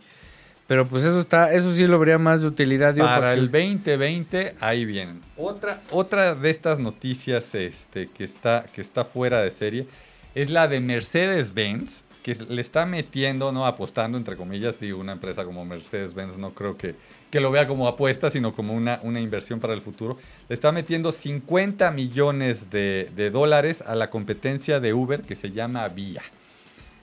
Pero 0.68 0.87
pues 0.87 1.05
eso 1.05 1.20
está, 1.20 1.53
eso 1.53 1.75
sí 1.75 1.87
lo 1.87 1.98
vería 1.98 2.18
más 2.18 2.40
de 2.40 2.46
utilidad. 2.46 2.96
Para 2.96 3.35
porque- 3.35 3.40
el 3.40 3.51
2020, 3.51 4.55
ahí 4.61 4.85
vienen. 4.87 5.20
Otra, 5.37 5.83
otra 5.90 6.35
de 6.35 6.51
estas 6.51 6.79
noticias 6.79 7.55
este, 7.55 8.09
que, 8.09 8.25
está, 8.25 8.64
que 8.72 8.81
está 8.81 9.05
fuera 9.05 9.42
de 9.42 9.51
serie 9.51 9.87
es 10.34 10.50
la 10.50 10.68
de 10.68 10.80
Mercedes-Benz, 10.80 12.04
que 12.22 12.36
le 12.48 12.62
está 12.62 12.86
metiendo, 12.86 13.50
¿no? 13.52 13.66
Apostando, 13.66 14.16
entre 14.16 14.36
comillas, 14.36 14.78
digo, 14.78 15.00
una 15.00 15.12
empresa 15.12 15.44
como 15.44 15.64
Mercedes-Benz 15.64 16.38
no 16.38 16.54
creo 16.54 16.76
que, 16.76 16.94
que 17.30 17.40
lo 17.40 17.50
vea 17.50 17.66
como 17.66 17.88
apuesta, 17.88 18.30
sino 18.30 18.54
como 18.54 18.74
una, 18.74 19.00
una 19.02 19.20
inversión 19.20 19.58
para 19.58 19.74
el 19.74 19.82
futuro. 19.82 20.18
Le 20.48 20.54
está 20.54 20.70
metiendo 20.70 21.10
50 21.10 21.90
millones 21.90 22.70
de, 22.70 23.10
de 23.16 23.30
dólares 23.30 23.82
a 23.82 23.94
la 23.94 24.08
competencia 24.10 24.78
de 24.78 24.94
Uber 24.94 25.22
que 25.22 25.34
se 25.34 25.50
llama 25.50 25.88
Vía. 25.88 26.22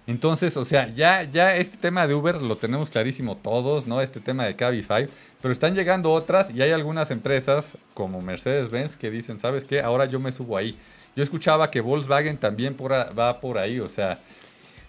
Entonces, 0.09 0.57
o 0.57 0.65
sea, 0.65 0.87
ya, 0.87 1.21
ya 1.21 1.55
este 1.55 1.77
tema 1.77 2.07
de 2.07 2.15
Uber 2.15 2.41
lo 2.41 2.57
tenemos 2.57 2.89
clarísimo 2.89 3.37
todos, 3.37 3.85
¿no? 3.85 4.01
Este 4.01 4.19
tema 4.19 4.45
de 4.45 4.55
Cabify, 4.55 5.07
pero 5.39 5.51
están 5.51 5.75
llegando 5.75 6.11
otras 6.11 6.49
y 6.49 6.63
hay 6.63 6.71
algunas 6.71 7.11
empresas 7.11 7.77
como 7.93 8.19
Mercedes-Benz 8.19 8.95
que 8.95 9.11
dicen, 9.11 9.37
¿sabes 9.37 9.65
qué? 9.65 9.81
Ahora 9.81 10.05
yo 10.05 10.19
me 10.19 10.31
subo 10.31 10.57
ahí. 10.57 10.79
Yo 11.15 11.23
escuchaba 11.23 11.69
que 11.71 11.81
Volkswagen 11.81 12.37
también 12.37 12.73
por 12.75 12.93
a- 12.93 13.11
va 13.11 13.39
por 13.39 13.57
ahí, 13.57 13.79
o 13.79 13.89
sea, 13.89 14.19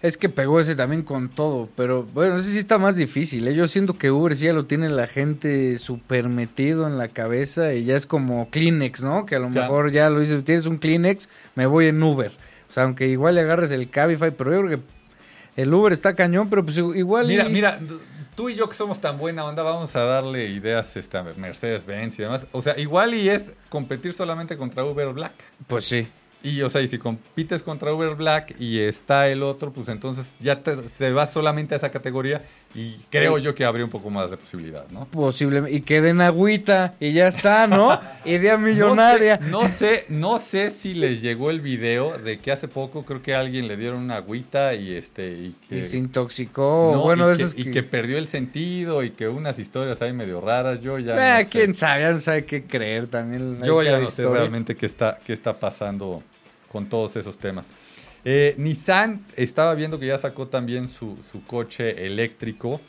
Es 0.03 0.17
que 0.17 0.31
pegó 0.31 0.59
ese 0.61 0.75
también 0.77 1.03
con 1.03 1.29
todo, 1.29 1.69
pero 1.77 2.05
bueno, 2.05 2.37
ese 2.37 2.53
sí 2.53 2.59
está 2.59 2.79
más 2.79 2.97
difícil. 2.97 3.47
¿eh? 3.49 3.55
Yo 3.55 3.67
siento 3.67 3.99
que 3.99 4.11
Uber 4.11 4.35
sí 4.35 4.47
ya 4.47 4.55
lo 4.55 4.65
tiene 4.65 4.89
la 4.89 5.07
gente 5.07 5.77
súper 5.77 6.29
metido 6.31 6.87
en 6.87 6.97
la 6.97 7.09
cabeza 7.09 7.75
y 7.75 7.85
ya 7.85 7.97
es 7.97 8.07
como 8.07 8.49
Kleenex, 8.51 9.03
¿no? 9.03 9.27
Que 9.27 9.35
a 9.35 9.39
lo 9.41 9.51
mejor 9.51 9.93
ya 9.93 10.09
lo 10.09 10.21
dices, 10.21 10.43
tienes 10.43 10.65
un 10.65 10.79
Kleenex, 10.79 11.29
me 11.55 11.67
voy 11.67 11.87
en 11.87 12.03
Uber. 12.03 12.33
O 12.71 12.73
sea, 12.73 12.85
aunque 12.85 13.09
igual 13.09 13.35
le 13.35 13.43
agarres 13.43 13.73
el 13.73 13.91
Cabify, 13.91 14.31
pero 14.31 14.53
yo 14.55 14.67
creo 14.67 14.79
que 14.79 15.61
el 15.61 15.75
Uber 15.75 15.93
está 15.93 16.15
cañón, 16.15 16.49
pero 16.49 16.65
pues 16.65 16.79
igual... 16.79 17.27
mira, 17.27 17.47
y- 17.49 17.53
mira, 17.53 17.79
tú 18.35 18.49
y 18.49 18.55
yo 18.55 18.69
que 18.69 18.75
somos 18.75 19.01
tan 19.01 19.19
buena 19.19 19.45
onda, 19.45 19.63
vamos 19.63 19.95
a 19.97 20.01
darle 20.01 20.47
ideas 20.49 20.97
este, 20.97 21.19
a 21.19 21.23
Mercedes-Benz 21.23 22.19
y 22.19 22.23
demás. 22.23 22.47
O 22.53 22.63
sea, 22.63 22.79
igual 22.79 23.15
y 23.15 23.29
es 23.29 23.53
competir 23.69 24.13
solamente 24.13 24.57
contra 24.57 24.85
Uber 24.85 25.09
Black. 25.13 25.35
Pues 25.67 25.85
sí. 25.85 26.09
Y, 26.43 26.63
o 26.63 26.71
sea, 26.71 26.81
y 26.81 26.89
si 26.89 26.99
compites 26.99 27.63
contra 27.63 27.93
Uber 27.93 28.15
Black 28.15 28.57
y 28.59 28.81
está 28.81 29.29
el 29.29 29.43
otro, 29.43 29.73
pues 29.73 29.89
entonces 29.89 30.35
ya 30.41 30.63
te, 30.63 30.75
te 30.77 31.13
vas 31.13 31.33
solamente 31.33 31.75
a 31.75 31.77
esa 31.77 31.91
categoría 31.91 32.43
y 32.75 32.97
creo 33.11 33.37
yo 33.39 33.53
que 33.55 33.65
habría 33.65 33.85
un 33.85 33.91
poco 33.91 34.11
más 34.11 34.31
de 34.31 34.37
posibilidad, 34.37 34.87
¿no? 34.91 35.05
Posiblemente. 35.07 35.77
Y 35.77 35.81
queden 35.81 36.21
agüita 36.21 36.95
y 37.01 37.13
ya 37.13 37.27
está, 37.27 37.67
¿no? 37.67 37.99
Idea 38.25 38.57
millonaria. 38.59 39.39
No 39.43 39.67
sé, 39.67 39.67
no 39.69 39.69
sé, 39.69 40.05
no 40.09 40.39
sé 40.39 40.71
si 40.71 40.95
les 40.95 41.21
llegó 41.21 41.51
el 41.51 41.61
video 41.61 42.17
de 42.19 42.39
que 42.39 42.53
hace 42.53 42.69
poco 42.69 43.05
creo 43.05 43.23
que 43.23 43.35
a 43.35 43.41
alguien 43.41 43.67
le 43.67 43.77
dieron 43.77 44.01
una 44.01 44.17
agüita 44.19 44.75
y 44.75 44.95
este 44.95 45.33
y 45.33 45.55
que, 45.69 45.79
Y 45.79 45.83
se 45.83 45.99
intoxicó. 45.99 46.93
no, 46.95 47.03
bueno, 47.03 47.33
y, 47.35 47.37
que, 47.39 47.45
y 47.57 47.65
que- 47.65 47.71
que 47.73 47.83
perdió 47.83 48.19
el 48.19 48.29
sentido 48.29 49.03
y 49.03 49.11
que 49.11 49.27
unas 49.27 49.59
historias 49.59 50.01
ahí 50.03 50.13
medio 50.13 50.41
raras. 50.41 50.81
Yo 50.81 50.99
ya 51.01 51.15
Ah, 51.15 51.39
no 51.41 51.45
sé. 51.45 51.51
quién 51.51 51.75
sabe, 51.75 52.03
ya 52.03 52.13
no 52.13 52.19
sabe 52.21 52.45
qué 52.45 52.63
creer 52.65 53.09
también. 53.09 53.59
Yo 53.65 53.83
ya 53.83 53.99
no 53.99 54.07
sé 54.09 54.23
realmente 54.23 54.77
qué 54.77 54.87
está, 54.87 55.19
qué 55.27 55.33
está 55.33 55.59
pasando 55.59 56.23
con 56.71 56.89
todos 56.89 57.17
esos 57.17 57.37
temas. 57.37 57.67
Eh, 58.25 58.55
Nissan 58.59 59.25
estaba 59.37 59.75
viendo 59.75 59.99
que 59.99 60.07
ya 60.07 60.19
sacó 60.19 60.47
también 60.49 60.89
su, 60.89 61.17
su 61.31 61.43
coche 61.45 62.07
eléctrico 62.07 62.81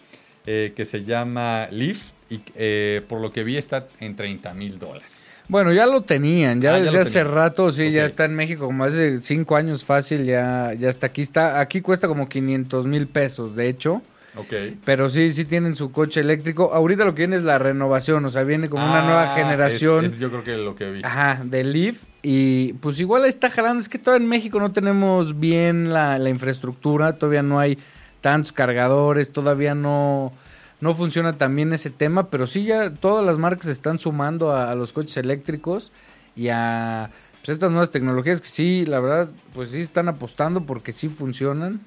eh, 0.45 0.73
que 0.75 0.85
se 0.85 1.03
llama 1.03 1.67
Leaf 1.71 2.11
y 2.29 2.41
eh, 2.55 3.01
por 3.07 3.21
lo 3.21 3.31
que 3.31 3.43
vi 3.43 3.57
está 3.57 3.87
en 3.99 4.15
30 4.15 4.53
mil 4.53 4.79
dólares. 4.79 5.41
Bueno, 5.47 5.73
ya 5.73 5.85
lo 5.85 6.01
tenían, 6.01 6.61
ya 6.61 6.75
Ah, 6.75 6.79
desde 6.79 6.99
hace 6.99 7.19
tenían. 7.19 7.35
rato, 7.35 7.71
sí, 7.71 7.91
ya 7.91 8.05
está 8.05 8.25
en 8.25 8.35
México, 8.35 8.65
como 8.65 8.83
hace 8.85 9.21
cinco 9.21 9.55
años 9.57 9.83
fácil, 9.83 10.25
ya, 10.25 10.73
ya 10.79 10.89
está 10.89 11.07
aquí. 11.07 11.21
Está, 11.21 11.59
aquí 11.59 11.81
cuesta 11.81 12.07
como 12.07 12.29
500 12.29 12.87
mil 12.87 13.07
pesos, 13.07 13.55
de 13.55 13.67
hecho. 13.67 14.01
Ok. 14.37 14.53
Pero 14.85 15.09
sí, 15.09 15.31
sí 15.31 15.43
tienen 15.45 15.75
su 15.75 15.91
coche 15.91 16.21
eléctrico. 16.21 16.73
Ahorita 16.73 17.03
lo 17.03 17.13
que 17.13 17.23
viene 17.23 17.35
es 17.35 17.43
la 17.43 17.59
renovación, 17.59 18.23
o 18.25 18.29
sea, 18.29 18.43
viene 18.43 18.67
como 18.67 18.83
una 18.85 18.99
Ah, 19.01 19.05
nueva 19.05 19.27
generación. 19.35 20.05
es- 20.05 20.13
es 20.13 20.19
yo 20.19 20.29
creo 20.29 20.43
que 20.43 20.55
lo 20.57 20.73
que 20.75 20.89
vi. 20.91 21.01
Ajá, 21.03 21.41
de 21.43 21.63
Leaf. 21.65 22.03
Y 22.21 22.73
pues 22.73 22.99
igual 22.99 23.23
ahí 23.23 23.29
está 23.29 23.49
jalando. 23.49 23.81
Es 23.81 23.89
que 23.89 23.99
todavía 23.99 24.23
en 24.23 24.29
México 24.29 24.59
no 24.59 24.71
tenemos 24.71 25.39
bien 25.39 25.91
la, 25.91 26.17
la 26.17 26.29
infraestructura. 26.29 27.17
Todavía 27.17 27.43
no 27.43 27.59
hay 27.59 27.77
tantos 28.21 28.53
cargadores. 28.53 29.33
Todavía 29.33 29.75
no, 29.75 30.31
no 30.79 30.95
funciona 30.95 31.37
tan 31.37 31.53
bien 31.55 31.73
ese 31.73 31.89
tema. 31.89 32.29
Pero 32.29 32.47
sí 32.47 32.63
ya 32.63 32.93
todas 32.93 33.25
las 33.25 33.37
marcas 33.37 33.67
están 33.67 33.99
sumando 33.99 34.51
a, 34.53 34.71
a 34.71 34.75
los 34.75 34.93
coches 34.93 35.17
eléctricos. 35.17 35.91
Y 36.37 36.47
a 36.47 37.09
pues, 37.43 37.49
estas 37.57 37.71
nuevas 37.71 37.91
tecnologías 37.91 38.39
que 38.39 38.47
sí, 38.47 38.85
la 38.85 39.01
verdad, 39.01 39.29
pues 39.53 39.71
sí 39.71 39.81
están 39.81 40.07
apostando 40.07 40.61
porque 40.65 40.93
sí 40.93 41.09
funcionan. 41.09 41.81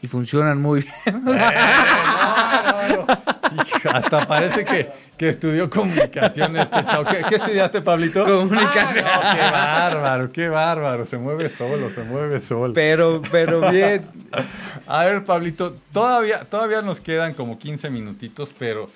Y 0.00 0.06
funcionan 0.06 0.60
muy 0.62 0.82
bien. 0.82 1.24
Hijo, 3.52 3.88
hasta 3.92 4.26
parece 4.26 4.64
que, 4.64 4.88
que 5.16 5.28
estudió 5.28 5.68
comunicación 5.68 6.56
este 6.56 6.84
chavo. 6.86 7.04
¿Qué, 7.04 7.24
qué 7.28 7.34
estudiaste, 7.34 7.80
Pablito? 7.82 8.24
Comunicación. 8.24 9.04
Ah, 9.06 9.34
qué 9.34 9.50
bárbaro, 9.50 10.32
qué 10.32 10.48
bárbaro. 10.48 11.04
Se 11.04 11.18
mueve 11.18 11.48
solo, 11.48 11.90
se 11.90 12.02
mueve 12.04 12.40
solo. 12.40 12.74
pero, 12.74 13.22
pero 13.30 13.70
bien. 13.70 14.06
A 14.86 15.04
ver, 15.04 15.24
Pablito, 15.24 15.76
todavía, 15.92 16.40
todavía 16.44 16.82
nos 16.82 17.00
quedan 17.00 17.34
como 17.34 17.58
15 17.58 17.90
minutitos, 17.90 18.54
pero, 18.58 18.90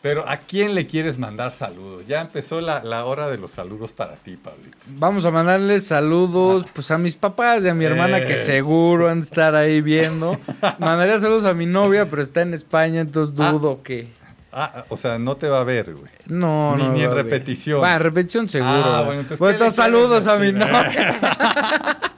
pero 0.00 0.28
¿a 0.28 0.36
quién 0.38 0.74
le 0.74 0.86
quieres 0.86 1.18
mandar 1.18 1.52
saludos? 1.52 2.06
Ya 2.06 2.20
empezó 2.20 2.60
la, 2.60 2.82
la 2.84 3.04
hora 3.04 3.28
de 3.28 3.36
los 3.38 3.50
saludos 3.50 3.90
para 3.92 4.14
ti, 4.14 4.36
Pablito. 4.36 4.76
Vamos 4.90 5.24
a 5.24 5.30
mandarles 5.30 5.86
saludos 5.86 6.66
pues 6.72 6.90
a 6.90 6.98
mis 6.98 7.16
papás 7.16 7.64
y 7.64 7.68
a 7.68 7.74
mi 7.74 7.84
hermana 7.84 8.24
que 8.24 8.36
seguro 8.36 9.08
han 9.08 9.20
de 9.20 9.26
estar 9.26 9.54
ahí 9.56 9.80
viendo. 9.80 10.38
Mandaría 10.78 11.18
saludos 11.18 11.44
a 11.44 11.54
mi 11.54 11.66
novia, 11.66 12.06
pero 12.08 12.22
está 12.22 12.42
en 12.42 12.54
España, 12.54 13.00
entonces 13.00 13.34
dudo 13.34 13.82
que... 13.82 14.08
Ah, 14.50 14.84
o 14.88 14.96
sea, 14.96 15.18
no 15.18 15.36
te 15.36 15.46
va 15.48 15.60
a 15.60 15.64
ver, 15.64 15.92
güey. 15.94 16.10
No, 16.26 16.74
Ni- 16.76 16.84
no. 16.84 16.92
ni 16.94 17.02
en 17.04 17.10
a 17.10 17.14
repetición. 17.14 17.82
Va, 17.82 17.92
en 17.94 18.00
repetición 18.00 18.48
seguro. 18.48 18.72
Ah, 18.82 19.02
bueno, 19.02 19.20
entonces, 19.20 19.38
Bueno, 19.38 19.58
¿qué 19.58 19.64
le 19.64 19.68
entonces, 19.70 19.84
saludos 19.84 20.26
a 20.26 20.38
mi 20.38 20.52
novia. 20.52 21.98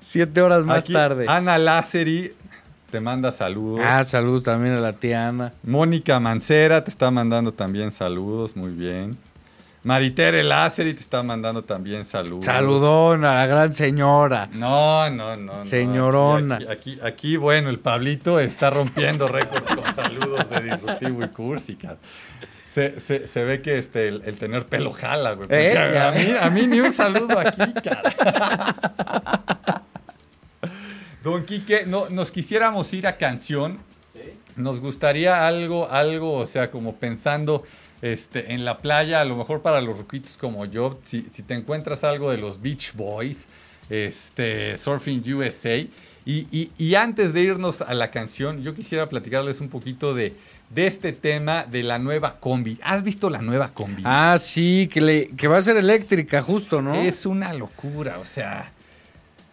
Siete 0.00 0.40
horas 0.40 0.64
más 0.64 0.84
Aquí, 0.84 0.92
tarde. 0.92 1.26
Ana 1.28 1.58
Lázari 1.58 2.32
te 2.90 3.00
manda 3.00 3.32
saludos. 3.32 3.80
Ah, 3.84 4.04
saludos 4.04 4.42
también 4.42 4.74
a 4.74 4.80
la 4.80 4.92
tía 4.92 5.28
Ana. 5.28 5.52
Mónica 5.62 6.20
Mancera 6.20 6.84
te 6.84 6.90
está 6.90 7.10
mandando 7.10 7.52
también 7.52 7.92
saludos, 7.92 8.56
muy 8.56 8.70
bien. 8.70 9.16
Maritere 9.82 10.42
Lázari 10.42 10.92
te 10.92 11.00
está 11.00 11.22
mandando 11.22 11.64
también 11.64 12.04
saludos. 12.04 12.44
Saludón 12.44 13.24
a 13.24 13.36
la 13.36 13.46
gran 13.46 13.72
señora. 13.72 14.48
No, 14.52 15.08
no, 15.08 15.36
no. 15.36 15.56
no. 15.58 15.64
Señorona. 15.64 16.56
Aquí, 16.56 16.66
aquí, 16.70 16.98
aquí, 17.02 17.36
bueno, 17.38 17.70
el 17.70 17.78
Pablito 17.78 18.40
está 18.40 18.68
rompiendo 18.68 19.26
récord 19.26 19.64
con 19.64 19.94
saludos 19.94 20.50
de 20.50 20.60
Disruptivo 20.60 21.24
y 21.24 21.28
Cursi, 21.28 21.76
cara. 21.76 21.96
Se, 22.74 23.00
se, 23.00 23.26
se 23.26 23.42
ve 23.42 23.62
que 23.62 23.78
este, 23.78 24.08
el, 24.08 24.22
el 24.26 24.36
tener 24.36 24.66
pelo 24.66 24.92
jala, 24.92 25.32
güey. 25.32 25.48
¿Eh? 25.50 25.76
A, 25.98 26.12
mí, 26.12 26.26
a 26.40 26.50
mí 26.50 26.66
ni 26.66 26.80
un 26.80 26.92
saludo 26.92 27.38
aquí, 27.38 27.72
cara. 27.82 28.74
Don 31.22 31.44
Quique, 31.44 31.84
no, 31.86 32.08
nos 32.08 32.30
quisiéramos 32.30 32.92
ir 32.94 33.06
a 33.06 33.16
canción. 33.16 33.78
Nos 34.56 34.80
gustaría 34.80 35.46
algo, 35.46 35.90
algo, 35.90 36.34
o 36.34 36.46
sea, 36.46 36.70
como 36.70 36.96
pensando 36.96 37.62
este, 38.02 38.52
en 38.52 38.64
la 38.64 38.78
playa, 38.78 39.20
a 39.20 39.24
lo 39.24 39.36
mejor 39.36 39.62
para 39.62 39.80
los 39.80 39.96
ruquitos 39.96 40.36
como 40.36 40.64
yo, 40.66 40.98
si, 41.02 41.26
si 41.32 41.42
te 41.42 41.54
encuentras 41.54 42.04
algo 42.04 42.30
de 42.30 42.36
los 42.38 42.60
Beach 42.60 42.92
Boys, 42.94 43.46
este, 43.88 44.76
Surfing 44.78 45.22
USA. 45.34 45.76
Y, 46.26 46.46
y- 46.50 46.70
y 46.76 46.94
antes 46.96 47.32
de 47.32 47.40
irnos 47.42 47.80
a 47.80 47.94
la 47.94 48.10
canción, 48.10 48.62
yo 48.62 48.74
quisiera 48.74 49.08
platicarles 49.08 49.60
un 49.60 49.68
poquito 49.68 50.14
de, 50.14 50.34
de 50.68 50.86
este 50.86 51.12
tema 51.12 51.64
de 51.64 51.82
la 51.82 51.98
nueva 51.98 52.38
combi. 52.40 52.78
¿Has 52.82 53.02
visto 53.02 53.30
la 53.30 53.40
nueva 53.40 53.68
combi? 53.68 54.02
Ah, 54.04 54.36
sí, 54.38 54.88
que, 54.92 55.00
le, 55.00 55.28
que 55.28 55.48
va 55.48 55.58
a 55.58 55.62
ser 55.62 55.76
eléctrica, 55.78 56.42
justo, 56.42 56.82
¿no? 56.82 56.94
Es 56.94 57.24
una 57.24 57.52
locura, 57.54 58.18
o 58.18 58.24
sea. 58.24 58.72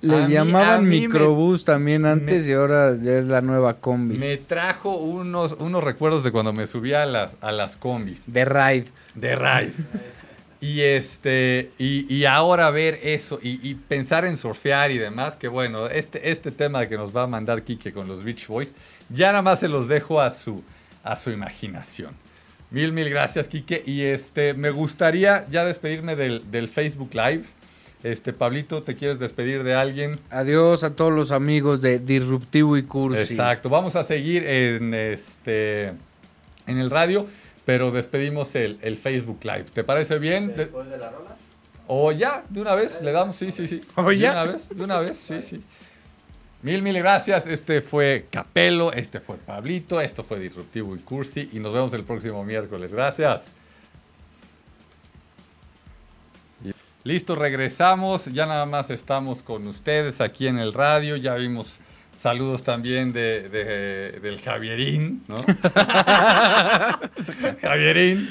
Le 0.01 0.15
a 0.15 0.27
llamaban 0.27 0.87
mí 0.87 1.01
me- 1.01 1.07
microbús 1.07 1.65
también 1.65 2.05
antes 2.05 2.43
me- 2.45 2.49
y 2.51 2.53
ahora 2.53 2.95
ya 3.01 3.13
es 3.17 3.25
la 3.25 3.41
nueva 3.41 3.75
combi. 3.75 4.17
Me 4.17 4.37
trajo 4.37 4.95
unos, 4.97 5.53
unos 5.53 5.83
recuerdos 5.83 6.23
de 6.23 6.31
cuando 6.31 6.53
me 6.53 6.67
subía 6.67 7.03
a 7.03 7.05
las, 7.05 7.35
a 7.41 7.51
las 7.51 7.75
combis. 7.77 8.31
De 8.31 8.45
ride. 8.45 8.85
De 9.15 9.35
ride. 9.35 9.71
Y 10.59 10.81
este, 10.81 11.71
y, 11.77 12.11
y 12.13 12.25
ahora 12.25 12.71
ver 12.71 12.99
eso 13.03 13.39
y, 13.43 13.59
y 13.67 13.75
pensar 13.75 14.25
en 14.25 14.37
surfear 14.37 14.89
y 14.91 14.97
demás, 14.97 15.37
que 15.37 15.47
bueno, 15.47 15.85
este, 15.87 16.31
este 16.31 16.51
tema 16.51 16.87
que 16.87 16.97
nos 16.97 17.15
va 17.15 17.23
a 17.23 17.27
mandar 17.27 17.61
Quique 17.63 17.91
con 17.91 18.07
los 18.07 18.23
Beach 18.23 18.47
Boys, 18.47 18.69
ya 19.09 19.27
nada 19.27 19.43
más 19.43 19.59
se 19.59 19.67
los 19.67 19.87
dejo 19.87 20.19
a 20.19 20.31
su, 20.31 20.63
a 21.03 21.15
su 21.15 21.29
imaginación. 21.31 22.11
Mil, 22.71 22.91
mil 22.91 23.09
gracias, 23.09 23.47
Quique. 23.47 23.83
Y 23.85 24.01
este, 24.01 24.53
me 24.55 24.71
gustaría 24.71 25.45
ya 25.49 25.63
despedirme 25.63 26.15
del, 26.15 26.49
del 26.51 26.67
Facebook 26.67 27.11
Live. 27.13 27.43
Este, 28.11 28.33
Pablito, 28.33 28.83
¿te 28.83 28.95
quieres 28.95 29.19
despedir 29.19 29.63
de 29.63 29.73
alguien? 29.75 30.19
Adiós 30.29 30.83
a 30.83 30.95
todos 30.95 31.11
los 31.13 31.31
amigos 31.31 31.81
de 31.81 31.99
Disruptivo 31.99 32.77
y 32.77 32.83
Cursi. 32.83 33.33
Exacto. 33.33 33.69
Vamos 33.69 33.95
a 33.95 34.03
seguir 34.03 34.45
en 34.47 34.93
este 34.93 35.87
en 36.67 36.77
el 36.77 36.89
radio, 36.89 37.27
pero 37.65 37.91
despedimos 37.91 38.55
el, 38.55 38.77
el 38.81 38.97
Facebook 38.97 39.39
Live. 39.43 39.65
¿Te 39.73 39.83
parece 39.83 40.19
bien? 40.19 40.47
De- 40.49 40.53
Después 40.65 40.89
de 40.89 40.97
la 40.97 41.09
rola. 41.09 41.35
o 41.87 42.11
ya, 42.11 42.43
de 42.49 42.61
una 42.61 42.75
vez, 42.75 42.99
le 43.01 43.11
damos, 43.11 43.35
sí, 43.35 43.51
sí, 43.51 43.67
sí. 43.67 43.81
¿O 43.95 44.03
De 44.09 44.17
ya? 44.17 44.31
una 44.31 44.43
vez, 44.43 44.69
de 44.69 44.83
una 44.83 44.99
vez, 44.99 45.17
sí, 45.17 45.41
sí. 45.41 45.63
Mil, 46.63 46.81
mil 46.81 46.97
gracias. 46.97 47.45
Este 47.47 47.81
fue 47.81 48.25
Capelo, 48.31 48.91
este 48.91 49.19
fue 49.19 49.37
Pablito, 49.37 50.01
esto 50.01 50.23
fue 50.23 50.39
Disruptivo 50.39 50.95
y 50.95 50.99
Cursi 50.99 51.49
y 51.53 51.59
nos 51.59 51.71
vemos 51.73 51.93
el 51.93 52.03
próximo 52.03 52.43
miércoles. 52.43 52.91
Gracias. 52.91 53.51
Listo, 57.07 57.35
regresamos. 57.35 58.25
Ya 58.33 58.45
nada 58.45 58.65
más 58.65 58.89
estamos 58.89 59.41
con 59.41 59.65
ustedes 59.67 60.19
aquí 60.19 60.45
en 60.45 60.59
el 60.59 60.73
radio. 60.73 61.15
Ya 61.15 61.35
vimos 61.35 61.79
saludos 62.17 62.63
también 62.63 63.13
de, 63.13 63.47
de- 63.47 64.19
del 64.21 64.41
Javierín, 64.41 65.23
¿no? 65.29 65.37
Javierín. 67.61 68.27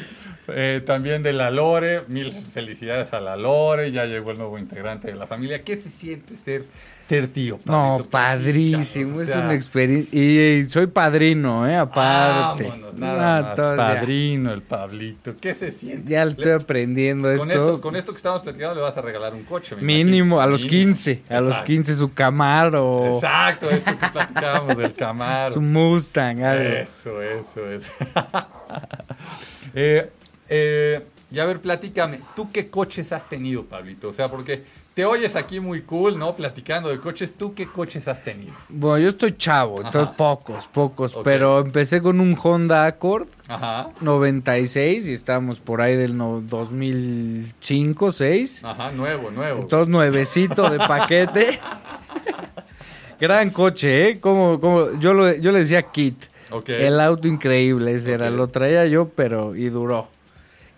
Eh, 0.48 0.82
también 0.84 1.22
de 1.22 1.32
la 1.32 1.50
Lore. 1.50 2.02
Mil 2.08 2.30
felicidades 2.32 3.12
a 3.12 3.20
la 3.20 3.36
Lore. 3.36 3.90
Ya 3.92 4.04
llegó 4.06 4.30
el 4.30 4.38
nuevo 4.38 4.58
integrante 4.58 5.08
de 5.08 5.14
la 5.14 5.26
familia. 5.26 5.62
¿Qué 5.62 5.76
se 5.76 5.90
siente 5.90 6.36
ser, 6.36 6.64
ser 7.04 7.28
tío? 7.28 7.58
No, 7.64 7.98
Pablito? 8.10 8.10
padrísimo, 8.10 9.20
es 9.22 9.30
una 9.34 9.54
experiencia. 9.54 10.08
Y, 10.20 10.38
y 10.60 10.64
soy 10.64 10.86
padrino, 10.86 11.68
¿eh? 11.68 11.76
Aparte. 11.76 12.64
Vámonos, 12.64 12.94
nada 12.94 13.38
Ah, 13.38 13.42
más. 13.42 13.56
todo 13.56 13.76
ya. 13.76 13.76
Padrino, 13.76 14.52
el 14.52 14.62
Pablito. 14.62 15.34
¿Qué 15.40 15.54
se 15.54 15.72
siente? 15.72 16.10
Ya 16.10 16.24
le 16.24 16.30
estoy 16.32 16.46
Le- 16.46 16.52
aprendiendo 16.54 17.28
con 17.36 17.50
esto. 17.50 17.64
esto, 17.64 17.80
con 17.80 17.96
esto 17.96 18.12
que 18.12 18.16
estamos 18.16 18.42
platicando 18.42 18.74
le 18.76 18.80
vas 18.82 18.96
a 18.96 19.02
regalar 19.02 19.34
un 19.34 19.44
coche. 19.44 19.76
Mínimo, 19.76 20.36
imagino. 20.36 20.40
a 20.40 20.46
los 20.46 20.62
Mínimo. 20.64 20.84
15. 20.94 21.22
A 21.28 21.34
los 21.40 21.48
Exacto. 21.50 21.66
15 21.66 21.94
su 21.94 22.12
Camaro. 22.14 23.14
Exacto, 23.16 23.70
esto 23.70 23.90
que 23.98 24.06
platicábamos 24.08 24.76
del 24.76 24.94
Camaro. 24.94 25.52
Su 25.54 25.60
Mustang, 25.60 26.42
algo. 26.42 26.62
Eso, 26.64 27.22
eso, 27.22 27.70
eso. 27.70 27.92
eh, 29.74 30.10
eh, 30.48 31.02
y 31.30 31.38
a 31.40 31.44
ver, 31.44 31.60
platícame, 31.60 32.20
¿tú 32.36 32.50
qué 32.52 32.68
coches 32.70 33.12
has 33.12 33.28
tenido, 33.28 33.64
Pablito? 33.64 34.08
O 34.08 34.12
sea, 34.12 34.28
porque 34.28 34.62
te 34.94 35.04
oyes 35.04 35.34
aquí 35.34 35.58
muy 35.58 35.82
cool, 35.82 36.16
¿no? 36.18 36.36
Platicando 36.36 36.88
de 36.88 36.98
coches, 37.00 37.34
¿tú 37.36 37.52
qué 37.52 37.66
coches 37.66 38.06
has 38.06 38.22
tenido? 38.22 38.52
Bueno, 38.68 38.98
yo 38.98 39.08
estoy 39.10 39.36
chavo, 39.36 39.82
entonces 39.84 40.14
pocos, 40.16 40.66
pocos. 40.68 41.16
Pero 41.24 41.58
empecé 41.60 42.00
con 42.00 42.20
un 42.20 42.36
Honda 42.40 42.86
Accord 42.86 43.26
Ajá, 43.48 43.90
96 44.00 45.08
y 45.08 45.12
estamos 45.12 45.58
por 45.58 45.80
ahí 45.80 45.96
del 45.96 46.16
no- 46.16 46.40
2005, 46.40 48.12
6. 48.12 48.64
ajá, 48.64 48.92
nuevo, 48.92 49.30
nuevo. 49.32 49.62
Entonces 49.62 49.88
nuevecito 49.88 50.70
de 50.70 50.78
paquete. 50.78 51.58
Gran 53.20 53.50
coche, 53.50 54.10
¿eh? 54.10 54.20
Como, 54.20 54.60
como 54.60 54.98
yo, 54.98 55.12
lo, 55.14 55.34
yo 55.34 55.50
le 55.50 55.60
decía 55.60 55.82
Kit. 55.82 56.24
El 56.68 57.00
auto 57.00 57.26
increíble, 57.26 57.94
ese 57.94 58.12
era. 58.12 58.30
Lo 58.30 58.48
traía 58.48 58.86
yo, 58.86 59.08
pero 59.08 59.56
y 59.56 59.68
duró. 59.70 60.08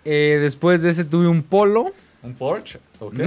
Eh, 0.05 0.39
después 0.41 0.83
de 0.83 0.91
ese 0.91 1.05
tuve 1.05 1.27
un 1.29 1.43
Polo. 1.43 1.93
¿Un 2.23 2.35
Porsche? 2.35 2.81
¿Ok? 3.01 3.15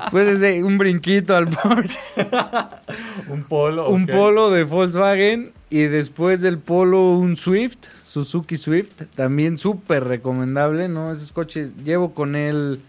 Después 0.00 0.26
de 0.26 0.32
ese, 0.32 0.64
un 0.64 0.78
brinquito 0.78 1.36
al 1.36 1.48
Porsche. 1.48 2.00
un 3.28 3.44
Polo. 3.44 3.88
Un. 3.88 4.06
Polo 4.06 4.50
de 4.50 4.64
Volkswagen. 4.64 5.52
Y 5.70 5.82
después 5.82 6.40
del 6.40 6.58
Polo, 6.58 7.12
un 7.12 7.36
Swift. 7.36 7.78
Suzuki 8.04 8.56
Swift. 8.56 9.02
También 9.14 9.58
súper 9.58 10.04
recomendable, 10.04 10.88
¿no? 10.88 11.12
Esos 11.12 11.30
coches, 11.32 11.76
llevo 11.84 12.14
con 12.14 12.34
él 12.34 12.80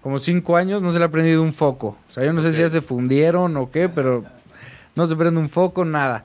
como 0.00 0.18
cinco 0.18 0.56
años. 0.56 0.82
No 0.82 0.90
se 0.90 0.98
le 0.98 1.04
ha 1.04 1.10
prendido 1.10 1.42
un 1.42 1.52
foco. 1.52 1.96
O 2.08 2.12
sea, 2.12 2.24
yo 2.24 2.32
no 2.32 2.42
sé 2.42 2.52
si 2.52 2.60
ya 2.60 2.68
se 2.68 2.80
fundieron 2.80 3.56
o 3.56 3.70
qué, 3.70 3.88
pero 3.88 4.24
no 4.96 5.06
se 5.06 5.14
prende 5.16 5.38
un 5.40 5.48
foco, 5.48 5.84
nada. 5.84 6.24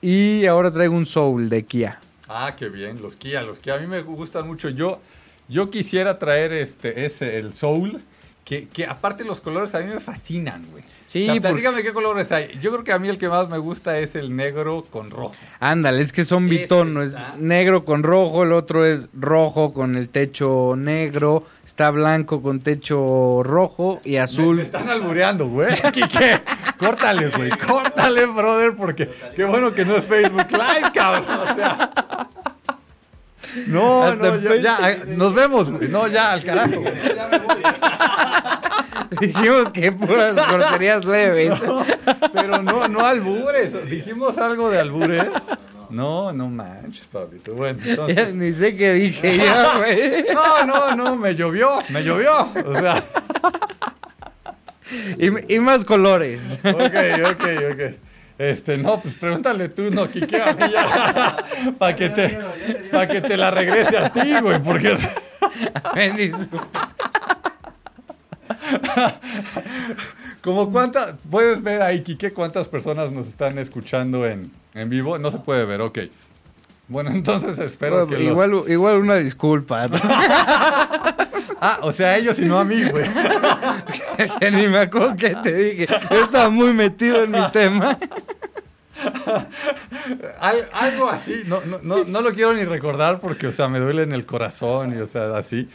Y 0.00 0.46
ahora 0.46 0.70
traigo 0.70 0.94
un 0.94 1.06
Soul 1.06 1.48
de 1.48 1.64
Kia. 1.64 2.00
Ah, 2.28 2.54
qué 2.56 2.68
bien, 2.68 3.00
los 3.02 3.16
Kia, 3.16 3.42
los 3.42 3.58
Kia. 3.58 3.74
A 3.74 3.78
mí 3.78 3.86
me 3.86 4.02
gustan 4.02 4.46
mucho. 4.46 4.68
Yo, 4.68 5.00
yo 5.48 5.70
quisiera 5.70 6.18
traer 6.18 6.52
este, 6.52 7.06
ese, 7.06 7.38
el 7.38 7.52
Soul. 7.54 8.02
Que, 8.44 8.68
que 8.68 8.86
aparte 8.86 9.24
los 9.24 9.40
colores 9.40 9.74
a 9.74 9.80
mí 9.80 9.86
me 9.86 9.98
fascinan, 9.98 10.64
güey. 10.70 10.84
Sí, 11.08 11.28
o 11.28 11.40
sea, 11.40 11.82
qué 11.82 11.92
colores 11.92 12.30
hay. 12.30 12.56
Yo 12.60 12.70
creo 12.70 12.84
que 12.84 12.92
a 12.92 12.98
mí 13.00 13.08
el 13.08 13.18
que 13.18 13.28
más 13.28 13.48
me 13.48 13.58
gusta 13.58 13.98
es 13.98 14.14
el 14.14 14.36
negro 14.36 14.86
con 14.88 15.10
rojo. 15.10 15.34
Ándale, 15.58 16.00
es 16.00 16.12
que 16.12 16.24
son 16.24 16.48
bitono, 16.48 17.02
es 17.02 17.16
negro 17.38 17.84
con 17.84 18.04
rojo, 18.04 18.44
el 18.44 18.52
otro 18.52 18.86
es 18.86 19.08
rojo 19.14 19.72
con 19.72 19.96
el 19.96 20.10
techo 20.10 20.74
negro, 20.76 21.42
está 21.64 21.90
blanco 21.90 22.40
con 22.40 22.60
techo 22.60 23.42
rojo 23.42 24.00
y 24.04 24.12
Me, 24.12 24.20
azul. 24.20 24.56
me 24.58 24.62
están 24.62 24.88
albureando, 24.90 25.48
güey. 25.48 25.74
Quique, 25.92 26.40
córtale, 26.78 27.30
güey. 27.30 27.50
Córtale, 27.50 28.26
brother, 28.26 28.76
porque 28.76 29.10
qué 29.34 29.42
bueno 29.42 29.72
que 29.74 29.84
no 29.84 29.96
es 29.96 30.06
Facebook 30.06 30.46
Live, 30.52 30.92
cabrón. 30.94 31.26
O 31.50 31.54
sea. 31.56 32.05
No, 33.66 34.02
Hasta 34.04 34.36
no, 34.36 34.54
ya, 34.56 34.56
ya, 34.56 34.98
nos 35.06 35.34
vemos, 35.34 35.70
güey. 35.70 35.88
No, 35.88 36.06
ya, 36.08 36.32
al 36.32 36.44
carajo. 36.44 36.80
güey. 36.80 36.94
Dijimos 39.20 39.72
que 39.72 39.92
puras 39.92 40.34
groserías 40.34 41.04
leves. 41.04 41.60
Pero 42.32 42.62
no, 42.62 42.88
no 42.88 43.06
albures. 43.06 43.88
Dijimos 43.88 44.36
algo 44.38 44.70
de 44.70 44.80
albures. 44.80 45.28
No, 45.90 46.32
no 46.32 46.48
manches, 46.48 47.04
Pablito. 47.06 47.54
Bueno, 47.54 47.78
Ya 47.84 47.90
entonces. 47.92 48.34
ni 48.34 48.52
sé 48.52 48.76
qué 48.76 48.92
dije 48.94 49.36
ya, 49.36 49.74
güey. 49.78 50.24
No, 50.34 50.64
no, 50.66 50.96
no, 50.96 51.16
me 51.16 51.34
llovió, 51.34 51.70
me 51.90 52.02
llovió. 52.02 52.32
O 52.66 52.72
sea, 52.80 53.04
Y, 55.18 55.54
y 55.54 55.58
más 55.60 55.84
colores. 55.84 56.58
ok, 56.64 57.30
ok, 57.30 57.44
ok. 57.72 58.05
Este, 58.38 58.76
no, 58.76 59.00
pues 59.00 59.14
pregúntale 59.14 59.70
tú, 59.70 59.90
no, 59.90 60.08
Kike, 60.10 60.42
a 60.42 60.52
mí 60.54 60.64
ya. 60.70 61.36
Para 61.78 61.96
que, 61.96 62.10
te, 62.10 62.38
pa' 62.92 63.06
que 63.08 63.20
te 63.22 63.36
la 63.36 63.50
regrese 63.50 63.96
a 63.96 64.12
ti, 64.12 64.34
güey, 64.42 64.62
porque. 64.62 64.96
Como 70.42 70.70
cuántas, 70.70 71.14
puedes 71.30 71.62
ver 71.62 71.82
ahí, 71.82 72.02
Kike, 72.02 72.32
cuántas 72.32 72.68
personas 72.68 73.10
nos 73.10 73.26
están 73.26 73.58
escuchando 73.58 74.26
en, 74.26 74.50
en 74.74 74.88
vivo. 74.90 75.18
No 75.18 75.30
se 75.30 75.38
puede 75.38 75.64
ver, 75.64 75.80
ok. 75.80 75.98
Bueno, 76.88 77.10
entonces 77.10 77.58
espero 77.58 78.06
que. 78.06 78.14
lo- 78.14 78.20
igual, 78.20 78.62
igual 78.68 78.96
una 78.98 79.16
disculpa. 79.16 79.88
Ah, 81.60 81.78
o 81.82 81.92
sea, 81.92 82.08
a 82.10 82.16
ellos 82.18 82.38
y 82.38 82.44
no 82.44 82.58
a 82.58 82.64
mí, 82.64 82.82
güey. 82.84 83.06
que 84.40 84.50
ni 84.50 84.66
me 84.68 84.78
acuerdo 84.78 85.16
que 85.16 85.30
te 85.36 85.52
dije. 85.52 85.86
Yo 86.10 86.24
estaba 86.24 86.50
muy 86.50 86.72
metido 86.74 87.24
en 87.24 87.30
mi 87.30 87.50
tema. 87.50 87.98
Al- 90.40 90.68
algo 90.72 91.08
así, 91.08 91.42
no, 91.46 91.60
no, 91.62 91.78
no, 91.82 92.04
no 92.04 92.20
lo 92.22 92.32
quiero 92.32 92.52
ni 92.54 92.64
recordar 92.64 93.20
porque, 93.20 93.46
o 93.48 93.52
sea, 93.52 93.68
me 93.68 93.78
duele 93.78 94.02
en 94.02 94.12
el 94.12 94.26
corazón 94.26 94.96
y, 94.96 95.00
o 95.00 95.06
sea, 95.06 95.36
así. 95.36 95.68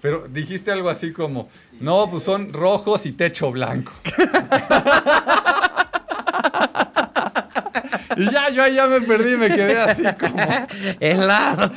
Pero 0.00 0.26
dijiste 0.28 0.70
algo 0.70 0.90
así 0.90 1.12
como, 1.12 1.48
no, 1.80 2.10
pues 2.10 2.24
son 2.24 2.52
rojos 2.52 3.06
y 3.06 3.12
techo 3.12 3.50
blanco. 3.50 3.92
y 8.16 8.30
ya, 8.30 8.50
yo 8.50 8.62
ahí 8.62 8.74
ya 8.74 8.86
me 8.86 9.00
perdí, 9.00 9.36
me 9.36 9.48
quedé 9.48 9.78
así 9.78 10.02
como... 10.20 10.46
Helado. 11.00 11.72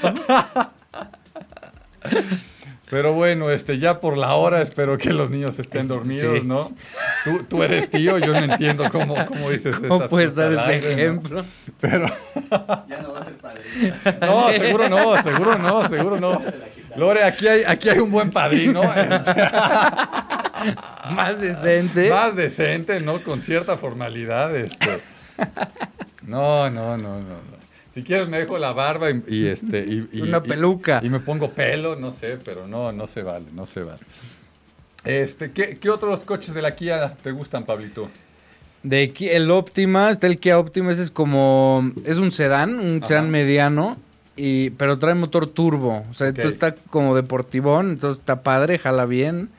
Pero 2.89 3.11
bueno, 3.13 3.49
este, 3.49 3.79
ya 3.79 3.99
por 3.99 4.17
la 4.17 4.33
hora 4.35 4.61
espero 4.61 4.97
que 4.97 5.11
los 5.11 5.29
niños 5.29 5.59
estén 5.59 5.87
dormidos, 5.89 6.39
Sí. 6.39 6.47
¿no? 6.47 6.71
Tú, 7.25 7.43
tú 7.43 7.61
eres 7.63 7.89
tío, 7.89 8.17
yo 8.17 8.31
no 8.31 8.39
entiendo 8.39 8.89
cómo, 8.89 9.13
cómo 9.25 9.49
dices 9.49 9.75
¿Cómo 9.77 9.95
estas 9.95 10.09
puedes 10.09 10.35
dar 10.35 10.53
ese 10.53 10.93
ejemplo? 10.93 11.43
Pero... 11.81 12.07
Ya 12.87 13.01
no 13.01 13.11
va 13.13 13.19
a 13.19 13.25
ser 13.25 13.33
padre. 13.37 13.61
No, 14.21 14.49
seguro 14.53 14.89
no, 14.89 15.21
seguro 15.23 15.57
no, 15.57 15.89
seguro 15.89 16.19
no. 16.19 16.41
Lore, 16.95 17.23
aquí 17.25 17.47
hay, 17.47 17.63
aquí 17.67 17.89
hay 17.89 17.99
un 17.99 18.09
buen 18.09 18.31
padrino. 18.31 18.81
este, 18.83 19.33
Más 21.11 21.39
decente. 21.39 22.09
más 22.09 22.35
decente, 22.35 22.99
¿no? 23.01 23.21
Con 23.21 23.41
cierta 23.41 23.77
formalidad. 23.77 24.55
Este. 24.55 25.01
No, 26.23 26.69
no, 26.69 26.97
no, 26.97 27.17
no, 27.19 27.19
no. 27.19 27.56
Si 27.97 28.03
quieres 28.03 28.27
me 28.27 28.37
dejo 28.37 28.59
la 28.59 28.73
barba 28.73 29.09
y, 29.09 29.23
y, 29.27 29.47
este 29.47 29.79
y, 29.79 30.07
y- 30.11 30.21
Una 30.27 30.39
peluca. 30.39 31.01
Y, 31.03 31.09
me 31.09 31.19
pongo 31.19 31.49
pelo, 31.49 31.95
no 31.95 32.11
sé, 32.11 32.37
pero 32.45 32.67
no, 32.67 32.91
no 32.91 33.07
se 33.07 33.23
vale, 33.23 33.47
no 33.55 33.65
se 33.65 33.81
vale. 33.81 33.97
Este, 35.03 35.49
¿qué, 35.49 35.79
qué 35.81 35.89
otros 35.89 36.23
coches 36.23 36.53
de 36.53 36.61
la 36.61 36.75
Kia 36.75 37.15
te 37.23 37.31
gustan, 37.31 37.63
Pablito? 37.63 38.11
De 38.83 39.09
Ki- 39.09 39.29
el 39.29 39.49
Optima, 39.49 40.11
está 40.11 40.27
el 40.27 40.37
Kia 40.37 40.59
Optima, 40.59 40.91
ese 40.91 41.01
es 41.01 41.09
como, 41.09 41.91
es 42.05 42.17
un 42.17 42.31
sedán, 42.31 42.77
un 42.77 42.97
Ajá. 42.97 43.07
sedán 43.07 43.31
mediano, 43.31 43.97
y, 44.35 44.69
pero 44.71 44.99
trae 44.99 45.15
motor 45.15 45.47
turbo, 45.47 46.05
o 46.07 46.13
sea, 46.13 46.27
entonces 46.27 46.53
está 46.53 46.75
como 46.91 47.15
deportivón, 47.15 47.89
entonces 47.89 48.19
está 48.19 48.43
padre, 48.43 48.77
jala 48.77 49.07
bien. 49.07 49.49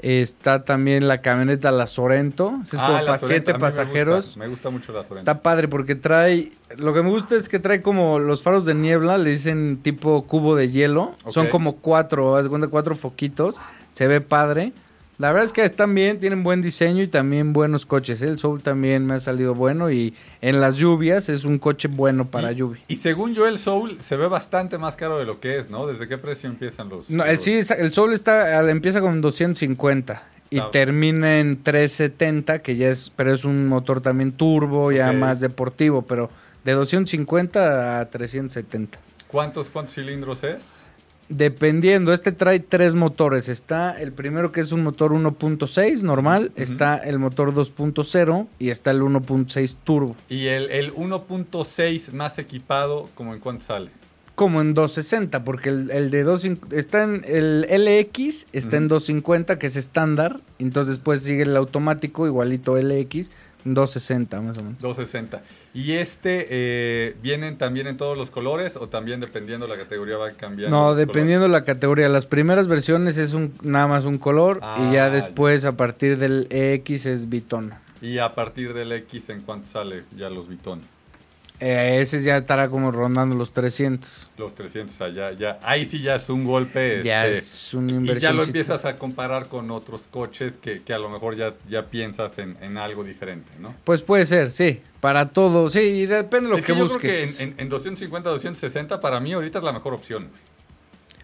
Está 0.00 0.64
también 0.64 1.08
la 1.08 1.20
camioneta 1.22 1.72
La 1.72 1.88
Sorento, 1.88 2.54
es 2.62 2.70
como 2.70 2.84
Ah, 2.84 3.02
la 3.02 3.06
para 3.06 3.18
siete 3.18 3.52
me 3.52 3.58
gusta, 3.58 3.58
pasajeros. 3.58 4.36
Me 4.36 4.46
gusta, 4.46 4.70
mucho 4.70 4.92
la 4.92 5.02
Sorento. 5.02 5.18
Está 5.18 5.42
padre 5.42 5.66
porque 5.66 5.96
trae, 5.96 6.52
lo 6.76 6.94
que 6.94 7.02
me 7.02 7.10
gusta 7.10 7.34
es 7.34 7.48
que 7.48 7.58
trae 7.58 7.82
como 7.82 8.20
los 8.20 8.42
faros 8.42 8.64
de 8.64 8.74
niebla, 8.74 9.18
le 9.18 9.30
dicen 9.30 9.80
tipo 9.82 10.22
cubo 10.22 10.54
de 10.54 10.70
hielo, 10.70 11.16
son 11.28 11.48
como 11.48 11.76
cuatro, 11.78 12.36
haz 12.36 12.46
cuenta 12.48 12.68
cuatro 12.68 12.94
foquitos, 12.94 13.60
se 13.92 14.06
ve 14.06 14.20
padre. 14.20 14.72
La 15.18 15.28
verdad 15.32 15.46
es 15.46 15.52
que 15.52 15.64
están 15.64 15.96
bien, 15.96 16.20
tienen 16.20 16.44
buen 16.44 16.62
diseño 16.62 17.02
y 17.02 17.08
también 17.08 17.52
buenos 17.52 17.84
coches. 17.86 18.22
El 18.22 18.38
Soul 18.38 18.62
también 18.62 19.04
me 19.04 19.14
ha 19.14 19.20
salido 19.20 19.52
bueno 19.52 19.90
y 19.90 20.14
en 20.40 20.60
las 20.60 20.76
lluvias 20.76 21.28
es 21.28 21.44
un 21.44 21.58
coche 21.58 21.88
bueno 21.88 22.28
para 22.30 22.52
y, 22.52 22.54
lluvia. 22.54 22.80
Y 22.86 22.96
según 22.96 23.34
yo, 23.34 23.48
el 23.48 23.58
Soul 23.58 24.00
se 24.00 24.16
ve 24.16 24.28
bastante 24.28 24.78
más 24.78 24.94
caro 24.94 25.18
de 25.18 25.24
lo 25.24 25.40
que 25.40 25.58
es, 25.58 25.70
¿no? 25.70 25.88
¿Desde 25.88 26.06
qué 26.06 26.18
precio 26.18 26.48
empiezan 26.48 26.88
los...? 26.88 27.10
No, 27.10 27.24
el, 27.24 27.36
sí, 27.40 27.58
el 27.76 27.92
Soul 27.92 28.12
está, 28.12 28.60
al- 28.60 28.68
empieza 28.68 29.00
con 29.00 29.20
250 29.20 30.22
y 30.50 30.56
Claro. 30.56 30.70
termina 30.70 31.40
en 31.40 31.64
370, 31.64 32.60
que 32.62 32.76
ya 32.76 32.88
es, 32.88 33.10
pero 33.16 33.32
es 33.32 33.44
un 33.44 33.66
motor 33.66 34.00
también 34.00 34.30
turbo, 34.30 34.92
ya 34.92 35.12
más 35.12 35.40
deportivo, 35.40 36.02
pero 36.02 36.30
de 36.64 36.72
250 36.74 38.00
a 38.00 38.06
370. 38.06 38.98
¿Cuántos, 39.26 39.68
¿Cuántos 39.68 39.96
cilindros 39.96 40.44
es? 40.44 40.77
Dependiendo, 41.28 42.12
este 42.14 42.32
trae 42.32 42.58
tres 42.58 42.94
motores. 42.94 43.48
Está 43.50 43.92
el 43.92 44.12
primero 44.12 44.50
que 44.50 44.60
es 44.60 44.72
un 44.72 44.82
motor 44.82 45.12
1.6 45.12 46.02
normal, 46.02 46.52
está 46.56 46.96
el 46.96 47.18
motor 47.18 47.54
2.0 47.54 48.46
y 48.58 48.70
está 48.70 48.90
el 48.92 49.02
1.6 49.02 49.76
turbo. 49.84 50.16
Y 50.30 50.46
el, 50.46 50.70
el 50.70 50.92
1.6 50.94 52.12
más 52.12 52.38
equipado, 52.38 53.10
¿como 53.14 53.34
en 53.34 53.40
cuánto 53.40 53.64
sale? 53.64 53.90
Como 54.34 54.60
en 54.60 54.72
260, 54.72 55.42
porque 55.44 55.68
el, 55.68 55.90
el 55.90 56.10
de 56.10 56.22
250 56.22 56.76
está 56.76 57.02
en 57.02 57.24
el 57.26 57.62
LX 57.68 58.46
está 58.52 58.76
en 58.76 58.84
Ujú. 58.84 58.94
250 58.94 59.58
que 59.58 59.66
es 59.66 59.76
estándar, 59.76 60.40
entonces 60.60 60.94
después 60.96 61.22
sigue 61.22 61.42
el 61.42 61.56
automático 61.56 62.24
igualito 62.24 62.76
LX 62.76 63.32
260 63.74 64.40
más 64.40 64.58
o 64.58 64.62
menos. 64.62 64.80
260. 64.80 65.42
¿Y 65.74 65.92
este 65.92 66.46
eh, 66.50 67.16
vienen 67.22 67.58
también 67.58 67.86
en 67.86 67.96
todos 67.96 68.16
los 68.16 68.30
colores 68.30 68.76
o 68.76 68.88
también 68.88 69.20
dependiendo 69.20 69.66
de 69.66 69.76
la 69.76 69.82
categoría 69.82 70.16
va 70.16 70.30
cambiando? 70.32 70.76
No, 70.76 70.94
dependiendo 70.94 71.44
de 71.44 71.48
colores? 71.48 71.68
la 71.68 71.72
categoría. 71.74 72.08
Las 72.08 72.26
primeras 72.26 72.66
versiones 72.68 73.18
es 73.18 73.34
un 73.34 73.54
nada 73.62 73.86
más 73.86 74.04
un 74.04 74.18
color 74.18 74.58
Ah, 74.62 74.88
y 74.88 74.94
ya 74.94 75.10
después 75.10 75.64
a 75.64 75.76
partir 75.76 76.18
del 76.18 76.46
EX 76.50 77.06
es 77.06 77.28
bitono. 77.28 77.76
Y 78.00 78.18
a 78.18 78.34
partir 78.34 78.74
del 78.74 78.92
X, 78.92 79.28
¿en 79.30 79.40
cuánto 79.40 79.66
sale 79.68 80.04
ya 80.16 80.30
los 80.30 80.48
Vitón? 80.48 80.80
Eh, 81.60 81.98
ese 82.00 82.22
ya 82.22 82.36
estará 82.36 82.68
como 82.68 82.92
rondando 82.92 83.34
los 83.34 83.52
300. 83.52 84.30
Los 84.36 84.54
300, 84.54 84.94
o 84.94 84.98
sea, 84.98 85.08
ya, 85.08 85.32
ya, 85.32 85.58
ahí 85.62 85.84
sí 85.86 86.00
ya 86.00 86.14
es 86.14 86.28
un 86.28 86.44
golpe. 86.44 87.02
Ya 87.02 87.26
este, 87.26 87.38
es 87.38 87.74
una 87.74 87.90
Y 87.92 87.94
inversión. 87.96 88.20
ya 88.20 88.32
lo 88.32 88.44
empiezas 88.44 88.84
a 88.84 88.94
comparar 88.96 89.48
con 89.48 89.70
otros 89.72 90.02
coches 90.08 90.56
que, 90.56 90.82
que 90.82 90.94
a 90.94 90.98
lo 90.98 91.08
mejor 91.08 91.34
ya, 91.34 91.54
ya 91.68 91.86
piensas 91.86 92.38
en, 92.38 92.56
en 92.62 92.78
algo 92.78 93.02
diferente, 93.02 93.50
¿no? 93.58 93.74
Pues 93.82 94.02
puede 94.02 94.24
ser, 94.24 94.52
sí. 94.52 94.80
Para 95.00 95.26
todo, 95.26 95.68
sí, 95.68 95.80
y 95.80 96.06
depende 96.06 96.46
de 96.48 96.52
lo 96.52 96.58
es 96.58 96.64
que, 96.66 96.72
que, 96.74 96.78
yo 96.78 96.84
busques. 96.84 97.36
creo 97.36 97.36
que 97.38 97.42
en, 97.44 97.50
en- 97.54 97.60
en 97.60 97.68
250, 97.68 98.30
260 98.30 99.00
para 99.00 99.18
mí 99.18 99.32
ahorita 99.32 99.58
es 99.58 99.64
la 99.64 99.72
mejor 99.72 99.94
opción. 99.94 100.28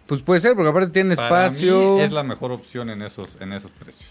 Pues 0.07 0.21
puede 0.21 0.41
ser, 0.41 0.55
porque 0.57 0.69
aparte 0.71 0.91
tiene 0.93 1.15
Para 1.17 1.47
espacio. 1.47 1.95
mí 1.95 2.01
es 2.03 2.13
la 2.13 2.25
mejor 2.25 2.51
opción 2.51 2.91
en 2.91 3.03
esos, 3.03 3.37
en 3.41 3.53
esos 3.53 3.71
precios. 3.71 4.11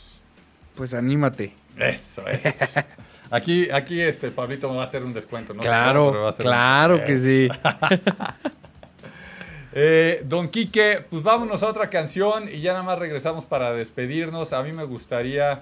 Pues 0.76 0.94
anímate. 0.94 1.54
Eso 1.78 2.26
es. 2.28 2.42
Aquí, 3.30 3.70
aquí 3.72 4.00
este 4.00 4.30
Pablito 4.32 4.70
me 4.70 4.76
va 4.78 4.84
a 4.84 4.86
hacer 4.86 5.04
un 5.04 5.14
descuento, 5.14 5.54
¿no? 5.54 5.60
Va 5.60 5.64
claro, 5.64 6.28
un- 6.28 6.34
claro 6.34 7.04
que 7.06 7.18
sí. 7.18 7.48
Eh, 9.76 10.22
don 10.26 10.50
Quique, 10.50 11.04
pues 11.10 11.24
vámonos 11.24 11.64
a 11.64 11.68
otra 11.68 11.90
canción 11.90 12.48
y 12.48 12.62
ya 12.62 12.74
nada 12.74 12.84
más 12.84 13.00
regresamos 13.00 13.46
para 13.46 13.74
despedirnos. 13.74 14.54
A 14.54 14.62
mí 14.62 14.72
me 14.72 14.84
gustaría 14.84 15.62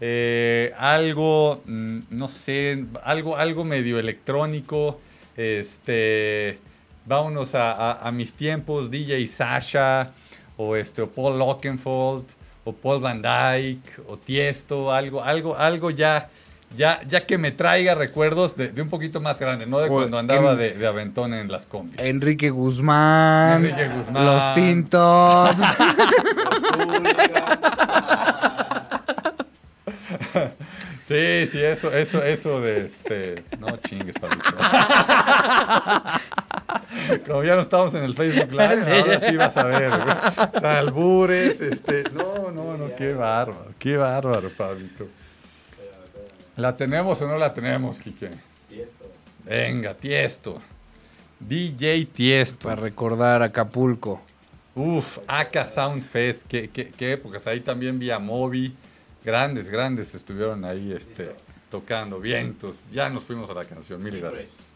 eh, 0.00 0.72
algo, 0.78 1.60
mm, 1.66 1.98
no 2.10 2.28
sé, 2.28 2.86
algo, 3.04 3.36
algo 3.36 3.64
medio 3.64 3.98
electrónico. 3.98 5.00
Este, 5.36 6.58
vámonos 7.04 7.54
a, 7.54 7.72
a- 7.72 8.08
a 8.08 8.10
mis 8.10 8.32
tiempos, 8.32 8.90
DJ 8.90 9.26
Sasha, 9.26 10.12
o 10.56 10.74
este, 10.74 11.02
o 11.02 11.10
Paul 11.10 11.38
Lockenfold, 11.38 12.24
o 12.64 12.72
Paul 12.72 13.00
Van 13.00 13.20
Dyke, 13.20 14.00
o 14.08 14.16
Tiesto, 14.16 14.90
algo, 14.92 15.22
algo, 15.22 15.56
algo 15.58 15.90
ya, 15.90 16.30
ya, 16.76 17.00
ya 17.08 17.26
que 17.26 17.38
me 17.38 17.50
traiga 17.52 17.94
recuerdos 17.94 18.56
de, 18.56 18.68
de 18.68 18.82
un 18.82 18.88
poquito 18.88 19.20
más 19.20 19.38
grande, 19.38 19.66
no 19.66 19.78
de 19.78 19.86
O 19.88 19.92
cuando 19.92 20.18
andaba 20.18 20.52
en- 20.52 20.58
de, 20.58 20.74
de 20.74 20.86
aventón 20.86 21.34
en 21.34 21.50
las 21.50 21.66
combis. 21.66 21.98
Enrique 22.00 22.50
Guzmán. 22.50 23.64
Enrique 23.64 23.88
Guzmán. 23.88 24.24
Los 24.26 24.54
Tintops. 24.54 25.56
Sí, 31.06 31.46
sí, 31.50 31.62
eso, 31.62 31.90
eso, 31.92 32.22
eso 32.22 32.60
de 32.60 32.86
este. 32.86 33.42
No 33.58 33.76
chingues, 33.78 34.14
Pablito. 34.18 34.50
Como 37.26 37.42
ya 37.44 37.54
no 37.56 37.60
estamos 37.62 37.92
en 37.94 38.04
el 38.04 38.14
Facebook 38.14 38.52
Live, 38.52 38.82
Sí. 38.82 38.90
ahora 38.90 39.20
sí 39.20 39.36
vas 39.36 39.56
a 39.56 39.64
ver. 39.64 39.90
güey. 39.90 40.02
Albures, 40.76 41.60
este. 41.60 42.04
No, 42.14 42.50
no, 42.52 42.76
no, 42.78 42.94
qué 42.96 43.12
bárbaro, 43.14 43.72
qué 43.78 43.96
bárbaro, 43.96 44.48
Pablito. 44.50 45.06
¿La 46.56 46.76
tenemos 46.76 47.20
o 47.22 47.28
no 47.28 47.38
la 47.38 47.54
tenemos, 47.54 47.98
Quique? 47.98 48.30
Venga, 49.44 49.94
Tiesto. 49.94 50.60
DJ 51.40 52.06
Tiesto. 52.06 52.68
Para 52.68 52.80
recordar 52.82 53.42
Acapulco. 53.42 54.20
Uf, 54.74 55.18
Aka 55.26 55.66
Sound 55.66 56.02
Fest, 56.02 56.42
qué, 56.48 56.70
qué, 56.70 56.90
qué 56.90 57.12
épocas. 57.12 57.46
Ahí 57.46 57.60
también 57.60 57.98
vi 57.98 58.10
a 58.10 58.18
Moby. 58.18 58.74
Grandes, 59.24 59.70
grandes 59.70 60.14
estuvieron 60.14 60.64
ahí 60.64 60.92
este, 60.92 61.32
tocando. 61.70 62.20
Vientos. 62.20 62.84
Ya 62.90 63.08
nos 63.08 63.24
fuimos 63.24 63.50
a 63.50 63.54
la 63.54 63.64
canción. 63.64 64.02
Mil 64.02 64.20
gracias. 64.20 64.72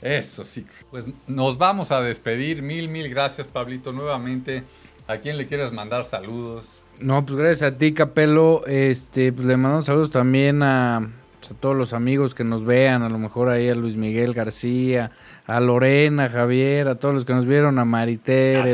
Eso 0.00 0.44
sí. 0.44 0.66
Pues 0.90 1.06
nos 1.26 1.58
vamos 1.58 1.92
a 1.92 2.00
despedir. 2.00 2.62
Mil, 2.62 2.88
mil 2.88 3.08
gracias, 3.08 3.46
Pablito, 3.46 3.92
nuevamente. 3.92 4.64
¿A 5.06 5.18
quién 5.18 5.36
le 5.36 5.46
quieres 5.46 5.72
mandar 5.72 6.04
saludos? 6.04 6.82
No, 7.00 7.24
pues 7.24 7.38
gracias 7.38 7.72
a 7.74 7.78
ti, 7.78 7.92
Capelo. 7.92 8.64
Este, 8.66 9.32
pues 9.32 9.46
le 9.46 9.56
mandamos 9.56 9.86
saludos 9.86 10.10
también 10.10 10.62
a, 10.62 11.10
pues, 11.40 11.52
a 11.52 11.54
todos 11.54 11.74
los 11.74 11.92
amigos 11.94 12.34
que 12.34 12.44
nos 12.44 12.64
vean, 12.64 13.02
a 13.02 13.08
lo 13.08 13.18
mejor 13.18 13.48
ahí 13.48 13.68
a 13.68 13.74
Luis 13.74 13.96
Miguel 13.96 14.34
García, 14.34 15.10
a 15.46 15.58
Lorena, 15.58 16.24
a 16.24 16.28
Javier, 16.28 16.86
a 16.88 16.96
todos 16.96 17.14
los 17.14 17.24
que 17.24 17.32
nos 17.32 17.46
vieron, 17.46 17.78
a 17.78 17.84
Mariter, 17.84 18.66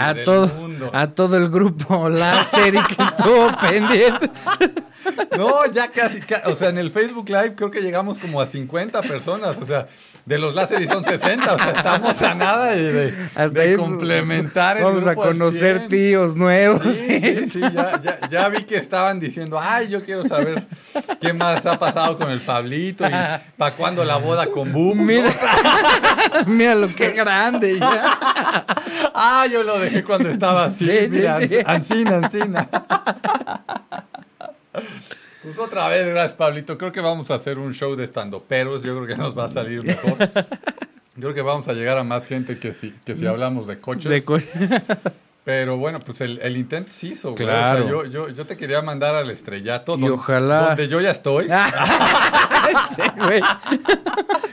A 0.00 0.14
todo, 0.24 0.48
mundo. 0.48 0.90
a 0.92 1.08
todo 1.08 1.36
el 1.36 1.50
grupo 1.50 2.08
Láser 2.08 2.74
y 2.74 2.82
que 2.82 3.02
estuvo 3.02 3.48
pendiente. 3.60 4.30
No, 5.36 5.66
ya 5.72 5.88
casi, 5.90 6.20
ca- 6.20 6.42
o 6.46 6.56
sea, 6.56 6.68
en 6.68 6.78
el 6.78 6.90
Facebook 6.90 7.28
Live 7.28 7.54
creo 7.56 7.70
que 7.70 7.80
llegamos 7.80 8.18
como 8.18 8.40
a 8.40 8.46
50 8.46 9.02
personas, 9.02 9.56
o 9.60 9.66
sea, 9.66 9.88
de 10.24 10.38
los 10.38 10.54
láseres 10.54 10.88
son 10.88 11.04
60, 11.04 11.54
o 11.54 11.58
sea, 11.58 11.70
estamos 11.72 12.22
a 12.22 12.34
nada 12.34 12.66
de, 12.72 12.92
de- 12.92 13.14
Hasta 13.34 13.48
de 13.48 13.60
ahí 13.62 13.76
complementar 13.76 14.78
el 14.78 14.84
Vamos 14.84 15.06
a 15.06 15.12
grupo 15.14 15.28
conocer 15.28 15.76
100. 15.78 15.88
tíos 15.88 16.36
nuevos. 16.36 16.82
Sí, 16.94 17.20
sí, 17.20 17.46
sí, 17.50 17.60
ya, 17.60 18.00
ya, 18.02 18.18
ya 18.30 18.48
vi 18.48 18.62
que 18.64 18.76
estaban 18.76 19.18
diciendo, 19.20 19.58
ay, 19.60 19.88
yo 19.88 20.02
quiero 20.04 20.26
saber 20.26 20.66
qué 21.20 21.32
más 21.32 21.66
ha 21.66 21.78
pasado 21.78 22.16
con 22.16 22.30
el 22.30 22.40
Pablito 22.40 23.06
y 23.06 23.10
para 23.56 23.74
cuándo 23.76 24.04
la 24.04 24.16
boda 24.16 24.46
con 24.46 24.72
Boom. 24.72 25.04
Mira, 25.04 25.30
mira 26.46 26.74
lo 26.74 26.88
que 26.94 27.10
grande 27.10 27.78
ya. 27.78 28.66
Ah, 29.16 29.46
yo 29.50 29.62
lo 29.62 29.78
dejé 29.78 30.02
cuando 30.02 30.28
estaba 30.28 30.64
así. 30.64 30.84
Sí, 30.86 31.08
sí, 31.12 31.22
sí. 31.48 31.56
Ancina, 31.64 32.16
ancina. 32.16 32.68
Pues 35.44 35.58
otra 35.58 35.88
vez, 35.88 36.06
gracias, 36.06 36.32
Pablito. 36.32 36.76
Creo 36.78 36.90
que 36.90 37.00
vamos 37.00 37.30
a 37.30 37.34
hacer 37.34 37.58
un 37.58 37.72
show 37.74 37.94
de 37.96 38.04
estandoperos. 38.04 38.82
Yo 38.82 38.94
creo 38.96 39.06
que 39.06 39.16
nos 39.16 39.36
va 39.38 39.44
a 39.44 39.48
salir 39.48 39.84
mejor. 39.84 40.16
Yo 41.16 41.20
creo 41.20 41.34
que 41.34 41.42
vamos 41.42 41.68
a 41.68 41.74
llegar 41.74 41.96
a 41.96 42.02
más 42.02 42.26
gente 42.26 42.58
que 42.58 42.72
si, 42.74 42.90
que 43.04 43.14
si 43.14 43.24
hablamos 43.26 43.68
de 43.68 43.78
coches. 43.78 44.10
De 44.10 44.24
co- 44.24 44.38
Pero 45.44 45.76
bueno, 45.76 46.00
pues 46.00 46.22
el, 46.22 46.38
el 46.40 46.56
intento 46.56 46.90
se 46.90 47.08
hizo, 47.08 47.32
güey. 47.32 47.44
Claro. 47.44 47.78
O 47.78 47.82
sea, 47.82 47.90
yo, 47.90 48.04
yo, 48.06 48.28
yo 48.30 48.46
te 48.46 48.56
quería 48.56 48.80
mandar 48.82 49.14
al 49.14 49.30
estrellato. 49.30 49.96
Y 49.98 50.00
don- 50.00 50.12
ojalá- 50.12 50.68
Donde 50.68 50.88
yo 50.88 51.00
ya 51.00 51.10
estoy. 51.10 51.48
Sí, 52.96 53.02
güey. 53.18 53.42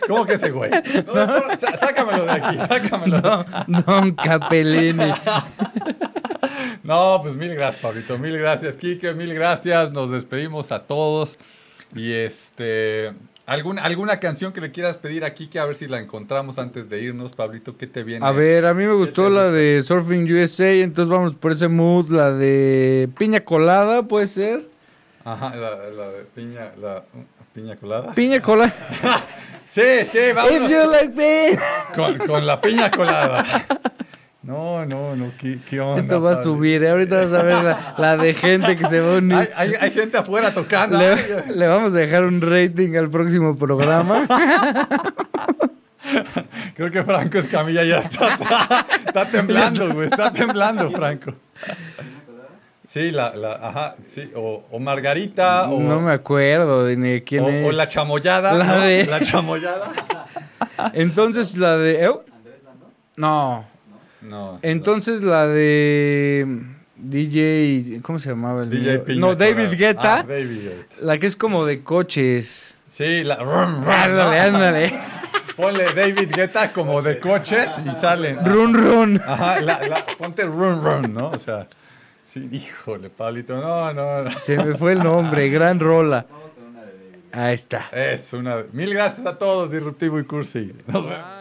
¿Cómo 0.08 0.26
que 0.26 0.34
ese 0.34 0.52
güey? 0.52 0.70
No, 1.08 1.26
no, 1.26 1.58
sá- 1.58 1.78
sácamelo 1.78 2.26
de 2.26 2.32
aquí, 2.32 2.58
sácamelo. 2.58 3.22
Don, 3.22 3.46
Don 3.86 4.12
Capellini. 4.12 5.14
No, 6.84 7.20
pues 7.22 7.36
mil 7.36 7.54
gracias, 7.54 7.82
Pablito. 7.82 8.18
Mil 8.18 8.38
gracias, 8.38 8.76
Kike. 8.78 9.14
Mil 9.14 9.34
gracias. 9.34 9.92
Nos 9.92 10.12
despedimos 10.12 10.72
a 10.72 10.84
todos. 10.84 11.38
Y 11.96 12.14
este. 12.14 13.14
¿Alguna, 13.46 13.84
¿Alguna 13.84 14.20
canción 14.20 14.54
que 14.54 14.62
le 14.62 14.72
quieras 14.72 14.98
pedir 14.98 15.26
a 15.26 15.34
Kike? 15.34 15.60
A 15.60 15.66
ver 15.66 15.76
si 15.76 15.88
la 15.88 16.00
encontramos 16.00 16.58
antes 16.58 16.90
de 16.90 17.02
irnos, 17.02 17.34
Pablito. 17.34 17.76
¿Qué 17.76 17.86
te 17.88 18.04
viene? 18.04 18.26
A 18.26 18.32
ver, 18.32 18.66
a 18.66 18.74
mí 18.74 18.86
me 18.86 18.94
gustó 18.94 19.30
la 19.30 19.44
gusta? 19.46 19.52
de 19.52 19.82
Surfing 19.82 20.32
USA, 20.32 20.72
entonces 20.72 21.10
vamos 21.12 21.36
por 21.36 21.52
ese 21.52 21.68
mood, 21.68 22.10
la 22.12 22.32
de 22.32 23.10
Piña 23.18 23.42
Colada, 23.42 24.04
¿puede 24.04 24.28
ser? 24.28 24.70
Ajá, 25.26 25.56
la, 25.56 25.76
la 25.92 26.10
de 26.12 26.24
piña, 26.34 26.72
la 26.82 27.04
piña 27.54 27.76
colada. 27.76 28.14
Piña 28.14 28.40
Colada. 28.42 28.74
Sí, 29.72 29.82
sí, 30.12 30.18
If 30.18 30.36
vámonos 30.36 30.70
you 30.70 30.92
like 30.92 31.14
me. 31.16 31.58
con, 31.96 32.18
con 32.28 32.46
la 32.46 32.60
piña 32.60 32.92
colada. 32.92 33.46
No, 34.52 34.86
no, 34.86 35.16
no, 35.16 35.32
¿qué, 35.40 35.60
qué 35.70 35.80
onda? 35.80 36.02
Esto 36.02 36.22
va 36.22 36.34
a 36.34 36.44
subir, 36.44 36.84
¿eh? 36.84 36.90
ahorita 36.90 37.16
vas 37.24 37.32
a 37.34 37.42
ver 37.44 37.64
la, 37.64 37.96
la 37.98 38.18
de 38.18 38.34
gente 38.34 38.76
que 38.76 38.86
se 38.86 39.00
va 39.00 39.16
a 39.16 39.18
unir. 39.20 39.38
Hay, 39.38 39.48
hay, 39.56 39.74
hay 39.80 39.92
gente 39.92 40.18
afuera 40.18 40.52
tocando. 40.54 40.98
Le, 40.98 41.56
le 41.56 41.68
vamos 41.68 41.94
a 41.94 41.98
dejar 41.98 42.26
un 42.26 42.42
rating 42.42 42.96
al 42.98 43.10
próximo 43.10 43.56
programa. 43.58 44.28
Creo 46.76 46.92
que 46.92 47.02
Franco 47.04 47.38
Escamilla 47.38 47.84
ya 47.86 48.00
está, 48.00 48.34
está, 48.34 48.86
está 49.08 49.26
temblando, 49.26 49.94
güey. 49.94 50.08
Está 50.08 50.32
temblando, 50.34 50.92
Franco. 50.92 51.34
Sí, 52.86 53.12
la, 53.12 53.34
la, 53.36 53.54
ajá, 53.54 53.96
sí. 54.04 54.30
O, 54.36 54.66
o 54.70 54.80
Margarita, 54.80 55.70
o, 55.70 55.80
No 55.80 56.02
me 56.02 56.12
acuerdo 56.12 56.84
de 56.84 56.98
ni 56.98 57.22
quién 57.22 57.46
o, 57.46 57.50
es. 57.50 57.66
o 57.68 57.72
la 57.72 57.88
chamoyada. 57.88 58.52
La 58.54 58.66
¿no? 58.66 58.82
de- 58.82 59.06
La 59.06 59.22
chamoyada. 59.22 59.92
Entonces 60.94 61.56
la 61.58 61.78
de... 61.78 62.06
¿eh? 62.06 62.12
No. 63.16 63.71
No. 64.22 64.60
Entonces 64.62 65.22
la 65.22 65.48
de... 65.48 66.48
DJ... 66.98 68.00
¿Cómo 68.04 68.20
se 68.20 68.30
llamaba 68.30 68.64
el 68.64 68.70
DJ 68.70 68.82
video? 68.84 69.04
Piña 69.06 69.20
No, 69.20 69.36
David. 69.36 69.72
Guetta. 69.78 70.20
Ah, 70.20 70.24
David 70.28 70.62
Guetta. 70.64 70.96
La 71.02 71.18
que 71.18 71.26
es 71.28 71.36
como 71.36 71.66
de 71.66 71.82
coches. 71.82 72.76
Sí, 72.90 73.24
la. 73.24 73.38
rum, 73.38 73.84
rum, 73.84 73.90
Ándale, 73.90 74.38
¿no? 74.52 74.56
ándale. 74.58 74.94
Ponle 75.56 75.86
David 75.96 76.30
Guetta 76.36 76.72
como 76.72 77.02
de 77.02 77.18
coches 77.20 77.68
y 77.86 78.00
salen. 78.00 78.46
Run, 78.46 78.74
run. 78.74 79.22
Ajá, 79.26 79.60
la, 79.62 79.82
la- 79.88 80.06
ponte 80.18 80.44
run, 80.46 80.84
run, 80.84 81.14
¿no? 81.14 81.30
O 81.30 81.38
sea, 81.38 81.68
sí, 82.32 82.48
híjole, 82.52 83.10
Pablito, 83.10 83.60
no, 83.60 83.92
no, 83.94 84.24
no. 84.24 84.32
Se 84.46 84.58
me 84.58 84.76
fue 84.76 84.94
el 84.94 85.00
nombre, 85.00 85.50
gran 85.50 85.80
rola. 85.80 86.26
Ahí 87.32 87.56
está. 87.56 87.90
Es 87.94 88.34
una. 88.34 88.58
Mil 88.74 88.94
gracias 88.94 89.26
a 89.26 89.38
todos, 89.38 89.72
Disruptivo 89.72 90.20
y 90.20 90.24
Cursi. 90.26 90.74
Nos 90.88 91.04
vemos. 91.06 91.41